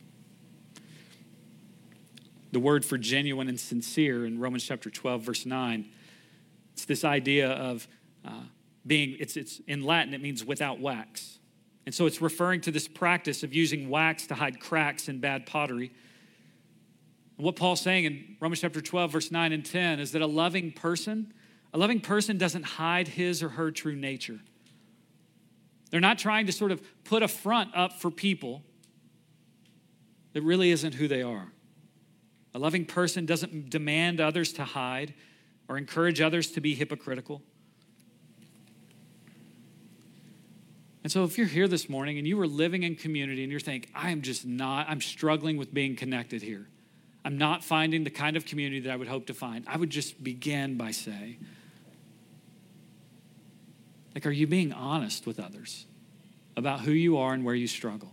The 2.52 2.60
word 2.60 2.84
for 2.84 2.96
genuine 2.96 3.48
and 3.48 3.58
sincere 3.58 4.24
in 4.24 4.38
Romans 4.38 4.64
chapter 4.64 4.88
12, 4.88 5.22
verse 5.22 5.46
9, 5.46 5.86
it's 6.72 6.84
this 6.84 7.04
idea 7.04 7.50
of 7.50 7.88
uh, 8.24 8.30
being, 8.86 9.16
it's, 9.18 9.36
it's 9.36 9.60
in 9.66 9.84
Latin, 9.84 10.14
it 10.14 10.22
means 10.22 10.44
without 10.44 10.80
wax. 10.80 11.35
And 11.86 11.94
so 11.94 12.06
it's 12.06 12.20
referring 12.20 12.60
to 12.62 12.70
this 12.70 12.88
practice 12.88 13.42
of 13.42 13.54
using 13.54 13.88
wax 13.88 14.26
to 14.26 14.34
hide 14.34 14.60
cracks 14.60 15.08
in 15.08 15.20
bad 15.20 15.46
pottery 15.46 15.92
and 17.36 17.44
what 17.44 17.56
Paul's 17.56 17.80
saying 17.80 18.04
in 18.04 18.36
Romans 18.40 18.60
chapter 18.60 18.80
12, 18.80 19.12
verse 19.12 19.30
9 19.30 19.52
and 19.52 19.64
10 19.64 20.00
is 20.00 20.12
that 20.12 20.22
a 20.22 20.26
loving 20.26 20.72
person, 20.72 21.32
a 21.74 21.78
loving 21.78 22.00
person 22.00 22.38
doesn't 22.38 22.62
hide 22.62 23.08
his 23.08 23.42
or 23.42 23.50
her 23.50 23.70
true 23.70 23.94
nature. 23.94 24.40
They're 25.90 26.00
not 26.00 26.18
trying 26.18 26.46
to 26.46 26.52
sort 26.52 26.72
of 26.72 26.82
put 27.04 27.22
a 27.22 27.28
front 27.28 27.76
up 27.76 28.00
for 28.00 28.10
people 28.10 28.62
that 30.32 30.42
really 30.42 30.70
isn't 30.70 30.94
who 30.94 31.08
they 31.08 31.22
are. 31.22 31.52
A 32.54 32.58
loving 32.58 32.86
person 32.86 33.26
doesn't 33.26 33.68
demand 33.68 34.20
others 34.20 34.52
to 34.54 34.64
hide 34.64 35.14
or 35.68 35.76
encourage 35.76 36.20
others 36.20 36.50
to 36.52 36.60
be 36.60 36.74
hypocritical. 36.74 37.42
And 41.06 41.12
so, 41.12 41.22
if 41.22 41.38
you're 41.38 41.46
here 41.46 41.68
this 41.68 41.88
morning 41.88 42.18
and 42.18 42.26
you 42.26 42.36
were 42.36 42.48
living 42.48 42.82
in 42.82 42.96
community 42.96 43.44
and 43.44 43.50
you're 43.52 43.60
thinking, 43.60 43.88
I 43.94 44.10
am 44.10 44.22
just 44.22 44.44
not, 44.44 44.88
I'm 44.88 45.00
struggling 45.00 45.56
with 45.56 45.72
being 45.72 45.94
connected 45.94 46.42
here. 46.42 46.66
I'm 47.24 47.38
not 47.38 47.62
finding 47.62 48.02
the 48.02 48.10
kind 48.10 48.36
of 48.36 48.44
community 48.44 48.80
that 48.80 48.90
I 48.90 48.96
would 48.96 49.06
hope 49.06 49.28
to 49.28 49.32
find, 49.32 49.64
I 49.68 49.76
would 49.76 49.90
just 49.90 50.24
begin 50.24 50.76
by 50.76 50.90
saying, 50.90 51.36
like, 54.16 54.26
are 54.26 54.32
you 54.32 54.48
being 54.48 54.72
honest 54.72 55.28
with 55.28 55.38
others 55.38 55.86
about 56.56 56.80
who 56.80 56.90
you 56.90 57.18
are 57.18 57.32
and 57.32 57.44
where 57.44 57.54
you 57.54 57.68
struggle? 57.68 58.12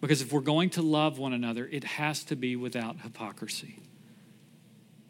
Because 0.00 0.20
if 0.20 0.32
we're 0.32 0.40
going 0.40 0.70
to 0.70 0.82
love 0.82 1.20
one 1.20 1.32
another, 1.32 1.64
it 1.64 1.84
has 1.84 2.24
to 2.24 2.34
be 2.34 2.56
without 2.56 3.02
hypocrisy. 3.02 3.78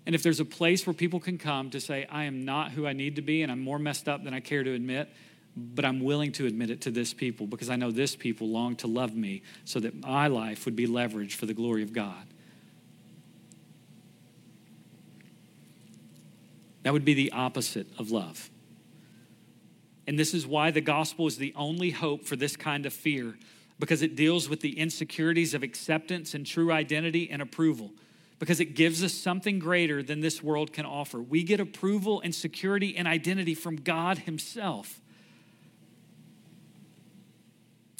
And 0.04 0.14
if 0.14 0.22
there's 0.22 0.38
a 0.38 0.44
place 0.44 0.86
where 0.86 0.92
people 0.92 1.18
can 1.18 1.38
come 1.38 1.70
to 1.70 1.80
say, 1.80 2.06
I 2.10 2.24
am 2.24 2.44
not 2.44 2.72
who 2.72 2.86
I 2.86 2.92
need 2.92 3.16
to 3.16 3.22
be 3.22 3.40
and 3.40 3.50
I'm 3.50 3.60
more 3.60 3.78
messed 3.78 4.06
up 4.06 4.22
than 4.22 4.34
I 4.34 4.40
care 4.40 4.62
to 4.62 4.74
admit, 4.74 5.08
but 5.56 5.84
I'm 5.84 6.00
willing 6.00 6.32
to 6.32 6.46
admit 6.46 6.70
it 6.70 6.80
to 6.82 6.90
this 6.90 7.14
people 7.14 7.46
because 7.46 7.70
I 7.70 7.76
know 7.76 7.90
this 7.90 8.16
people 8.16 8.48
long 8.48 8.74
to 8.76 8.86
love 8.86 9.14
me 9.14 9.42
so 9.64 9.78
that 9.80 9.94
my 10.00 10.26
life 10.26 10.64
would 10.64 10.74
be 10.74 10.86
leveraged 10.86 11.34
for 11.34 11.46
the 11.46 11.54
glory 11.54 11.82
of 11.82 11.92
God. 11.92 12.26
That 16.82 16.92
would 16.92 17.04
be 17.04 17.14
the 17.14 17.32
opposite 17.32 17.86
of 17.98 18.10
love. 18.10 18.50
And 20.06 20.18
this 20.18 20.34
is 20.34 20.46
why 20.46 20.70
the 20.70 20.82
gospel 20.82 21.26
is 21.26 21.38
the 21.38 21.54
only 21.56 21.90
hope 21.90 22.24
for 22.24 22.36
this 22.36 22.56
kind 22.56 22.84
of 22.84 22.92
fear, 22.92 23.38
because 23.78 24.02
it 24.02 24.16
deals 24.16 24.48
with 24.50 24.60
the 24.60 24.78
insecurities 24.78 25.54
of 25.54 25.62
acceptance 25.62 26.34
and 26.34 26.44
true 26.44 26.70
identity 26.70 27.30
and 27.30 27.40
approval, 27.40 27.90
because 28.38 28.60
it 28.60 28.74
gives 28.74 29.02
us 29.02 29.14
something 29.14 29.58
greater 29.58 30.02
than 30.02 30.20
this 30.20 30.42
world 30.42 30.74
can 30.74 30.84
offer. 30.84 31.22
We 31.22 31.42
get 31.42 31.58
approval 31.58 32.20
and 32.20 32.34
security 32.34 32.94
and 32.96 33.08
identity 33.08 33.54
from 33.54 33.76
God 33.76 34.18
Himself. 34.18 35.00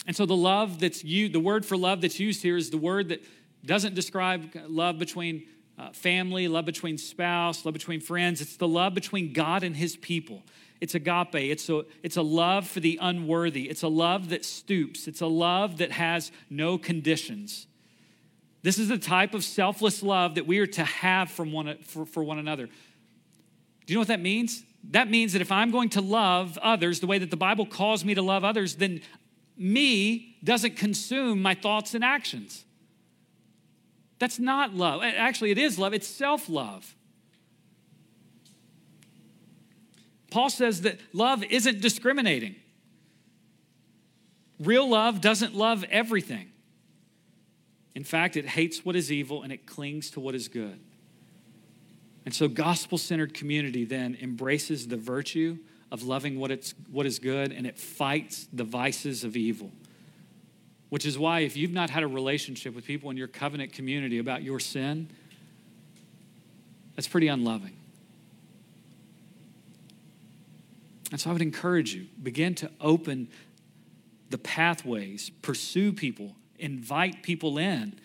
And 0.07 0.15
so 0.15 0.27
the 0.27 0.37
love 0.37 0.81
that's 0.81 1.03
you, 1.03 1.29
the 1.29 1.41
word 1.41 1.65
for 1.65 1.77
love 1.77 2.01
that's 2.01 2.21
used 2.21 2.43
here 2.43 2.57
is 2.57 2.71
the 2.71 2.79
word 2.79 3.09
that 3.09 3.25
doesn't 3.65 3.95
describe 3.95 4.51
love 4.69 4.99
between 4.99 5.47
uh, 5.79 5.91
family, 5.93 6.47
love 6.47 6.67
between 6.67 6.99
spouse, 6.99 7.65
love 7.65 7.73
between 7.73 8.01
friends. 8.01 8.41
It's 8.41 8.57
the 8.57 8.69
love 8.69 8.95
between 8.95 9.33
God 9.33 9.63
and 9.63 9.75
his 9.75 9.97
people. 9.97 10.43
It's 10.81 10.95
agape. 10.95 11.35
It's 11.35 11.69
a, 11.71 11.85
it's 12.03 12.17
a 12.17 12.23
love 12.23 12.67
for 12.67 12.81
the 12.81 12.99
unworthy. 13.01 13.71
It's 13.71 13.83
a 13.83 13.89
love 13.89 14.29
that 14.29 14.45
stoops. 14.45 15.09
It's 15.09 15.23
a 15.23 15.27
love 15.27 15.79
that 15.79 15.93
has 15.93 16.31
no 16.51 16.77
conditions. 16.77 17.67
This 18.63 18.79
is 18.79 18.89
the 18.89 18.99
type 18.99 19.35
of 19.35 19.45
selfless 19.45 20.03
love 20.03 20.35
that 20.35 20.47
we 20.47 20.59
are 20.59 20.67
to 20.67 20.85
have 20.85 21.31
from 21.31 21.53
one, 21.53 21.79
for, 21.79 22.05
for 22.05 22.23
one 22.23 22.39
another. 22.39 22.67
Do 22.67 23.93
you 23.93 23.95
know 23.95 24.01
what 24.01 24.09
that 24.09 24.21
means? 24.21 24.65
that 24.91 25.11
means 25.11 25.33
that 25.33 25.43
if 25.43 25.51
I'm 25.51 25.71
going 25.71 25.89
to 25.91 26.01
love 26.01 26.59
others 26.59 27.01
the 27.01 27.07
way 27.07 27.19
that 27.19 27.31
the 27.31 27.37
Bible 27.37 27.67
calls 27.67 28.05
me 28.05 28.15
to 28.15 28.23
love 28.23 28.45
others, 28.45 28.77
then 28.77 29.01
me 29.57 30.37
doesn't 30.43 30.77
consume 30.77 31.41
my 31.41 31.55
thoughts 31.55 31.95
and 31.95 32.05
actions. 32.05 32.65
That's 34.19 34.39
not 34.39 34.75
love. 34.75 35.03
Actually, 35.03 35.51
it 35.51 35.59
is 35.59 35.79
love, 35.79 35.93
it's 35.93 36.07
self 36.07 36.49
love. 36.49 36.95
Paul 40.31 40.51
says 40.51 40.83
that 40.83 40.99
love 41.13 41.45
isn't 41.45 41.81
discriminating. 41.81 42.57
Real 44.59 44.89
love 44.89 45.21
doesn't 45.21 45.55
love 45.55 45.85
everything. 45.91 46.51
In 47.95 48.03
fact, 48.03 48.37
it 48.37 48.47
hates 48.47 48.85
what 48.85 48.97
is 48.97 49.13
evil 49.13 49.43
and 49.43 49.53
it 49.53 49.67
clings 49.67 50.11
to 50.11 50.21
what 50.21 50.35
is 50.35 50.49
good. 50.49 50.81
And 52.25 52.35
so, 52.35 52.49
gospel 52.49 52.99
centered 52.99 53.35
community 53.35 53.85
then 53.85 54.17
embraces 54.21 54.89
the 54.89 54.97
virtue 54.97 55.59
of 55.95 56.03
loving 56.03 56.41
what, 56.41 56.51
it's, 56.51 56.75
what 56.91 57.07
is 57.07 57.21
good 57.21 57.53
and 57.53 57.69
it 57.69 57.79
fights 57.79 58.49
the 58.53 58.65
vices 58.65 59.23
of 59.23 59.37
evil. 59.37 59.71
Which 60.89 61.07
is 61.07 61.17
why, 61.17 61.41
if 61.41 61.57
you've 61.57 61.73
not 61.73 61.89
had 61.89 62.03
a 62.03 62.09
relationship 62.09 62.75
with 62.75 62.85
people 62.85 63.11
in 63.11 63.17
your 63.17 63.29
covenant 63.29 63.73
community 63.73 64.19
about 64.19 64.43
your 64.43 64.59
sin, 64.59 65.09
that's 66.97 67.07
pretty 67.07 67.29
unloving. 67.29 67.77
And 71.13 71.21
so 71.21 71.31
I 71.31 71.33
would 71.33 71.43
encourage 71.43 71.95
you 71.95 72.09
begin 72.21 72.57
to 72.57 72.71
open 72.81 73.29
the 74.31 74.39
pathways, 74.39 75.31
pursue 75.43 75.93
people, 75.93 76.35
invite 76.59 77.23
people 77.23 77.57
in 77.57 78.01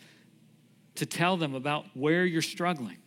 to 0.94 1.08
tell 1.08 1.38
them 1.38 1.56
about 1.56 1.86
where 1.96 2.24
you're 2.24 2.44
struggling. 2.44 2.98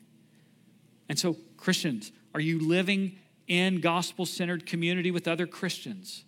And 1.09 1.17
so, 1.17 1.37
Christians, 1.57 2.11
are 2.35 2.41
you 2.41 2.59
living 2.59 3.19
in 3.47 3.81
gospel 3.81 4.27
centered 4.27 4.67
community 4.67 5.11
with 5.11 5.29
other 5.29 5.47
Christians? 5.47 6.25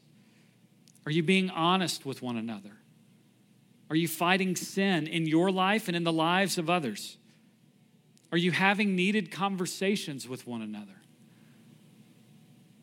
Are 1.07 1.13
you 1.13 1.23
being 1.23 1.51
honest 1.51 2.07
with 2.07 2.23
one 2.23 2.37
another? 2.37 2.73
Are 3.91 3.97
you 3.97 4.09
fighting 4.09 4.57
sin 4.57 5.07
in 5.07 5.27
your 5.27 5.51
life 5.51 5.89
and 5.89 5.97
in 5.97 6.05
the 6.05 6.13
lives 6.13 6.59
of 6.59 6.71
others? 6.71 7.19
Are 8.33 8.39
you 8.39 8.51
having 8.51 8.97
needed 8.97 9.31
conversations 9.31 10.29
with 10.29 10.47
one 10.47 10.63
another? 10.63 11.03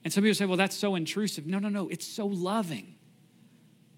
And 0.03 0.13
some 0.13 0.23
people 0.23 0.35
say, 0.35 0.45
well, 0.45 0.57
that's 0.57 0.75
so 0.75 0.95
intrusive. 0.95 1.45
No, 1.45 1.59
no, 1.59 1.69
no, 1.69 1.89
it's 1.89 2.07
so 2.07 2.25
loving. 2.25 2.95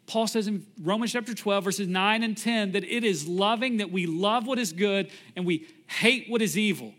Paul 0.06 0.28
says 0.28 0.48
in 0.48 0.66
Romans 0.82 1.14
chapter 1.14 1.34
12, 1.34 1.64
verses 1.64 1.88
9 1.88 2.24
and 2.24 2.36
10, 2.36 2.74
that 2.74 2.84
it 2.84 3.04
is 3.04 3.28
loving 3.28 3.78
that 3.78 3.92
we 3.92 4.06
love 4.06 4.46
what 4.46 4.60
is 4.60 4.74
good 4.74 5.10
and 5.36 5.46
we 5.46 5.68
hate 5.88 6.30
what 6.30 6.42
is 6.42 6.58
evil. 6.58 6.94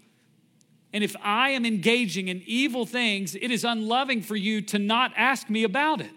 And 0.94 1.02
if 1.02 1.16
I 1.20 1.50
am 1.50 1.66
engaging 1.66 2.28
in 2.28 2.44
evil 2.46 2.86
things, 2.86 3.34
it 3.34 3.50
is 3.50 3.64
unloving 3.64 4.22
for 4.22 4.36
you 4.36 4.62
to 4.62 4.78
not 4.78 5.12
ask 5.16 5.50
me 5.50 5.64
about 5.64 6.00
it. 6.00 6.12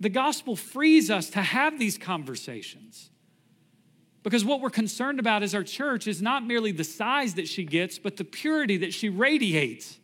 The 0.00 0.08
gospel 0.08 0.56
frees 0.56 1.08
us 1.08 1.30
to 1.30 1.42
have 1.42 1.78
these 1.78 1.96
conversations. 1.96 3.10
Because 4.24 4.44
what 4.44 4.60
we're 4.60 4.68
concerned 4.68 5.20
about 5.20 5.44
as 5.44 5.54
our 5.54 5.62
church 5.62 6.08
is 6.08 6.20
not 6.20 6.44
merely 6.44 6.72
the 6.72 6.82
size 6.82 7.34
that 7.34 7.46
she 7.46 7.62
gets, 7.62 8.00
but 8.00 8.16
the 8.16 8.24
purity 8.24 8.78
that 8.78 8.92
she 8.92 9.08
radiates. 9.08 10.00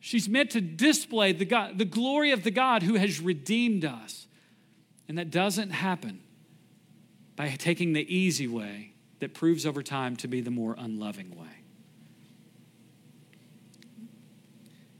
She's 0.00 0.30
meant 0.30 0.52
to 0.52 0.62
display 0.62 1.32
the, 1.32 1.44
God, 1.44 1.76
the 1.76 1.84
glory 1.84 2.30
of 2.30 2.42
the 2.42 2.50
God 2.50 2.84
who 2.84 2.94
has 2.94 3.20
redeemed 3.20 3.84
us. 3.84 4.28
And 5.08 5.18
that 5.18 5.30
doesn't 5.30 5.70
happen 5.70 6.20
by 7.36 7.50
taking 7.50 7.92
the 7.92 8.14
easy 8.14 8.48
way 8.48 8.94
that 9.18 9.34
proves 9.34 9.66
over 9.66 9.82
time 9.82 10.16
to 10.16 10.28
be 10.28 10.40
the 10.40 10.50
more 10.50 10.74
unloving 10.78 11.38
way. 11.38 11.65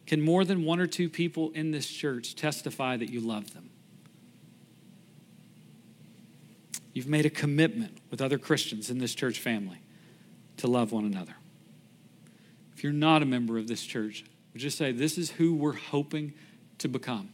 Can 0.07 0.21
more 0.21 0.45
than 0.45 0.65
one 0.65 0.79
or 0.79 0.87
two 0.87 1.09
people 1.09 1.51
in 1.51 1.73
this 1.73 1.87
church 1.87 2.37
testify 2.37 2.97
that 2.97 3.11
you 3.11 3.21
love 3.21 3.53
them? 3.55 3.71
You've 6.93 7.09
made 7.09 7.27
a 7.27 7.31
commitment 7.31 7.99
with 8.11 8.23
other 8.23 8.39
Christians 8.39 8.89
in 8.89 8.99
this 8.99 9.15
church 9.15 9.41
family 9.41 9.81
to 10.59 10.67
love 10.67 10.93
one 10.93 11.05
another. 11.05 11.35
If 12.75 12.85
you're 12.85 12.93
not 12.93 13.23
a 13.23 13.27
member 13.27 13.59
of 13.59 13.69
this 13.69 13.85
church, 13.85 14.25
we 14.55 14.61
just 14.61 14.79
say, 14.79 14.93
This 14.93 15.19
is 15.19 15.33
who 15.33 15.55
we're 15.55 15.75
hoping 15.75 16.33
to 16.79 16.89
become. 16.89 17.31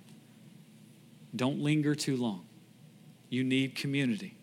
Don't 1.35 1.61
linger 1.61 1.95
too 1.95 2.16
long. 2.16 2.47
You 3.29 3.45
need 3.45 3.75
community. 3.75 4.37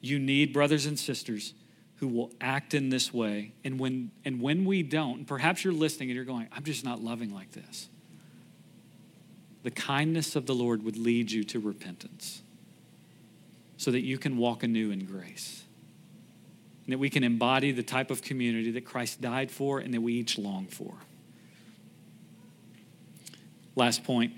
You 0.00 0.18
need 0.18 0.52
brothers 0.52 0.86
and 0.86 0.98
sisters 0.98 1.54
who 2.02 2.08
will 2.08 2.32
act 2.40 2.74
in 2.74 2.88
this 2.88 3.14
way. 3.14 3.52
And 3.62 3.78
when, 3.78 4.10
and 4.24 4.40
when 4.40 4.64
we 4.64 4.82
don't, 4.82 5.24
perhaps 5.24 5.62
you're 5.62 5.72
listening 5.72 6.10
and 6.10 6.16
you're 6.16 6.24
going, 6.24 6.48
I'm 6.50 6.64
just 6.64 6.84
not 6.84 7.00
loving 7.00 7.32
like 7.32 7.52
this. 7.52 7.88
The 9.62 9.70
kindness 9.70 10.34
of 10.34 10.46
the 10.46 10.52
Lord 10.52 10.82
would 10.82 10.96
lead 10.96 11.30
you 11.30 11.44
to 11.44 11.60
repentance 11.60 12.42
so 13.76 13.92
that 13.92 14.00
you 14.00 14.18
can 14.18 14.36
walk 14.36 14.64
anew 14.64 14.90
in 14.90 15.04
grace. 15.04 15.62
And 16.86 16.92
that 16.92 16.98
we 16.98 17.08
can 17.08 17.22
embody 17.22 17.70
the 17.70 17.84
type 17.84 18.10
of 18.10 18.20
community 18.20 18.72
that 18.72 18.84
Christ 18.84 19.20
died 19.20 19.52
for 19.52 19.78
and 19.78 19.94
that 19.94 20.00
we 20.00 20.14
each 20.14 20.36
long 20.36 20.66
for. 20.66 20.94
Last 23.76 24.02
point 24.02 24.32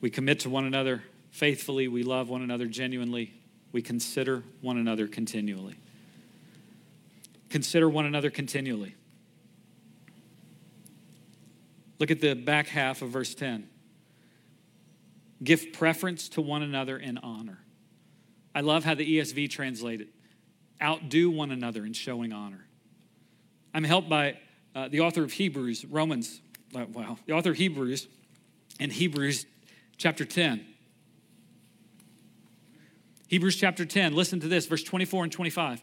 we 0.00 0.08
commit 0.08 0.40
to 0.40 0.48
one 0.48 0.64
another 0.64 1.02
faithfully, 1.30 1.88
we 1.88 2.04
love 2.04 2.30
one 2.30 2.40
another 2.40 2.64
genuinely, 2.64 3.34
we 3.70 3.82
consider 3.82 4.44
one 4.62 4.78
another 4.78 5.06
continually. 5.06 5.76
Consider 7.50 7.88
one 7.88 8.06
another 8.06 8.30
continually. 8.30 8.94
Look 11.98 12.10
at 12.10 12.20
the 12.20 12.34
back 12.34 12.66
half 12.68 13.02
of 13.02 13.10
verse 13.10 13.34
10. 13.34 13.68
Give 15.42 15.72
preference 15.72 16.28
to 16.30 16.40
one 16.40 16.62
another 16.62 16.96
in 16.96 17.18
honor. 17.18 17.58
I 18.54 18.60
love 18.60 18.84
how 18.84 18.94
the 18.94 19.18
ESV 19.18 19.50
translate 19.50 20.00
it. 20.00 20.08
Outdo 20.82 21.30
one 21.30 21.50
another 21.50 21.84
in 21.84 21.92
showing 21.92 22.32
honor. 22.32 22.66
I'm 23.72 23.84
helped 23.84 24.08
by 24.08 24.38
uh, 24.74 24.88
the 24.88 25.00
author 25.00 25.22
of 25.22 25.32
Hebrews, 25.32 25.84
Romans, 25.84 26.40
uh, 26.74 26.84
wow, 26.92 27.18
the 27.26 27.32
author 27.32 27.50
of 27.50 27.56
Hebrews, 27.56 28.08
in 28.78 28.90
Hebrews 28.90 29.46
chapter 29.96 30.24
10. 30.24 30.64
Hebrews 33.28 33.56
chapter 33.56 33.84
10, 33.84 34.14
listen 34.14 34.40
to 34.40 34.48
this, 34.48 34.66
verse 34.66 34.82
24 34.82 35.24
and 35.24 35.32
25 35.32 35.82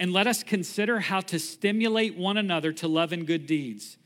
and 0.00 0.14
let 0.14 0.26
us 0.26 0.42
consider 0.42 0.98
how 0.98 1.20
to 1.20 1.38
stimulate 1.38 2.16
one 2.16 2.38
another 2.38 2.72
to 2.72 2.88
love 2.88 3.12
and 3.12 3.26
good 3.26 3.46
deeds, 3.46 3.98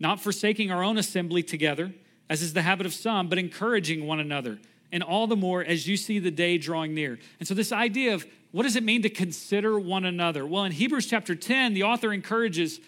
not 0.00 0.20
forsaking 0.20 0.72
our 0.72 0.82
own 0.82 0.98
assembly 0.98 1.42
together, 1.42 1.94
as 2.28 2.42
is 2.42 2.52
the 2.52 2.62
habit 2.62 2.84
of 2.84 2.92
some, 2.92 3.28
but 3.28 3.38
encouraging 3.38 4.06
one 4.06 4.18
another, 4.18 4.58
and 4.90 5.02
all 5.04 5.28
the 5.28 5.36
more 5.36 5.64
as 5.64 5.86
you 5.86 5.96
see 5.96 6.18
the 6.18 6.32
day 6.32 6.58
drawing 6.58 6.94
near. 6.94 7.16
And 7.38 7.46
so, 7.46 7.54
this 7.54 7.70
idea 7.70 8.12
of 8.12 8.26
what 8.50 8.64
does 8.64 8.76
it 8.76 8.82
mean 8.82 9.02
to 9.02 9.08
consider 9.08 9.78
one 9.78 10.04
another? 10.04 10.44
Well, 10.44 10.64
in 10.64 10.72
Hebrews 10.72 11.06
chapter 11.06 11.34
10, 11.34 11.74
the 11.74 11.84
author 11.84 12.12
encourages 12.12 12.80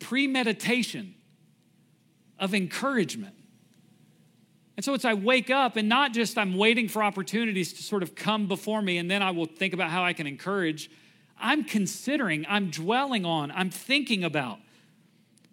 premeditation 0.00 1.14
of 2.38 2.54
encouragement. 2.54 3.36
And 4.76 4.84
so 4.84 4.94
it's 4.94 5.04
I 5.04 5.14
wake 5.14 5.50
up 5.50 5.76
and 5.76 5.88
not 5.88 6.12
just 6.12 6.36
I'm 6.36 6.56
waiting 6.56 6.88
for 6.88 7.02
opportunities 7.02 7.74
to 7.74 7.82
sort 7.82 8.02
of 8.02 8.16
come 8.16 8.48
before 8.48 8.82
me 8.82 8.98
and 8.98 9.08
then 9.08 9.22
I 9.22 9.30
will 9.30 9.46
think 9.46 9.72
about 9.72 9.90
how 9.90 10.02
I 10.02 10.12
can 10.12 10.26
encourage. 10.26 10.90
I'm 11.38 11.64
considering, 11.64 12.46
I'm 12.48 12.70
dwelling 12.70 13.24
on, 13.24 13.50
I'm 13.50 13.70
thinking 13.70 14.24
about 14.24 14.58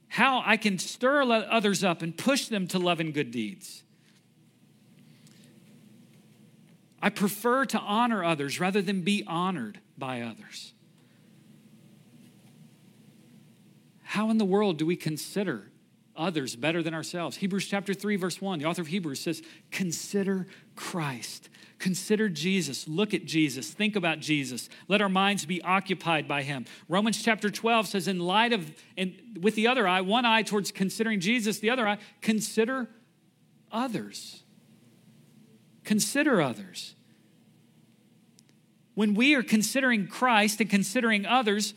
how 0.08 0.44
I 0.46 0.58
can 0.58 0.78
stir 0.78 1.22
others 1.22 1.84
up 1.84 2.02
and 2.02 2.18
push 2.18 2.48
them 2.48 2.68
to 2.68 2.80
love 2.80 3.00
and 3.00 3.14
good 3.14 3.32
deeds. 3.32 3.84
I 7.02 7.10
prefer 7.10 7.66
to 7.66 7.80
honor 7.80 8.24
others 8.24 8.60
rather 8.60 8.82
than 8.82 9.02
be 9.02 9.24
honored 9.26 9.80
by 9.98 10.22
others. 10.22 10.74
How 14.04 14.30
in 14.30 14.38
the 14.38 14.46
world 14.46 14.78
do 14.78 14.86
we 14.86 14.98
consider 14.98 15.72
others 16.16 16.56
better 16.56 16.84
than 16.84 16.94
ourselves? 16.94 17.38
Hebrews 17.38 17.68
chapter 17.68 17.94
3 17.94 18.18
verse 18.18 18.42
1, 18.42 18.60
the 18.60 18.66
author 18.66 18.82
of 18.82 18.90
Hebrews 18.90 19.22
says, 19.22 19.42
"Consider 19.72 20.48
Christ." 20.76 21.50
Consider 21.82 22.30
Jesus. 22.30 22.88
Look 22.88 23.12
at 23.16 23.26
Jesus. 23.26 23.72
Think 23.72 23.96
about 23.96 24.20
Jesus. 24.20 24.70
Let 24.88 25.02
our 25.02 25.10
minds 25.10 25.48
be 25.48 25.64
occupied 25.64 26.28
by 26.28 26.44
him. 26.44 26.66
Romans 26.88 27.24
chapter 27.24 27.50
12 27.50 27.88
says, 27.88 28.08
in 28.08 28.20
light 28.20 28.54
of, 28.54 28.72
and 28.96 29.16
with 29.42 29.56
the 29.56 29.66
other 29.66 29.88
eye, 29.88 30.02
one 30.02 30.24
eye 30.24 30.44
towards 30.44 30.72
considering 30.72 31.20
Jesus, 31.20 31.58
the 31.58 31.72
other 31.72 31.88
eye, 31.88 31.98
consider 32.22 32.88
others. 33.72 34.44
Consider 35.84 36.40
others. 36.40 36.94
When 38.94 39.16
we 39.16 39.34
are 39.34 39.42
considering 39.42 40.06
Christ 40.06 40.62
and 40.62 40.70
considering 40.70 41.26
others, 41.26 41.74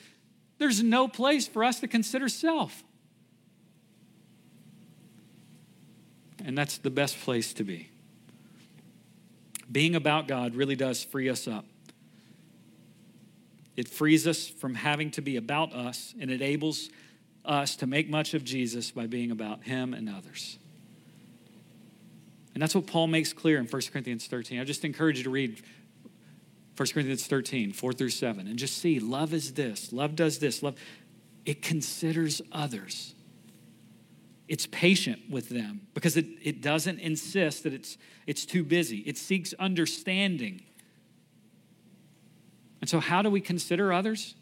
there's 0.59 0.83
no 0.83 1.09
place 1.09 1.49
for 1.49 1.65
us 1.65 1.81
to 1.81 1.89
consider 1.89 2.29
self. 2.29 2.85
And 6.45 6.59
that's 6.59 6.77
the 6.77 6.91
best 6.91 7.19
place 7.21 7.55
to 7.55 7.65
be 7.65 7.89
being 9.75 9.97
about 9.97 10.29
God 10.29 10.55
really 10.55 10.77
does 10.77 11.03
free 11.03 11.29
us 11.29 11.49
up. 11.49 11.65
It 13.77 13.89
frees 13.89 14.25
us 14.25 14.47
from 14.47 14.77
having 14.77 15.11
to 15.11 15.21
be 15.21 15.37
about 15.37 15.73
us 15.73 16.15
and 16.19 16.31
it 16.31 16.41
enables 16.41 16.91
us 17.45 17.75
to 17.77 17.87
make 17.89 18.09
much 18.09 18.35
of 18.35 18.45
Jesus 18.45 18.93
by 18.93 19.09
being 19.09 19.33
about 19.33 19.65
him 19.65 19.93
and 19.93 20.09
others. 20.09 20.59
And 22.55 22.63
that's 22.63 22.73
what 22.73 22.87
Paul 22.87 23.09
makes 23.09 23.33
clear 23.33 23.59
in 23.59 23.67
1 23.67 23.83
Corinthians 23.93 24.29
13. 24.29 24.61
I 24.61 24.65
just 24.65 24.85
encourage 24.85 25.19
you 25.19 25.25
to 25.25 25.31
read 25.31 25.61
1 26.77 26.89
Corinthians 26.91 27.27
13, 27.27 27.73
4 27.73 27.93
through 27.93 28.11
7, 28.11 28.47
and 28.47 28.57
just 28.57 28.79
see 28.79 29.01
love 29.01 29.35
is 29.35 29.55
this, 29.55 29.93
love 29.93 30.15
does 30.15 30.39
this, 30.39 30.63
love. 30.63 30.77
It 31.45 31.63
considers 31.63 32.41
others. 32.53 33.17
It's 34.47 34.67
patient 34.67 35.31
with 35.31 35.49
them 35.49 35.87
because 35.95 36.17
it, 36.17 36.27
it 36.43 36.61
doesn't 36.61 37.01
insist 37.01 37.63
that 37.63 37.73
it's, 37.73 37.97
it's 38.27 38.45
too 38.45 38.63
busy. 38.63 38.99
It 38.99 39.17
seeks 39.17 39.55
understanding. 39.55 40.63
And 42.81 42.91
so, 42.91 43.01
how 43.01 43.23
do 43.23 43.31
we 43.31 43.41
consider 43.41 43.93
others? 43.93 44.35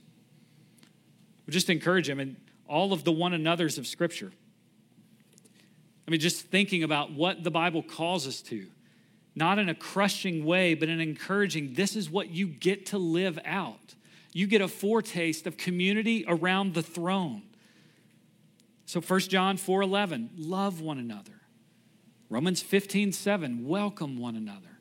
We 1.46 1.52
just 1.52 1.70
encourage 1.70 2.08
them 2.08 2.18
in 2.18 2.36
all 2.68 2.92
of 2.92 3.04
the 3.04 3.12
one 3.12 3.32
another's 3.32 3.78
of 3.78 3.86
Scripture. 3.86 4.32
I 6.06 6.10
mean, 6.10 6.18
just 6.18 6.46
thinking 6.46 6.82
about 6.82 7.12
what 7.12 7.44
the 7.44 7.50
Bible 7.50 7.82
calls 7.82 8.26
us 8.26 8.40
to, 8.42 8.66
not 9.36 9.58
in 9.58 9.68
a 9.68 9.74
crushing 9.74 10.44
way, 10.44 10.74
but 10.74 10.88
in 10.88 11.00
encouraging 11.00 11.74
this 11.74 11.94
is 11.94 12.10
what 12.10 12.30
you 12.30 12.48
get 12.48 12.86
to 12.86 12.98
live 12.98 13.38
out. 13.44 13.94
You 14.32 14.46
get 14.46 14.60
a 14.60 14.68
foretaste 14.68 15.46
of 15.46 15.56
community 15.56 16.24
around 16.26 16.74
the 16.74 16.82
throne. 16.82 17.42
So 18.92 19.00
1 19.00 19.20
John 19.20 19.56
4:11, 19.56 20.32
love 20.36 20.82
one 20.82 20.98
another. 20.98 21.40
Romans 22.28 22.62
15:7, 22.62 23.64
welcome 23.64 24.18
one 24.18 24.36
another. 24.36 24.80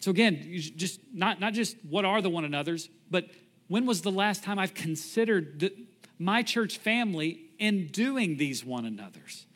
So 0.00 0.10
again, 0.10 0.58
just 0.74 0.98
not, 1.12 1.38
not 1.38 1.54
just 1.54 1.76
what 1.88 2.04
are 2.04 2.20
the 2.20 2.30
one 2.30 2.44
another's, 2.44 2.90
but 3.08 3.30
when 3.68 3.86
was 3.86 4.02
the 4.02 4.10
last 4.10 4.42
time 4.42 4.58
I've 4.58 4.74
considered 4.74 5.60
the, 5.60 5.72
my 6.18 6.42
church 6.42 6.78
family 6.78 7.52
in 7.60 7.86
doing 7.86 8.38
these 8.38 8.64
one 8.64 8.84
another's? 8.84 9.46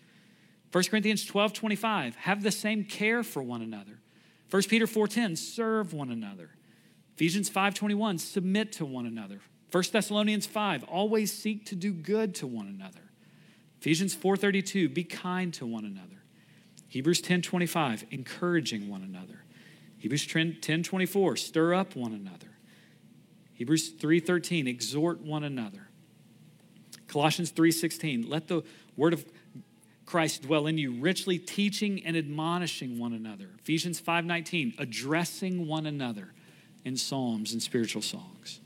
1 0.70 0.84
Corinthians 0.84 1.24
12 1.24 1.52
25, 1.52 2.14
have 2.14 2.44
the 2.44 2.52
same 2.52 2.84
care 2.84 3.24
for 3.24 3.42
one 3.42 3.62
another. 3.62 3.98
1 4.48 4.62
Peter 4.68 4.86
4:10, 4.86 5.36
serve 5.36 5.92
one 5.92 6.12
another. 6.12 6.50
Ephesians 7.16 7.50
5:21, 7.50 8.18
submit 8.20 8.70
to 8.74 8.84
one 8.84 9.06
another. 9.06 9.40
1 9.72 9.84
Thessalonians 9.90 10.46
5, 10.46 10.84
always 10.84 11.32
seek 11.32 11.66
to 11.66 11.74
do 11.74 11.92
good 11.92 12.32
to 12.36 12.46
one 12.46 12.68
another. 12.68 13.08
Ephesians 13.82 14.14
4:32, 14.14 14.88
be 14.94 15.02
kind 15.02 15.52
to 15.54 15.66
one 15.66 15.84
another. 15.84 16.22
Hebrews 16.86 17.20
10:25, 17.20 18.04
encouraging 18.12 18.88
one 18.88 19.02
another. 19.02 19.42
Hebrews 19.98 20.24
10:24, 20.24 21.36
stir 21.36 21.74
up 21.74 21.96
one 21.96 22.12
another. 22.14 22.58
Hebrews 23.54 23.90
3:13, 23.90 24.68
exhort 24.68 25.20
one 25.20 25.42
another. 25.42 25.88
Colossians 27.08 27.50
3:16, 27.50 28.28
let 28.28 28.46
the 28.46 28.62
word 28.96 29.12
of 29.12 29.26
Christ 30.06 30.42
dwell 30.42 30.68
in 30.68 30.78
you, 30.78 30.92
richly 30.92 31.40
teaching 31.40 32.06
and 32.06 32.16
admonishing 32.16 33.00
one 33.00 33.12
another. 33.12 33.50
Ephesians 33.58 33.98
5:19, 33.98 34.74
addressing 34.78 35.66
one 35.66 35.86
another 35.86 36.32
in 36.84 36.96
psalms 36.96 37.52
and 37.52 37.60
spiritual 37.60 38.02
songs. 38.02 38.60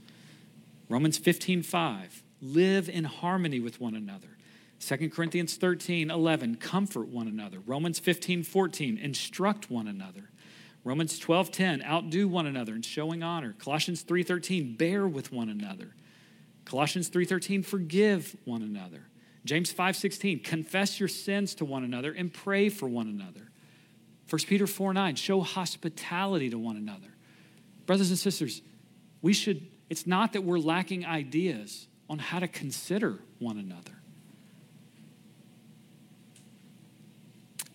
Romans 0.90 1.16
15:5, 1.16 2.22
live 2.42 2.90
in 2.90 3.04
harmony 3.04 3.60
with 3.60 3.80
one 3.80 3.94
another. 3.94 4.35
2 4.80 5.10
Corinthians 5.10 5.56
13, 5.56 6.10
11, 6.10 6.56
comfort 6.56 7.08
one 7.08 7.28
another. 7.28 7.58
Romans 7.66 7.98
15, 7.98 8.42
14, 8.42 8.98
instruct 8.98 9.70
one 9.70 9.88
another. 9.88 10.30
Romans 10.84 11.18
12, 11.18 11.50
10, 11.50 11.82
outdo 11.82 12.28
one 12.28 12.46
another 12.46 12.74
in 12.74 12.82
showing 12.82 13.22
honor. 13.22 13.54
Colossians 13.58 14.02
3, 14.02 14.22
13, 14.22 14.76
bear 14.76 15.08
with 15.08 15.32
one 15.32 15.48
another. 15.48 15.94
Colossians 16.64 17.08
3, 17.08 17.24
13, 17.24 17.62
forgive 17.62 18.36
one 18.44 18.62
another. 18.62 19.06
James 19.46 19.72
5:16, 19.72 20.40
confess 20.42 20.98
your 20.98 21.08
sins 21.08 21.54
to 21.54 21.64
one 21.64 21.84
another 21.84 22.12
and 22.12 22.32
pray 22.32 22.68
for 22.68 22.88
one 22.88 23.06
another. 23.06 23.48
1 24.28 24.40
Peter 24.46 24.66
4 24.66 24.92
9, 24.92 25.14
show 25.14 25.40
hospitality 25.40 26.50
to 26.50 26.58
one 26.58 26.76
another. 26.76 27.14
Brothers 27.86 28.10
and 28.10 28.18
sisters, 28.18 28.60
we 29.22 29.32
should, 29.32 29.68
it's 29.88 30.06
not 30.06 30.32
that 30.32 30.42
we're 30.42 30.58
lacking 30.58 31.06
ideas 31.06 31.86
on 32.10 32.18
how 32.18 32.40
to 32.40 32.48
consider 32.48 33.20
one 33.38 33.56
another. 33.56 33.95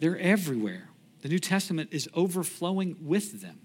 They're 0.02 0.18
everywhere. 0.18 0.90
The 1.22 1.30
New 1.30 1.38
Testament 1.38 1.90
is 1.92 2.10
overflowing 2.16 2.98
with 3.02 3.40
them. 3.40 3.60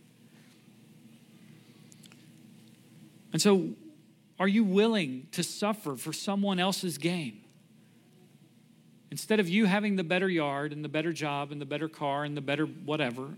And 3.32 3.41
so, 3.41 3.70
are 4.39 4.47
you 4.47 4.62
willing 4.62 5.28
to 5.32 5.43
suffer 5.43 5.97
for 5.97 6.12
someone 6.12 6.61
else's 6.61 6.99
gain? 6.99 7.41
Instead 9.11 9.41
of 9.41 9.49
you 9.49 9.64
having 9.64 9.97
the 9.97 10.05
better 10.05 10.28
yard 10.28 10.74
and 10.74 10.84
the 10.84 10.91
better 10.91 11.11
job 11.11 11.53
and 11.53 11.61
the 11.61 11.66
better 11.66 11.89
car 11.89 12.24
and 12.24 12.37
the 12.37 12.43
better 12.43 12.66
whatever, 12.66 13.30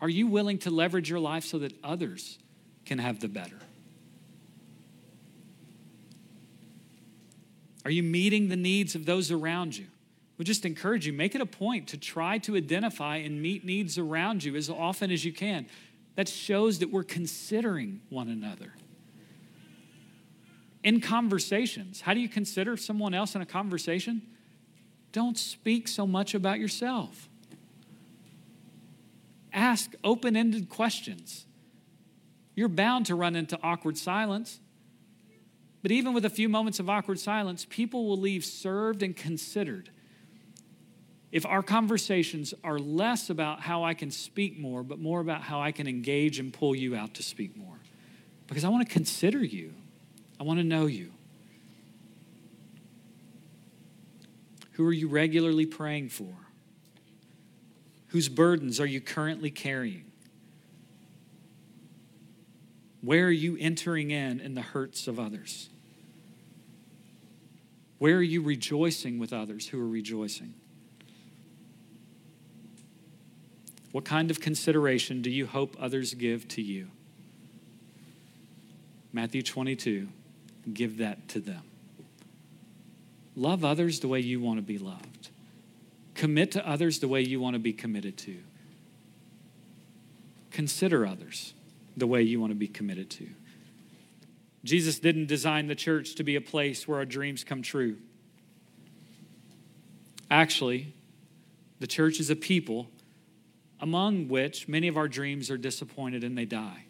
are 0.00 0.08
you 0.08 0.28
willing 0.28 0.58
to 0.58 0.70
leverage 0.70 1.10
your 1.10 1.18
life 1.18 1.44
so 1.44 1.58
that 1.58 1.72
others 1.82 2.38
can 2.84 2.98
have 2.98 3.18
the 3.18 3.28
better? 3.28 3.58
Are 7.84 7.90
you 7.90 8.04
meeting 8.04 8.48
the 8.50 8.56
needs 8.56 8.94
of 8.94 9.04
those 9.04 9.32
around 9.32 9.76
you? 9.76 9.86
We 10.40 10.44
just 10.44 10.64
encourage 10.64 11.06
you, 11.06 11.12
make 11.12 11.34
it 11.34 11.42
a 11.42 11.46
point 11.46 11.88
to 11.88 11.98
try 11.98 12.38
to 12.38 12.56
identify 12.56 13.16
and 13.16 13.42
meet 13.42 13.62
needs 13.62 13.98
around 13.98 14.42
you 14.42 14.56
as 14.56 14.70
often 14.70 15.10
as 15.10 15.22
you 15.22 15.34
can. 15.34 15.66
That 16.16 16.30
shows 16.30 16.78
that 16.78 16.90
we're 16.90 17.02
considering 17.02 18.00
one 18.08 18.30
another. 18.30 18.72
In 20.82 21.02
conversations, 21.02 22.00
how 22.00 22.14
do 22.14 22.20
you 22.20 22.28
consider 22.28 22.78
someone 22.78 23.12
else 23.12 23.34
in 23.34 23.42
a 23.42 23.44
conversation? 23.44 24.22
Don't 25.12 25.36
speak 25.36 25.86
so 25.86 26.06
much 26.06 26.32
about 26.32 26.58
yourself. 26.58 27.28
Ask 29.52 29.92
open 30.02 30.36
ended 30.36 30.70
questions. 30.70 31.44
You're 32.54 32.68
bound 32.68 33.04
to 33.06 33.14
run 33.14 33.36
into 33.36 33.58
awkward 33.62 33.98
silence. 33.98 34.58
But 35.82 35.90
even 35.90 36.14
with 36.14 36.24
a 36.24 36.30
few 36.30 36.48
moments 36.48 36.80
of 36.80 36.88
awkward 36.88 37.18
silence, 37.18 37.66
people 37.68 38.08
will 38.08 38.16
leave 38.16 38.42
served 38.42 39.02
and 39.02 39.14
considered. 39.14 39.90
If 41.32 41.46
our 41.46 41.62
conversations 41.62 42.54
are 42.64 42.78
less 42.78 43.30
about 43.30 43.60
how 43.60 43.84
I 43.84 43.94
can 43.94 44.10
speak 44.10 44.58
more, 44.58 44.82
but 44.82 44.98
more 44.98 45.20
about 45.20 45.42
how 45.42 45.60
I 45.60 45.70
can 45.70 45.86
engage 45.86 46.38
and 46.38 46.52
pull 46.52 46.74
you 46.74 46.96
out 46.96 47.14
to 47.14 47.22
speak 47.22 47.56
more. 47.56 47.78
Because 48.48 48.64
I 48.64 48.68
want 48.68 48.86
to 48.86 48.92
consider 48.92 49.38
you, 49.38 49.72
I 50.40 50.42
want 50.42 50.58
to 50.58 50.64
know 50.64 50.86
you. 50.86 51.12
Who 54.72 54.86
are 54.86 54.92
you 54.92 55.08
regularly 55.08 55.66
praying 55.66 56.08
for? 56.08 56.34
Whose 58.08 58.28
burdens 58.28 58.80
are 58.80 58.86
you 58.86 59.00
currently 59.00 59.50
carrying? 59.50 60.10
Where 63.02 63.26
are 63.26 63.30
you 63.30 63.56
entering 63.60 64.10
in 64.10 64.40
in 64.40 64.54
the 64.54 64.62
hurts 64.62 65.06
of 65.06 65.20
others? 65.20 65.68
Where 67.98 68.16
are 68.16 68.22
you 68.22 68.42
rejoicing 68.42 69.18
with 69.18 69.32
others 69.32 69.68
who 69.68 69.80
are 69.80 69.88
rejoicing? 69.88 70.54
What 73.92 74.04
kind 74.04 74.30
of 74.30 74.40
consideration 74.40 75.22
do 75.22 75.30
you 75.30 75.46
hope 75.46 75.76
others 75.80 76.14
give 76.14 76.46
to 76.48 76.62
you? 76.62 76.88
Matthew 79.12 79.42
22, 79.42 80.08
give 80.72 80.98
that 80.98 81.28
to 81.30 81.40
them. 81.40 81.62
Love 83.34 83.64
others 83.64 84.00
the 84.00 84.08
way 84.08 84.20
you 84.20 84.40
want 84.40 84.58
to 84.58 84.62
be 84.62 84.78
loved. 84.78 85.30
Commit 86.14 86.52
to 86.52 86.68
others 86.68 87.00
the 87.00 87.08
way 87.08 87.20
you 87.20 87.40
want 87.40 87.54
to 87.54 87.60
be 87.60 87.72
committed 87.72 88.16
to. 88.18 88.36
Consider 90.50 91.06
others 91.06 91.54
the 91.96 92.06
way 92.06 92.22
you 92.22 92.40
want 92.40 92.50
to 92.50 92.56
be 92.56 92.68
committed 92.68 93.10
to. 93.10 93.28
Jesus 94.62 94.98
didn't 94.98 95.26
design 95.26 95.66
the 95.66 95.74
church 95.74 96.14
to 96.16 96.22
be 96.22 96.36
a 96.36 96.40
place 96.40 96.86
where 96.86 96.98
our 96.98 97.04
dreams 97.04 97.44
come 97.44 97.62
true. 97.62 97.96
Actually, 100.30 100.92
the 101.80 101.86
church 101.86 102.20
is 102.20 102.30
a 102.30 102.36
people 102.36 102.88
among 103.80 104.28
which 104.28 104.68
many 104.68 104.88
of 104.88 104.96
our 104.96 105.08
dreams 105.08 105.50
are 105.50 105.58
disappointed 105.58 106.22
and 106.22 106.36
they 106.36 106.44
die. 106.44 106.84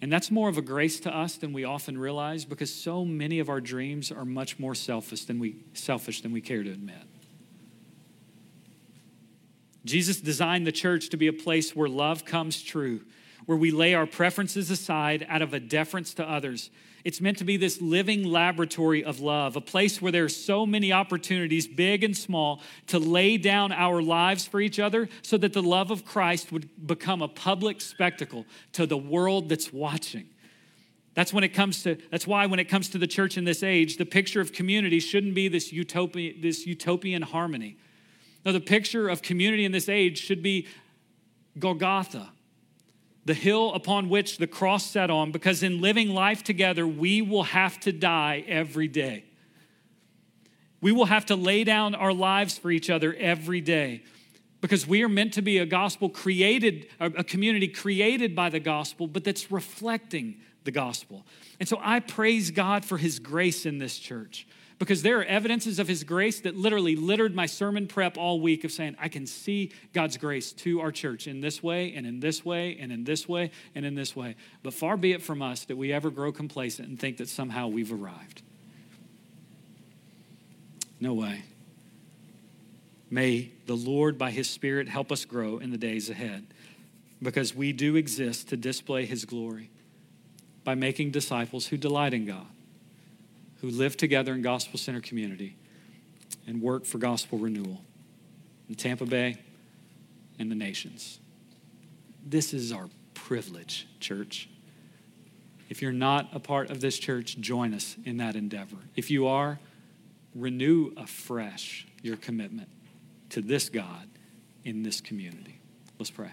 And 0.00 0.12
that's 0.12 0.32
more 0.32 0.48
of 0.48 0.58
a 0.58 0.62
grace 0.62 0.98
to 1.00 1.16
us 1.16 1.36
than 1.36 1.52
we 1.52 1.62
often 1.62 1.96
realize 1.96 2.44
because 2.44 2.74
so 2.74 3.04
many 3.04 3.38
of 3.38 3.48
our 3.48 3.60
dreams 3.60 4.10
are 4.10 4.24
much 4.24 4.58
more 4.58 4.74
selfish 4.74 5.24
than 5.26 5.38
we, 5.38 5.56
selfish 5.74 6.22
than 6.22 6.32
we 6.32 6.40
care 6.40 6.64
to 6.64 6.70
admit. 6.70 7.04
Jesus 9.84 10.20
designed 10.20 10.66
the 10.66 10.72
church 10.72 11.08
to 11.10 11.16
be 11.16 11.28
a 11.28 11.32
place 11.32 11.74
where 11.74 11.88
love 11.88 12.24
comes 12.24 12.62
true, 12.62 13.02
where 13.46 13.58
we 13.58 13.70
lay 13.70 13.94
our 13.94 14.06
preferences 14.06 14.70
aside 14.70 15.24
out 15.28 15.42
of 15.42 15.54
a 15.54 15.60
deference 15.60 16.14
to 16.14 16.28
others 16.28 16.70
it's 17.04 17.20
meant 17.20 17.38
to 17.38 17.44
be 17.44 17.56
this 17.56 17.80
living 17.80 18.24
laboratory 18.24 19.02
of 19.04 19.20
love, 19.20 19.56
a 19.56 19.60
place 19.60 20.00
where 20.00 20.12
there 20.12 20.24
are 20.24 20.28
so 20.28 20.64
many 20.64 20.92
opportunities, 20.92 21.66
big 21.66 22.04
and 22.04 22.16
small, 22.16 22.60
to 22.86 22.98
lay 22.98 23.36
down 23.36 23.72
our 23.72 24.00
lives 24.00 24.46
for 24.46 24.60
each 24.60 24.78
other 24.78 25.08
so 25.22 25.36
that 25.38 25.52
the 25.52 25.62
love 25.62 25.90
of 25.90 26.04
Christ 26.04 26.52
would 26.52 26.86
become 26.86 27.22
a 27.22 27.28
public 27.28 27.80
spectacle 27.80 28.46
to 28.72 28.86
the 28.86 28.96
world 28.96 29.48
that's 29.48 29.72
watching. 29.72 30.28
That's 31.14 31.32
when 31.32 31.44
it 31.44 31.50
comes 31.50 31.82
to 31.82 31.98
that's 32.10 32.26
why 32.26 32.46
when 32.46 32.58
it 32.58 32.64
comes 32.66 32.88
to 32.90 32.98
the 32.98 33.06
church 33.06 33.36
in 33.36 33.44
this 33.44 33.62
age, 33.62 33.98
the 33.98 34.06
picture 34.06 34.40
of 34.40 34.52
community 34.52 34.98
shouldn't 34.98 35.34
be 35.34 35.48
this 35.48 35.72
utopian 35.72 36.40
this 36.40 36.66
utopian 36.66 37.22
harmony. 37.22 37.76
No, 38.44 38.52
the 38.52 38.60
picture 38.60 39.08
of 39.08 39.22
community 39.22 39.64
in 39.64 39.72
this 39.72 39.88
age 39.88 40.18
should 40.18 40.42
be 40.42 40.66
Golgotha, 41.58 42.30
the 43.24 43.34
hill 43.34 43.72
upon 43.72 44.08
which 44.08 44.38
the 44.38 44.46
cross 44.46 44.84
sat 44.84 45.10
on, 45.10 45.30
because 45.30 45.62
in 45.62 45.80
living 45.80 46.10
life 46.10 46.42
together, 46.42 46.86
we 46.86 47.22
will 47.22 47.44
have 47.44 47.78
to 47.80 47.92
die 47.92 48.44
every 48.48 48.88
day. 48.88 49.24
We 50.80 50.90
will 50.90 51.04
have 51.04 51.26
to 51.26 51.36
lay 51.36 51.62
down 51.62 51.94
our 51.94 52.12
lives 52.12 52.58
for 52.58 52.70
each 52.70 52.90
other 52.90 53.14
every 53.14 53.60
day 53.60 54.02
because 54.60 54.86
we 54.86 55.02
are 55.02 55.08
meant 55.08 55.34
to 55.34 55.42
be 55.42 55.58
a 55.58 55.66
gospel 55.66 56.08
created, 56.08 56.88
a 57.00 57.24
community 57.24 57.68
created 57.68 58.34
by 58.34 58.48
the 58.48 58.60
gospel, 58.60 59.06
but 59.06 59.24
that's 59.24 59.50
reflecting 59.50 60.36
the 60.64 60.70
gospel. 60.70 61.24
And 61.60 61.68
so 61.68 61.78
I 61.82 62.00
praise 62.00 62.50
God 62.50 62.84
for 62.84 62.98
his 62.98 63.18
grace 63.18 63.66
in 63.66 63.78
this 63.78 63.98
church 63.98 64.46
because 64.82 65.02
there 65.02 65.20
are 65.20 65.24
evidences 65.24 65.78
of 65.78 65.86
his 65.86 66.02
grace 66.02 66.40
that 66.40 66.56
literally 66.56 66.96
littered 66.96 67.36
my 67.36 67.46
sermon 67.46 67.86
prep 67.86 68.18
all 68.18 68.40
week 68.40 68.64
of 68.64 68.72
saying, 68.72 68.96
I 68.98 69.06
can 69.06 69.28
see 69.28 69.70
God's 69.92 70.16
grace 70.16 70.50
to 70.54 70.80
our 70.80 70.90
church 70.90 71.28
in 71.28 71.40
this 71.40 71.62
way 71.62 71.94
and 71.94 72.04
in 72.04 72.18
this 72.18 72.44
way 72.44 72.76
and 72.80 72.90
in 72.90 73.04
this 73.04 73.28
way 73.28 73.52
and 73.76 73.86
in 73.86 73.94
this 73.94 74.16
way. 74.16 74.34
But 74.64 74.74
far 74.74 74.96
be 74.96 75.12
it 75.12 75.22
from 75.22 75.40
us 75.40 75.66
that 75.66 75.76
we 75.76 75.92
ever 75.92 76.10
grow 76.10 76.32
complacent 76.32 76.88
and 76.88 76.98
think 76.98 77.18
that 77.18 77.28
somehow 77.28 77.68
we've 77.68 77.92
arrived. 77.92 78.42
No 80.98 81.14
way. 81.14 81.44
May 83.08 83.52
the 83.66 83.76
Lord, 83.76 84.18
by 84.18 84.32
his 84.32 84.50
Spirit, 84.50 84.88
help 84.88 85.12
us 85.12 85.24
grow 85.24 85.58
in 85.58 85.70
the 85.70 85.78
days 85.78 86.10
ahead 86.10 86.44
because 87.22 87.54
we 87.54 87.72
do 87.72 87.94
exist 87.94 88.48
to 88.48 88.56
display 88.56 89.06
his 89.06 89.24
glory 89.26 89.70
by 90.64 90.74
making 90.74 91.12
disciples 91.12 91.68
who 91.68 91.76
delight 91.76 92.14
in 92.14 92.26
God, 92.26 92.48
who 93.62 93.70
live 93.70 93.96
together 93.96 94.34
in 94.34 94.42
gospel 94.42 94.78
center 94.78 95.00
community 95.00 95.56
and 96.46 96.60
work 96.60 96.84
for 96.84 96.98
gospel 96.98 97.38
renewal 97.38 97.80
in 98.68 98.74
Tampa 98.74 99.06
Bay 99.06 99.38
and 100.38 100.50
the 100.50 100.54
nations. 100.56 101.20
This 102.26 102.52
is 102.52 102.72
our 102.72 102.88
privilege, 103.14 103.86
church. 104.00 104.48
If 105.70 105.80
you're 105.80 105.92
not 105.92 106.28
a 106.34 106.40
part 106.40 106.70
of 106.70 106.80
this 106.80 106.98
church, 106.98 107.38
join 107.38 107.72
us 107.72 107.96
in 108.04 108.16
that 108.16 108.34
endeavor. 108.34 108.78
If 108.96 109.10
you 109.10 109.28
are, 109.28 109.60
renew 110.34 110.92
afresh 110.96 111.86
your 112.02 112.16
commitment 112.16 112.68
to 113.30 113.40
this 113.40 113.68
God 113.68 114.08
in 114.64 114.82
this 114.82 115.00
community. 115.00 115.60
Let's 116.00 116.10
pray. 116.10 116.32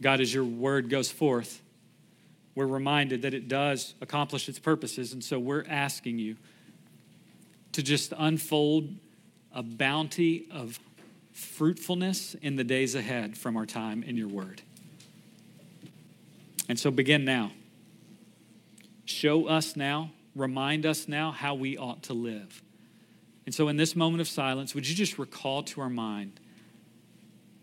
God, 0.00 0.20
as 0.20 0.32
your 0.32 0.44
word 0.44 0.88
goes 0.88 1.10
forth, 1.10 1.60
we're 2.58 2.66
reminded 2.66 3.22
that 3.22 3.34
it 3.34 3.46
does 3.46 3.94
accomplish 4.00 4.48
its 4.48 4.58
purposes. 4.58 5.12
And 5.12 5.22
so 5.22 5.38
we're 5.38 5.64
asking 5.68 6.18
you 6.18 6.34
to 7.70 7.84
just 7.84 8.12
unfold 8.18 8.96
a 9.52 9.62
bounty 9.62 10.48
of 10.50 10.80
fruitfulness 11.32 12.34
in 12.42 12.56
the 12.56 12.64
days 12.64 12.96
ahead 12.96 13.38
from 13.38 13.56
our 13.56 13.64
time 13.64 14.02
in 14.02 14.16
your 14.16 14.26
word. 14.26 14.60
And 16.68 16.76
so 16.76 16.90
begin 16.90 17.24
now. 17.24 17.52
Show 19.04 19.46
us 19.46 19.76
now, 19.76 20.10
remind 20.34 20.84
us 20.84 21.06
now 21.06 21.30
how 21.30 21.54
we 21.54 21.78
ought 21.78 22.02
to 22.04 22.12
live. 22.12 22.60
And 23.46 23.54
so, 23.54 23.68
in 23.68 23.76
this 23.76 23.94
moment 23.94 24.20
of 24.20 24.26
silence, 24.26 24.74
would 24.74 24.86
you 24.88 24.96
just 24.96 25.16
recall 25.16 25.62
to 25.62 25.80
our 25.80 25.88
mind, 25.88 26.40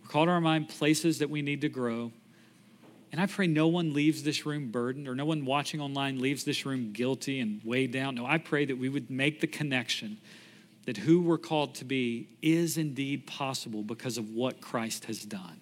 recall 0.03 0.23
to 0.23 0.31
our 0.31 0.39
mind 0.39 0.69
places 0.69 1.19
that 1.19 1.29
we 1.29 1.41
need 1.41 1.59
to 1.61 1.69
grow, 1.69 2.13
and 3.11 3.21
I 3.21 3.27
pray 3.27 3.47
no 3.47 3.67
one 3.67 3.93
leaves 3.93 4.23
this 4.23 4.45
room 4.45 4.71
burdened 4.71 5.07
or 5.07 5.15
no 5.15 5.25
one 5.25 5.45
watching 5.45 5.79
online 5.79 6.19
leaves 6.19 6.43
this 6.43 6.65
room 6.65 6.91
guilty 6.91 7.39
and 7.39 7.61
weighed 7.63 7.91
down. 7.91 8.15
No, 8.15 8.25
I 8.25 8.37
pray 8.37 8.65
that 8.65 8.77
we 8.77 8.89
would 8.89 9.09
make 9.09 9.41
the 9.41 9.47
connection 9.47 10.17
that 10.85 10.97
who 10.97 11.21
we're 11.21 11.37
called 11.37 11.75
to 11.75 11.85
be 11.85 12.27
is 12.41 12.77
indeed 12.77 13.25
possible 13.25 13.83
because 13.83 14.17
of 14.17 14.29
what 14.31 14.61
Christ 14.61 15.05
has 15.05 15.23
done. 15.23 15.59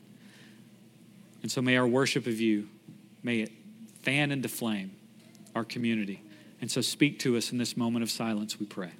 And 1.41 1.51
so 1.51 1.61
may 1.61 1.77
our 1.77 1.87
worship 1.87 2.27
of 2.27 2.39
you, 2.39 2.67
may 3.21 3.41
it 3.41 3.51
fan 4.01 4.31
into 4.31 4.49
flame 4.49 4.91
our 5.55 5.63
community. 5.63 6.21
And 6.61 6.71
so 6.71 6.81
speak 6.81 7.19
to 7.19 7.37
us 7.37 7.51
in 7.51 7.57
this 7.57 7.77
moment 7.77 8.03
of 8.03 8.11
silence, 8.11 8.59
we 8.59 8.65
pray. 8.65 8.91